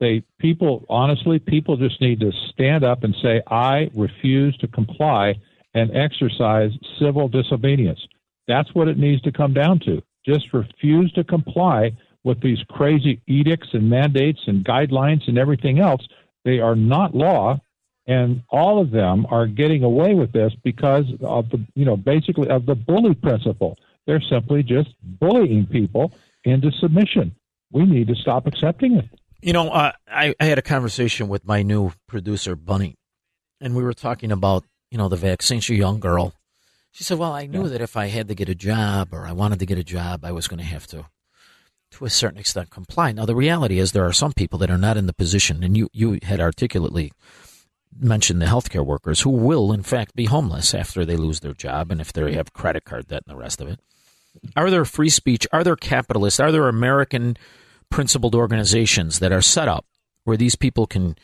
[0.00, 5.34] they people honestly people just need to stand up and say, I refuse to comply
[5.74, 6.70] and exercise
[7.00, 8.00] civil disobedience.
[8.46, 10.02] That's what it needs to come down to.
[10.24, 11.92] Just refuse to comply
[12.24, 16.06] with these crazy edicts and mandates and guidelines and everything else.
[16.44, 17.60] They are not law,
[18.06, 22.48] and all of them are getting away with this because of the, you know, basically
[22.48, 23.78] of the bully principle.
[24.06, 26.12] They're simply just bullying people
[26.44, 27.34] into submission.
[27.70, 29.04] We need to stop accepting it.
[29.40, 32.96] You know, uh, I, I had a conversation with my new producer, Bunny,
[33.60, 35.60] and we were talking about, you know, the vaccine.
[35.60, 36.34] She's a young girl.
[36.90, 37.70] She said, Well, I knew yeah.
[37.70, 40.24] that if I had to get a job or I wanted to get a job,
[40.24, 41.06] I was going to have to
[41.92, 43.12] to a certain extent comply.
[43.12, 45.76] Now, the reality is there are some people that are not in the position, and
[45.76, 47.12] you, you had articulately
[47.98, 51.90] mentioned the healthcare workers who will, in fact, be homeless after they lose their job
[51.90, 53.80] and if they have credit card debt and the rest of it.
[54.54, 55.46] Are there free speech?
[55.52, 56.38] Are there capitalists?
[56.38, 57.36] Are there American
[57.90, 59.86] principled organizations that are set up
[60.24, 61.16] where these people can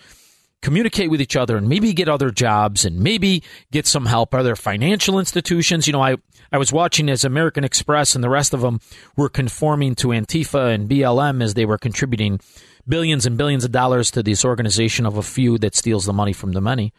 [0.63, 4.33] communicate with each other and maybe get other jobs and maybe get some help?
[4.35, 5.87] Are there financial institutions?
[5.87, 6.17] You know, I,
[6.51, 8.81] I was watching as American Express and the rest of them
[9.17, 12.41] were conforming to Antifa and BLM as they were contributing
[12.89, 16.33] billions and billions of dollars to this organization of a few that steals the money
[16.33, 16.93] from the many.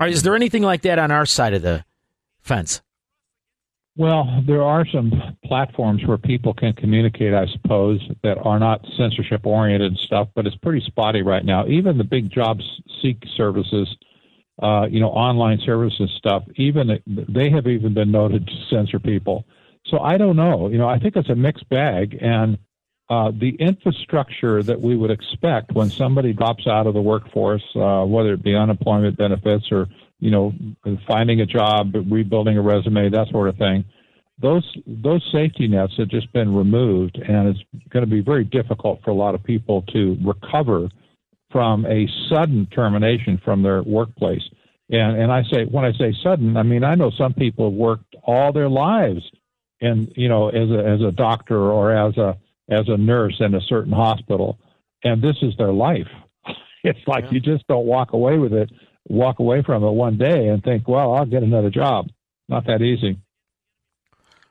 [0.00, 1.84] Is there anything like that on our side of the
[2.40, 2.82] fence?
[3.94, 5.12] Well, there are some
[5.44, 10.56] platforms where people can communicate, I suppose, that are not censorship oriented stuff, but it's
[10.56, 11.66] pretty spotty right now.
[11.66, 12.60] Even the big job
[13.02, 13.94] seek services,
[14.62, 19.44] uh, you know, online services stuff, even they have even been noted to censor people.
[19.86, 20.68] So I don't know.
[20.68, 22.56] You know, I think it's a mixed bag, and
[23.10, 28.04] uh, the infrastructure that we would expect when somebody drops out of the workforce, uh,
[28.06, 29.86] whether it be unemployment benefits or
[30.22, 30.52] you know
[31.08, 33.84] finding a job, rebuilding a resume, that sort of thing,
[34.40, 37.58] those those safety nets have just been removed, and it's
[37.90, 40.88] going to be very difficult for a lot of people to recover
[41.50, 44.42] from a sudden termination from their workplace.
[44.90, 47.76] And and I say when I say sudden, I mean I know some people have
[47.76, 49.28] worked all their lives,
[49.80, 52.38] and you know as a as a doctor or as a
[52.70, 54.56] as a nurse in a certain hospital,
[55.02, 56.08] and this is their life.
[56.84, 57.30] It's like yeah.
[57.34, 58.68] you just don't walk away with it,
[59.08, 62.08] walk away from it one day and think, well, I'll get another job.
[62.48, 63.18] Not that easy.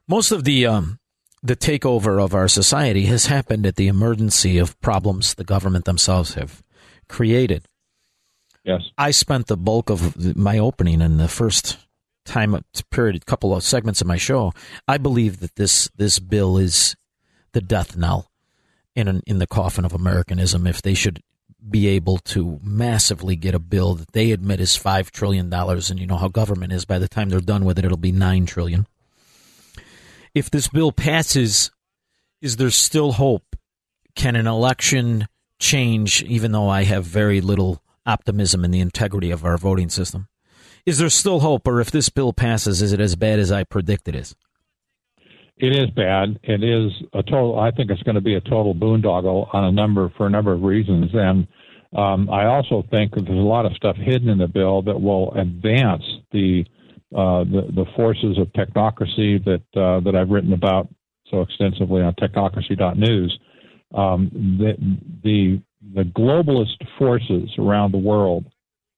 [0.07, 0.99] Most of the um,
[1.43, 6.33] the takeover of our society has happened at the emergency of problems the government themselves
[6.35, 6.63] have
[7.07, 7.65] created.
[8.63, 11.77] Yes, I spent the bulk of my opening in the first
[12.25, 12.59] time
[12.91, 14.53] period, couple of segments of my show.
[14.87, 16.95] I believe that this this bill is
[17.53, 18.31] the death knell
[18.95, 21.21] in an, in the coffin of Americanism if they should
[21.69, 25.99] be able to massively get a bill that they admit is five trillion dollars, and
[25.99, 26.85] you know how government is.
[26.85, 28.87] By the time they're done with it, it'll be nine trillion.
[30.33, 31.71] If this bill passes,
[32.41, 33.55] is there still hope?
[34.15, 35.27] Can an election
[35.59, 36.23] change?
[36.23, 40.27] Even though I have very little optimism in the integrity of our voting system,
[40.85, 41.67] is there still hope?
[41.67, 44.35] Or if this bill passes, is it as bad as I predict it is?
[45.57, 46.39] It is bad.
[46.43, 47.59] It is a total.
[47.59, 50.53] I think it's going to be a total boondoggle on a number for a number
[50.53, 51.47] of reasons, and
[51.95, 54.99] um, I also think that there's a lot of stuff hidden in the bill that
[54.99, 56.65] will advance the
[57.13, 60.87] uh, the, the forces of technocracy that uh, that I've written about
[61.29, 63.39] so extensively on technocracy.news.
[63.93, 64.77] Um, the,
[65.23, 65.61] the
[65.93, 68.45] the globalist forces around the world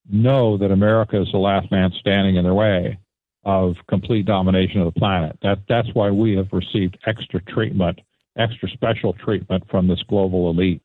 [0.10, 3.00] know that America is the last man standing in their way,
[3.46, 5.38] of complete domination of the planet.
[5.42, 8.00] That that's why we have received extra treatment,
[8.38, 10.82] extra special treatment from this global elite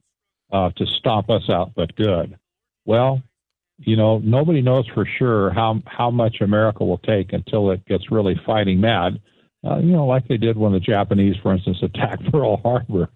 [0.52, 2.36] uh, to stop us out, but good.
[2.84, 3.22] Well,
[3.78, 8.10] you know, nobody knows for sure how how much America will take until it gets
[8.10, 9.20] really fighting mad.
[9.64, 13.08] Uh, you know, like they did when the Japanese, for instance, attacked Pearl Harbor,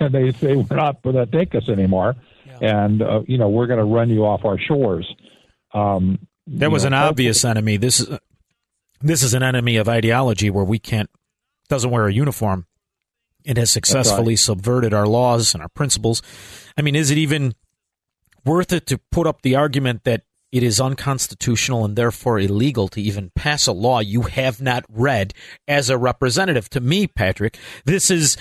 [0.00, 2.16] and they say we're not going to take us anymore,
[2.46, 2.84] yeah.
[2.84, 5.10] and uh, you know we're going to run you off our shores.
[5.72, 7.76] Um, that was know, an obvious enemy.
[7.78, 8.18] This is
[9.00, 11.10] this is an enemy of ideology where we can't
[11.68, 12.66] doesn't wear a uniform.
[13.44, 14.38] It has successfully right.
[14.38, 16.22] subverted our laws and our principles.
[16.76, 17.54] I mean, is it even
[18.44, 20.22] worth it to put up the argument that
[20.52, 25.32] it is unconstitutional and therefore illegal to even pass a law you have not read
[25.68, 26.68] as a representative?
[26.70, 28.36] To me, Patrick, this is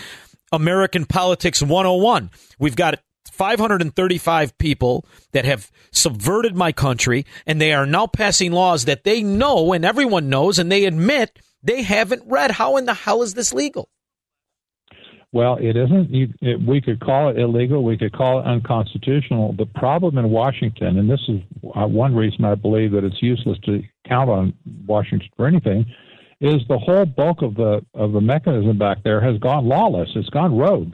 [0.51, 2.31] American politics 101.
[2.57, 2.99] We've got
[3.29, 9.23] 535 people that have subverted my country, and they are now passing laws that they
[9.23, 12.51] know and everyone knows, and they admit they haven't read.
[12.51, 13.89] How in the hell is this legal?
[15.31, 16.09] Well, it isn't.
[16.09, 17.83] You, it, we could call it illegal.
[17.83, 19.53] We could call it unconstitutional.
[19.53, 21.39] The problem in Washington, and this is
[21.75, 24.53] uh, one reason I believe that it's useless to count on
[24.87, 25.85] Washington for anything,
[26.41, 30.09] is the whole bulk of the of the mechanism back there has gone lawless.
[30.15, 30.93] It's gone rogue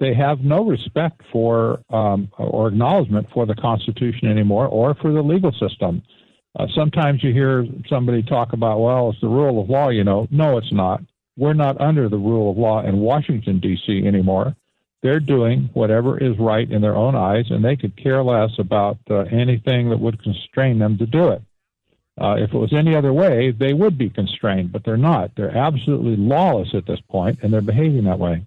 [0.00, 5.22] they have no respect for um, or acknowledgement for the Constitution anymore or for the
[5.22, 6.02] legal system.
[6.58, 10.26] Uh, sometimes you hear somebody talk about, well, it's the rule of law, you know.
[10.30, 11.02] No, it's not.
[11.36, 14.04] We're not under the rule of law in Washington, D.C.
[14.06, 14.56] anymore.
[15.02, 18.98] They're doing whatever is right in their own eyes, and they could care less about
[19.08, 21.42] uh, anything that would constrain them to do it.
[22.20, 25.30] Uh, if it was any other way, they would be constrained, but they're not.
[25.36, 28.44] They're absolutely lawless at this point, and they're behaving that way.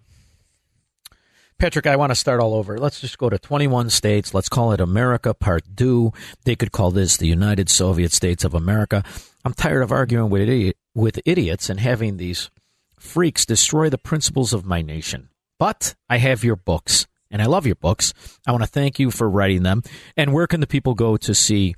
[1.58, 2.78] Patrick, I want to start all over.
[2.78, 4.34] Let's just go to 21 states.
[4.34, 6.12] Let's call it America Part 2.
[6.46, 9.04] They could call this the United Soviet States of America.
[9.46, 12.50] I'm tired of arguing with, with idiots and having these
[12.98, 15.30] freaks destroy the principles of my nation.
[15.60, 18.14] But I have your books, and I love your books.
[18.48, 19.84] I want to thank you for writing them.
[20.18, 21.76] And where can the people go to see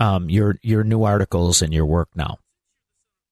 [0.00, 2.38] um, your your new articles and your work now?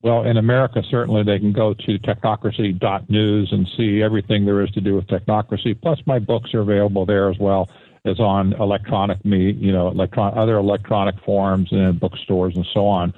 [0.03, 4.81] Well, in America, certainly they can go to technocracy.news and see everything there is to
[4.81, 5.79] do with technocracy.
[5.81, 7.69] Plus, my books are available there as well
[8.07, 13.13] as on electronic me, you know, electron other electronic forums and bookstores and so on.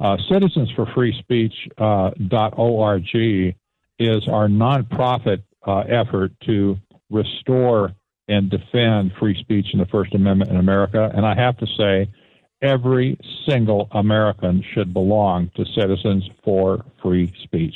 [0.00, 2.10] Uh, Citizens for Free Speech uh,
[2.56, 6.76] .org is our nonprofit uh, effort to
[7.10, 7.92] restore
[8.26, 11.12] and defend free speech and the First Amendment in America.
[11.14, 12.08] And I have to say,
[12.64, 17.74] every single American should belong to Citizens for Free Speech.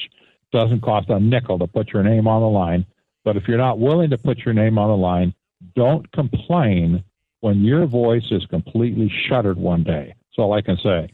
[0.53, 2.87] It Doesn't cost a nickel to put your name on the line.
[3.25, 5.35] But if you're not willing to put your name on the line,
[5.77, 7.05] don't complain
[7.41, 10.15] when your voice is completely shuttered one day.
[10.17, 11.13] That's all I can say.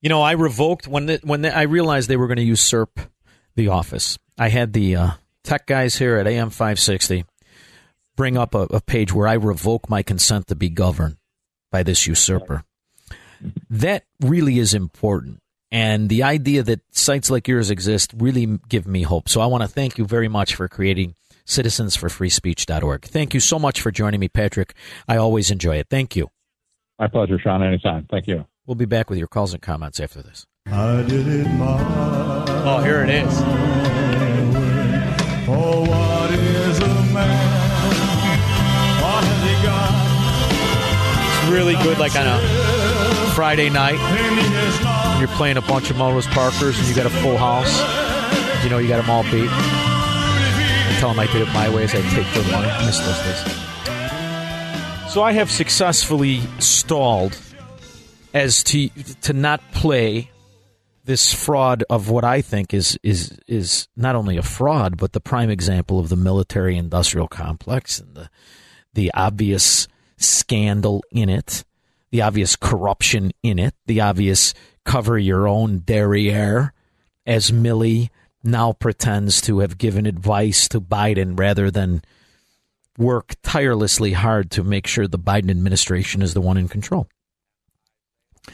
[0.00, 3.00] You know, I revoked when the, when the, I realized they were going to usurp
[3.56, 4.18] the office.
[4.38, 5.10] I had the uh,
[5.42, 7.24] tech guys here at AM 560
[8.14, 11.16] bring up a, a page where I revoke my consent to be governed
[11.72, 12.64] by this usurper.
[13.70, 15.38] That really is important.
[15.70, 19.28] And the idea that sites like yours exist really give me hope.
[19.28, 21.14] So I want to thank you very much for creating
[21.46, 23.04] citizensforfreespeech.org.
[23.04, 24.74] Thank you so much for joining me, Patrick.
[25.08, 25.88] I always enjoy it.
[25.90, 26.30] Thank you.
[26.98, 27.62] My pleasure, Sean.
[27.62, 28.06] Anytime.
[28.10, 28.46] Thank you.
[28.66, 30.46] We'll be back with your calls and comments after this.
[30.66, 33.28] I did it my Oh, here it is.
[35.48, 37.62] Oh, what is a man?
[39.02, 39.92] What has he got?
[41.42, 42.40] It's really good, like on a
[43.36, 43.98] Friday night.
[45.18, 47.70] You're playing a bunch of Melrose Parkers and you got a full house.
[48.64, 49.50] You know, you got them all beat.
[49.50, 52.66] I tell them I did it my way as I take their money.
[52.66, 53.18] I miss those
[55.04, 55.12] days.
[55.12, 57.38] So I have successfully stalled
[58.32, 58.88] as to
[59.20, 60.30] to not play
[61.04, 65.20] this fraud of what I think is is is not only a fraud but the
[65.20, 68.30] prime example of the military industrial complex and the
[68.94, 71.65] the obvious scandal in it,
[72.10, 74.54] the obvious corruption in it, the obvious
[74.84, 76.72] cover your own derriere
[77.26, 78.10] as Milley
[78.42, 82.02] now pretends to have given advice to Biden rather than
[82.96, 87.08] work tirelessly hard to make sure the Biden administration is the one in control.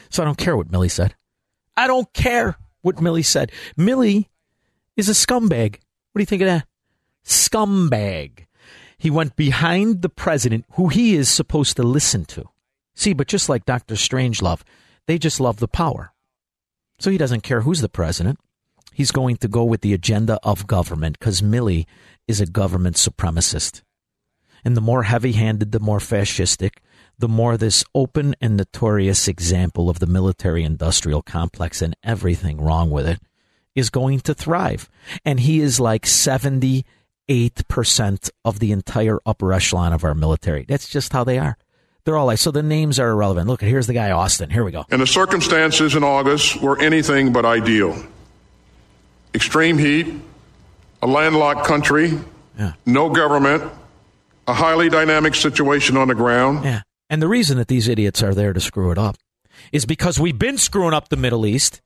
[0.09, 1.15] So I don't care what Milley said.
[1.77, 3.51] I don't care what Milley said.
[3.77, 4.27] Milley
[4.97, 5.77] is a scumbag.
[6.11, 6.67] What do you think of that?
[7.25, 8.45] Scumbag.
[8.97, 12.49] He went behind the president, who he is supposed to listen to.
[12.95, 13.95] See, but just like Dr.
[13.95, 14.61] Strangelove,
[15.07, 16.13] they just love the power.
[16.99, 18.39] So he doesn't care who's the president.
[18.93, 21.85] He's going to go with the agenda of government because Milley
[22.27, 23.81] is a government supremacist.
[24.63, 26.77] And the more heavy handed, the more fascistic,
[27.17, 32.89] the more this open and notorious example of the military industrial complex and everything wrong
[32.89, 33.19] with it
[33.75, 34.89] is going to thrive.
[35.25, 36.85] And he is like 78%
[38.45, 40.65] of the entire upper echelon of our military.
[40.67, 41.57] That's just how they are.
[42.05, 43.47] They're all like, so the names are irrelevant.
[43.47, 44.49] Look, here's the guy, Austin.
[44.49, 44.85] Here we go.
[44.91, 47.95] And the circumstances in August were anything but ideal.
[49.33, 50.13] Extreme heat,
[51.01, 52.19] a landlocked country,
[52.85, 53.63] no government,
[54.47, 56.65] a highly dynamic situation on the ground.
[56.65, 56.81] Yeah.
[57.09, 59.15] And the reason that these idiots are there to screw it up
[59.71, 61.81] is because we've been screwing up the Middle East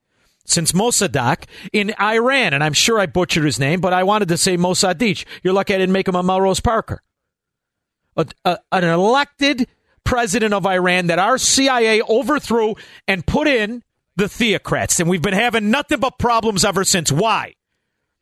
[0.46, 2.54] since Mossadegh in Iran.
[2.54, 5.26] And I'm sure I butchered his name, but I wanted to say Mossadegh.
[5.44, 7.04] You're lucky I didn't make him a Melrose Parker.
[8.16, 9.68] A, a, an elected
[10.08, 12.76] president of Iran that our CIA overthrew
[13.10, 13.84] and put in
[14.16, 15.02] the theocrats.
[15.02, 17.12] And we've been having nothing but problems ever since.
[17.12, 17.56] Why?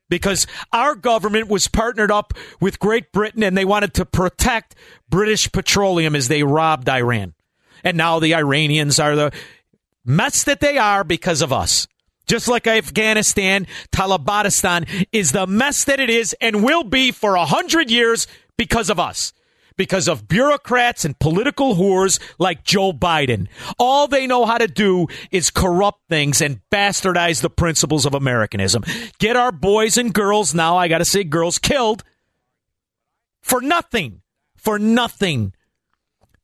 [0.10, 4.74] Because our government was partnered up with Great Britain and they wanted to protect
[5.10, 7.36] British petroleum as they robbed Iran.
[7.84, 9.32] And now the Iranians are the
[10.04, 11.88] mess that they are because of us.
[12.26, 17.46] Just like Afghanistan, Talibanistan is the mess that it is and will be for a
[17.46, 18.26] hundred years
[18.58, 19.34] because of us
[19.78, 23.48] because of bureaucrats and political whores like Joe Biden.
[23.78, 28.84] All they know how to do is corrupt things and bastardize the principles of Americanism.
[29.20, 32.04] Get our boys and girls, now I got to say girls, killed
[33.42, 34.22] for nothing.
[34.56, 35.54] For nothing.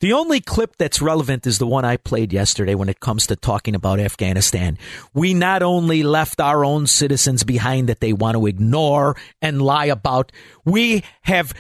[0.02, 3.36] The only clip that's relevant is the one I played yesterday when it comes to
[3.36, 4.80] talking about Afghanistan.
[5.14, 9.86] We not only left our own citizens behind that they want to ignore and lie
[9.86, 10.32] about,
[10.66, 11.54] we have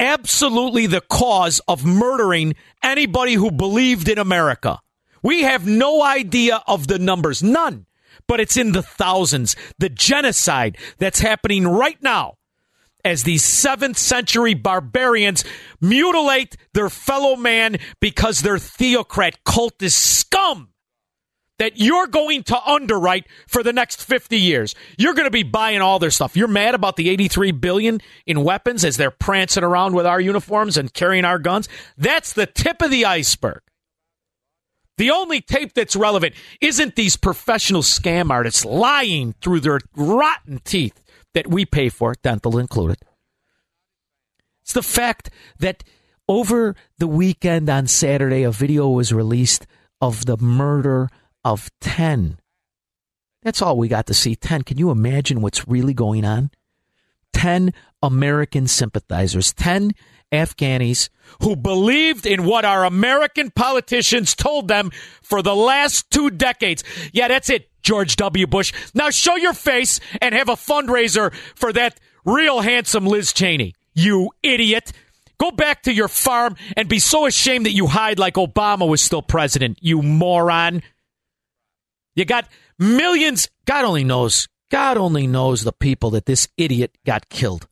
[0.00, 4.80] absolutely the cause of murdering anybody who believed in America.
[5.22, 7.86] We have no idea of the numbers, none,
[8.26, 9.54] but it's in the thousands.
[9.78, 12.38] The genocide that's happening right now
[13.04, 15.44] as these seventh century barbarians
[15.80, 20.69] mutilate their fellow man because they're theocrat cultist scum
[21.60, 24.74] that you're going to underwrite for the next 50 years.
[24.96, 26.34] You're going to be buying all their stuff.
[26.34, 30.78] You're mad about the 83 billion in weapons as they're prancing around with our uniforms
[30.78, 31.68] and carrying our guns.
[31.98, 33.60] That's the tip of the iceberg.
[34.96, 41.02] The only tape that's relevant isn't these professional scam artists lying through their rotten teeth
[41.34, 42.96] that we pay for, dental included.
[44.62, 45.28] It's the fact
[45.58, 45.84] that
[46.26, 49.66] over the weekend on Saturday, a video was released
[50.00, 51.10] of the murder
[51.44, 52.38] of 10.
[53.42, 54.62] That's all we got to see 10.
[54.62, 56.50] Can you imagine what's really going on?
[57.32, 57.72] 10
[58.02, 59.92] American sympathizers, 10
[60.32, 61.08] Afghanis
[61.42, 64.90] who believed in what our American politicians told them
[65.22, 66.84] for the last two decades.
[67.12, 67.68] Yeah, that's it.
[67.82, 68.46] George W.
[68.46, 68.72] Bush.
[68.94, 73.74] Now show your face and have a fundraiser for that real handsome Liz Cheney.
[73.94, 74.92] You idiot.
[75.38, 79.00] Go back to your farm and be so ashamed that you hide like Obama was
[79.00, 80.82] still president, you moron.
[82.20, 82.46] You got
[82.78, 83.48] millions.
[83.64, 84.46] God only knows.
[84.70, 87.66] God only knows the people that this idiot got killed.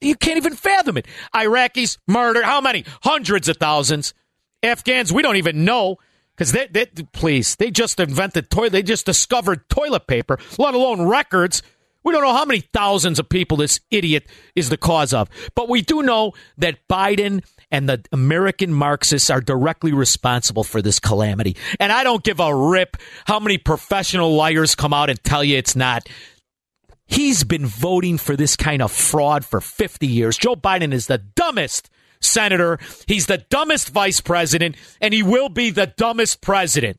[0.00, 1.06] You can't even fathom it.
[1.34, 2.44] Iraqis murdered.
[2.44, 2.86] How many?
[3.02, 4.14] Hundreds of thousands.
[4.62, 5.98] Afghans, we don't even know
[6.34, 8.72] because they, they, please, they just invented toilet.
[8.72, 11.62] They just discovered toilet paper, let alone records.
[12.08, 14.26] We don't know how many thousands of people this idiot
[14.56, 15.28] is the cause of.
[15.54, 20.98] But we do know that Biden and the American Marxists are directly responsible for this
[21.00, 21.54] calamity.
[21.78, 25.58] And I don't give a rip how many professional liars come out and tell you
[25.58, 26.08] it's not.
[27.04, 30.38] He's been voting for this kind of fraud for 50 years.
[30.38, 31.90] Joe Biden is the dumbest
[32.22, 32.78] senator.
[33.06, 36.98] He's the dumbest vice president, and he will be the dumbest president.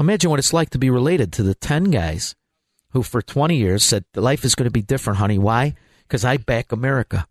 [0.00, 2.34] Imagine what it's like to be related to the 10 guys
[2.92, 5.38] who, for 20 years, said life is going to be different, honey.
[5.38, 5.74] Why?
[6.02, 7.26] Because I back America.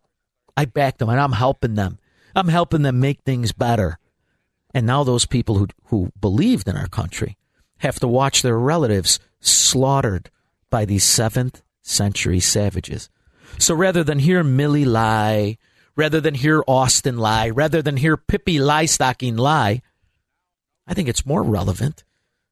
[0.58, 2.00] I back them, and I'm helping them.
[2.36, 3.98] I'm helping them make things better.
[4.74, 7.38] And now those people who, who believed in our country
[7.80, 10.30] have to watch their relatives slaughtered
[10.70, 13.10] by these seventh century savages.
[13.58, 15.58] So rather than hear Milley lie,
[15.96, 19.82] rather than hear Austin lie, rather than hear Pippi Liestocking lie,
[20.88, 22.04] I think it's more relevant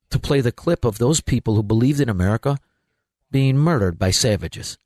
[0.10, 2.58] to play the clip of those people who believed in America
[3.32, 4.78] being murdered by savages.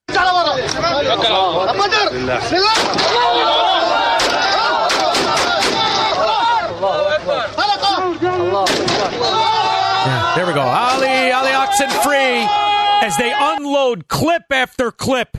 [10.06, 10.62] Yeah, there we go.
[10.62, 12.46] Ali, Ali Oxen free
[13.08, 15.38] as they unload clip after clip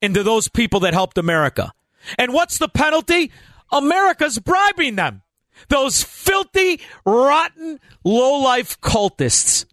[0.00, 1.72] into those people that helped America.
[2.18, 3.32] And what's the penalty?
[3.72, 5.22] America's bribing them.
[5.68, 9.64] Those filthy, rotten, low-life cultists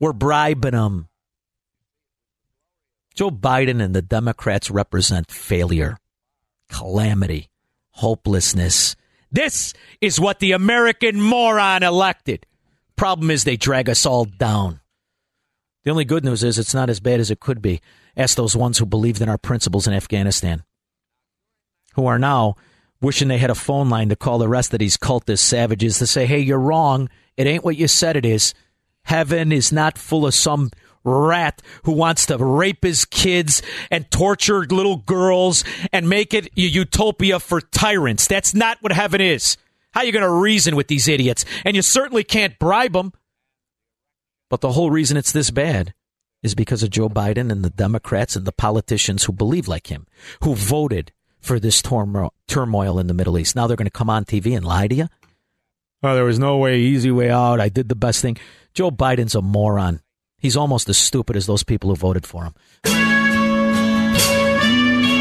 [0.00, 1.08] were bribing them.
[3.14, 5.98] Joe Biden and the Democrats represent failure,
[6.70, 7.50] calamity,
[7.90, 8.96] hopelessness.
[9.30, 12.46] This is what the American moron elected.
[12.96, 14.80] Problem is, they drag us all down.
[15.84, 17.80] The only good news is it's not as bad as it could be.
[18.16, 20.62] Ask those ones who believed in our principles in Afghanistan,
[21.94, 22.56] who are now
[23.00, 26.06] wishing they had a phone line to call the rest of these cultist savages to
[26.06, 27.08] say, hey, you're wrong.
[27.36, 28.54] It ain't what you said it is.
[29.02, 30.70] Heaven is not full of some
[31.04, 36.60] rat who wants to rape his kids and torture little girls and make it a
[36.60, 38.26] utopia for tyrants.
[38.26, 39.56] That's not what heaven is.
[39.92, 41.44] How are you going to reason with these idiots?
[41.64, 43.12] And you certainly can't bribe them.
[44.48, 45.94] But the whole reason it's this bad
[46.42, 50.06] is because of Joe Biden and the Democrats and the politicians who believe like him,
[50.42, 53.56] who voted for this turmoil in the Middle East.
[53.56, 55.08] Now they're going to come on TV and lie to you?
[56.02, 57.60] Oh, there was no way, easy way out.
[57.60, 58.36] I did the best thing.
[58.74, 60.00] Joe Biden's a moron.
[60.42, 62.54] He's almost as stupid as those people who voted for him.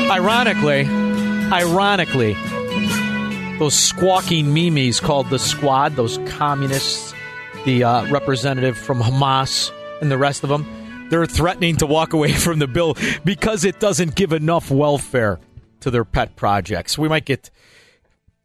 [0.09, 0.85] Ironically,
[1.53, 2.33] ironically,
[3.59, 7.13] those squawking memes called the Squad, those communists,
[7.65, 9.71] the uh, representative from Hamas,
[10.01, 10.65] and the rest of them,
[11.11, 15.39] they're threatening to walk away from the bill because it doesn't give enough welfare
[15.81, 16.97] to their pet projects.
[16.97, 17.51] We might get,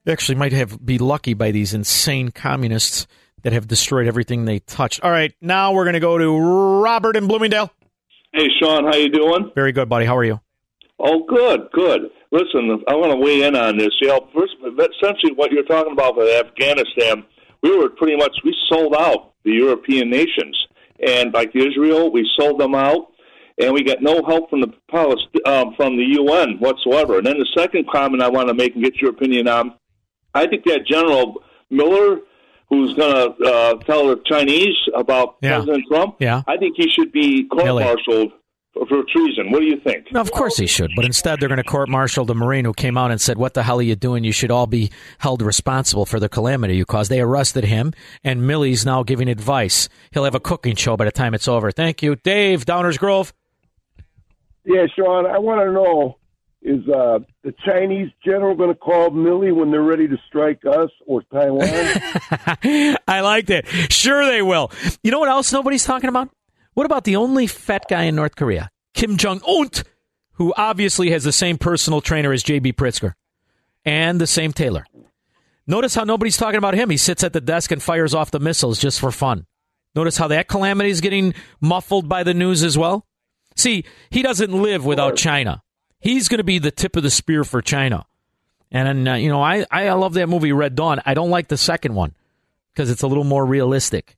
[0.06, 3.06] actually, might have be lucky by these insane communists
[3.46, 5.04] that have destroyed everything they touched.
[5.04, 6.36] All right, now we're going to go to
[6.82, 7.70] Robert in Bloomingdale.
[8.32, 9.52] Hey, Sean, how you doing?
[9.54, 10.04] Very good, buddy.
[10.04, 10.40] How are you?
[10.98, 12.10] Oh, good, good.
[12.32, 13.90] Listen, I want to weigh in on this.
[14.00, 17.24] You know, first, essentially, what you're talking about with Afghanistan,
[17.62, 20.58] we were pretty much we sold out the European nations,
[21.06, 23.12] and like Israel, we sold them out,
[23.62, 24.72] and we got no help from the
[25.48, 27.18] um, from the UN whatsoever.
[27.18, 29.74] And then the second comment I want to make and get your opinion on,
[30.34, 32.22] I think that General Miller
[32.68, 35.56] who's going to uh, tell the Chinese about Yeah.
[35.58, 36.16] President Trump.
[36.18, 36.42] Yeah.
[36.46, 38.32] I think he should be court-martialed
[38.74, 39.50] for, for treason.
[39.52, 40.10] What do you think?
[40.12, 40.90] No, of course he should.
[40.96, 43.54] But instead, they're going to court martial the Marine who came out and said, What
[43.54, 44.24] the hell are you doing?
[44.24, 47.10] You should all be held responsible for the calamity you caused.
[47.10, 47.92] They arrested him,
[48.24, 49.88] and Milley's now giving advice.
[50.10, 51.70] He'll have a cooking show by the time it's over.
[51.70, 52.16] Thank you.
[52.16, 53.32] Dave, Downers Grove.
[54.64, 56.18] Yeah, Sean, I want to know
[56.66, 60.90] is uh, the Chinese general going to call Milley when they're ready to strike us
[61.06, 61.62] or Taiwan?
[63.06, 63.68] I liked it.
[63.92, 64.72] Sure, they will.
[65.04, 66.28] You know what else nobody's talking about?
[66.74, 69.70] What about the only fat guy in North Korea, Kim Jong Un,
[70.32, 72.72] who obviously has the same personal trainer as J.B.
[72.72, 73.14] Pritzker
[73.84, 74.84] and the same tailor?
[75.68, 76.90] Notice how nobody's talking about him.
[76.90, 79.46] He sits at the desk and fires off the missiles just for fun.
[79.94, 83.06] Notice how that calamity is getting muffled by the news as well.
[83.54, 85.62] See, he doesn't live without China.
[86.06, 88.06] He's going to be the tip of the spear for China.
[88.70, 91.00] And, uh, you know, I, I love that movie Red Dawn.
[91.04, 92.14] I don't like the second one
[92.72, 94.16] because it's a little more realistic.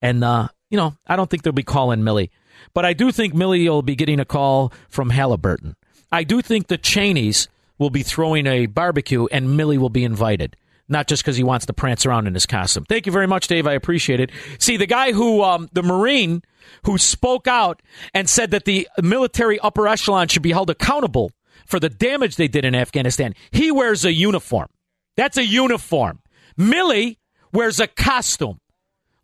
[0.00, 2.30] And uh, you know, I don't think they'll be calling Milley.
[2.74, 5.76] But I do think Milley will be getting a call from Halliburton.
[6.10, 7.48] I do think the Cheneys
[7.78, 10.56] will be throwing a barbecue and Milley will be invited.
[10.88, 12.84] Not just because he wants to prance around in his costume.
[12.88, 13.66] Thank you very much, Dave.
[13.66, 14.30] I appreciate it.
[14.58, 16.42] See, the guy who, um, the Marine
[16.84, 17.82] who spoke out
[18.14, 21.32] and said that the military upper echelon should be held accountable
[21.66, 24.68] for the damage they did in Afghanistan, he wears a uniform.
[25.16, 26.20] That's a uniform.
[26.58, 27.18] Milley
[27.52, 28.60] wears a costume,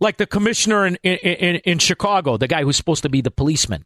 [0.01, 3.31] like the commissioner in, in, in, in Chicago, the guy who's supposed to be the
[3.31, 3.85] policeman.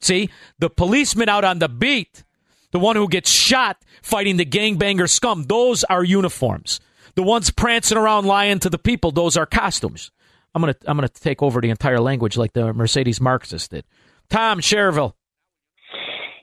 [0.00, 2.24] See, the policeman out on the beat,
[2.70, 6.80] the one who gets shot fighting the gangbanger scum, those are uniforms.
[7.14, 10.10] The ones prancing around lying to the people, those are costumes.
[10.54, 13.84] I'm gonna I'm gonna take over the entire language like the Mercedes Marxist did.
[14.28, 15.14] Tom Cherville.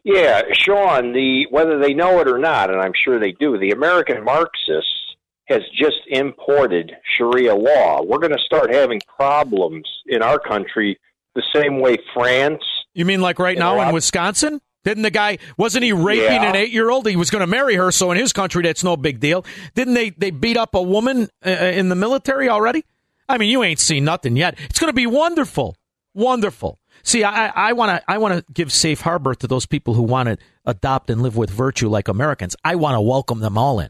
[0.03, 3.71] Yeah, Sean, the whether they know it or not, and I'm sure they do, the
[3.71, 5.15] American Marxists
[5.49, 8.03] has just imported Sharia law.
[8.03, 10.99] We're going to start having problems in our country
[11.35, 12.63] the same way France.
[12.93, 14.61] You mean like right now in Wisconsin?
[14.83, 16.49] Didn't the guy wasn't he raping Yeah.
[16.49, 17.05] an eight year old?
[17.07, 19.45] He was going to marry her, so in his country that's no big deal.
[19.75, 22.85] Didn't they they beat up a woman uh, in the military already?
[23.27, 24.57] I mean, you ain't seen nothing yet.
[24.69, 25.75] It's going to be wonderful,
[26.13, 26.79] wonderful.
[27.03, 30.27] See, I want to I want to give safe harbor to those people who want
[30.29, 32.55] to adopt and live with virtue like Americans.
[32.63, 33.89] I want to welcome them all in.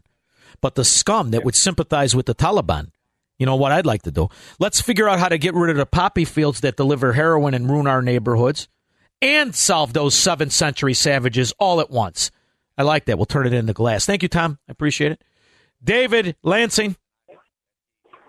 [0.62, 2.90] But the scum that would sympathize with the Taliban,
[3.38, 4.28] you know what I'd like to do?
[4.60, 7.70] Let's figure out how to get rid of the poppy fields that deliver heroin and
[7.70, 8.68] ruin our neighborhoods
[9.22, 12.32] and solve those seventh century savages all at once.
[12.78, 13.18] I like that.
[13.18, 14.06] We'll turn it into glass.
[14.06, 14.60] Thank you, Tom.
[14.68, 15.24] I appreciate it.
[15.84, 16.96] David Lansing.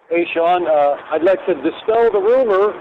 [0.09, 2.73] Hey, Sean, uh, I'd like to dispel the rumor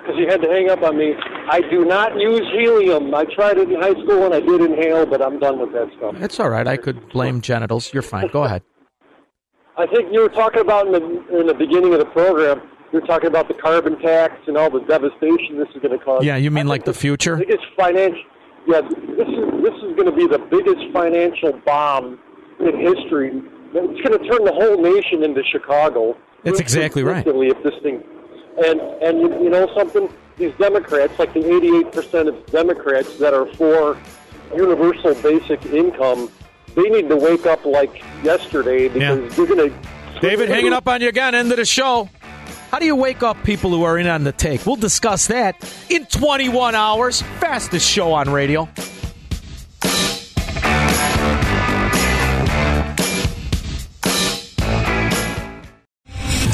[0.00, 1.14] because you had to hang up on me.
[1.50, 3.14] I do not use helium.
[3.14, 5.88] I tried it in high school and I did inhale, but I'm done with that
[5.96, 6.14] stuff.
[6.20, 6.66] It's all right.
[6.66, 7.92] I could blame genitals.
[7.94, 8.28] You're fine.
[8.28, 8.62] Go ahead.
[9.78, 12.60] I think you were talking about in the, in the beginning of the program,
[12.94, 16.02] you were talking about the carbon tax and all the devastation this is going to
[16.02, 16.24] cause.
[16.24, 17.36] Yeah, you mean like the future?
[17.36, 18.22] biggest financial.
[18.68, 22.20] Yeah, this is this is going to be the biggest financial bomb
[22.60, 23.32] in history.
[23.74, 26.16] It's going to turn the whole nation into Chicago.
[26.44, 27.26] That's exactly right.
[27.26, 28.04] If this thing,
[28.64, 33.34] and and you, you know something, these Democrats, like the 88 percent of Democrats that
[33.34, 33.98] are for
[34.54, 36.30] universal basic income,
[36.76, 39.90] they need to wake up like yesterday because you're going to.
[40.20, 41.34] David, hanging up on you again.
[41.34, 42.08] End of the show.
[42.74, 44.66] How do you wake up people who are in on the take?
[44.66, 45.54] We'll discuss that
[45.88, 47.22] in 21 hours.
[47.38, 48.68] Fastest show on radio.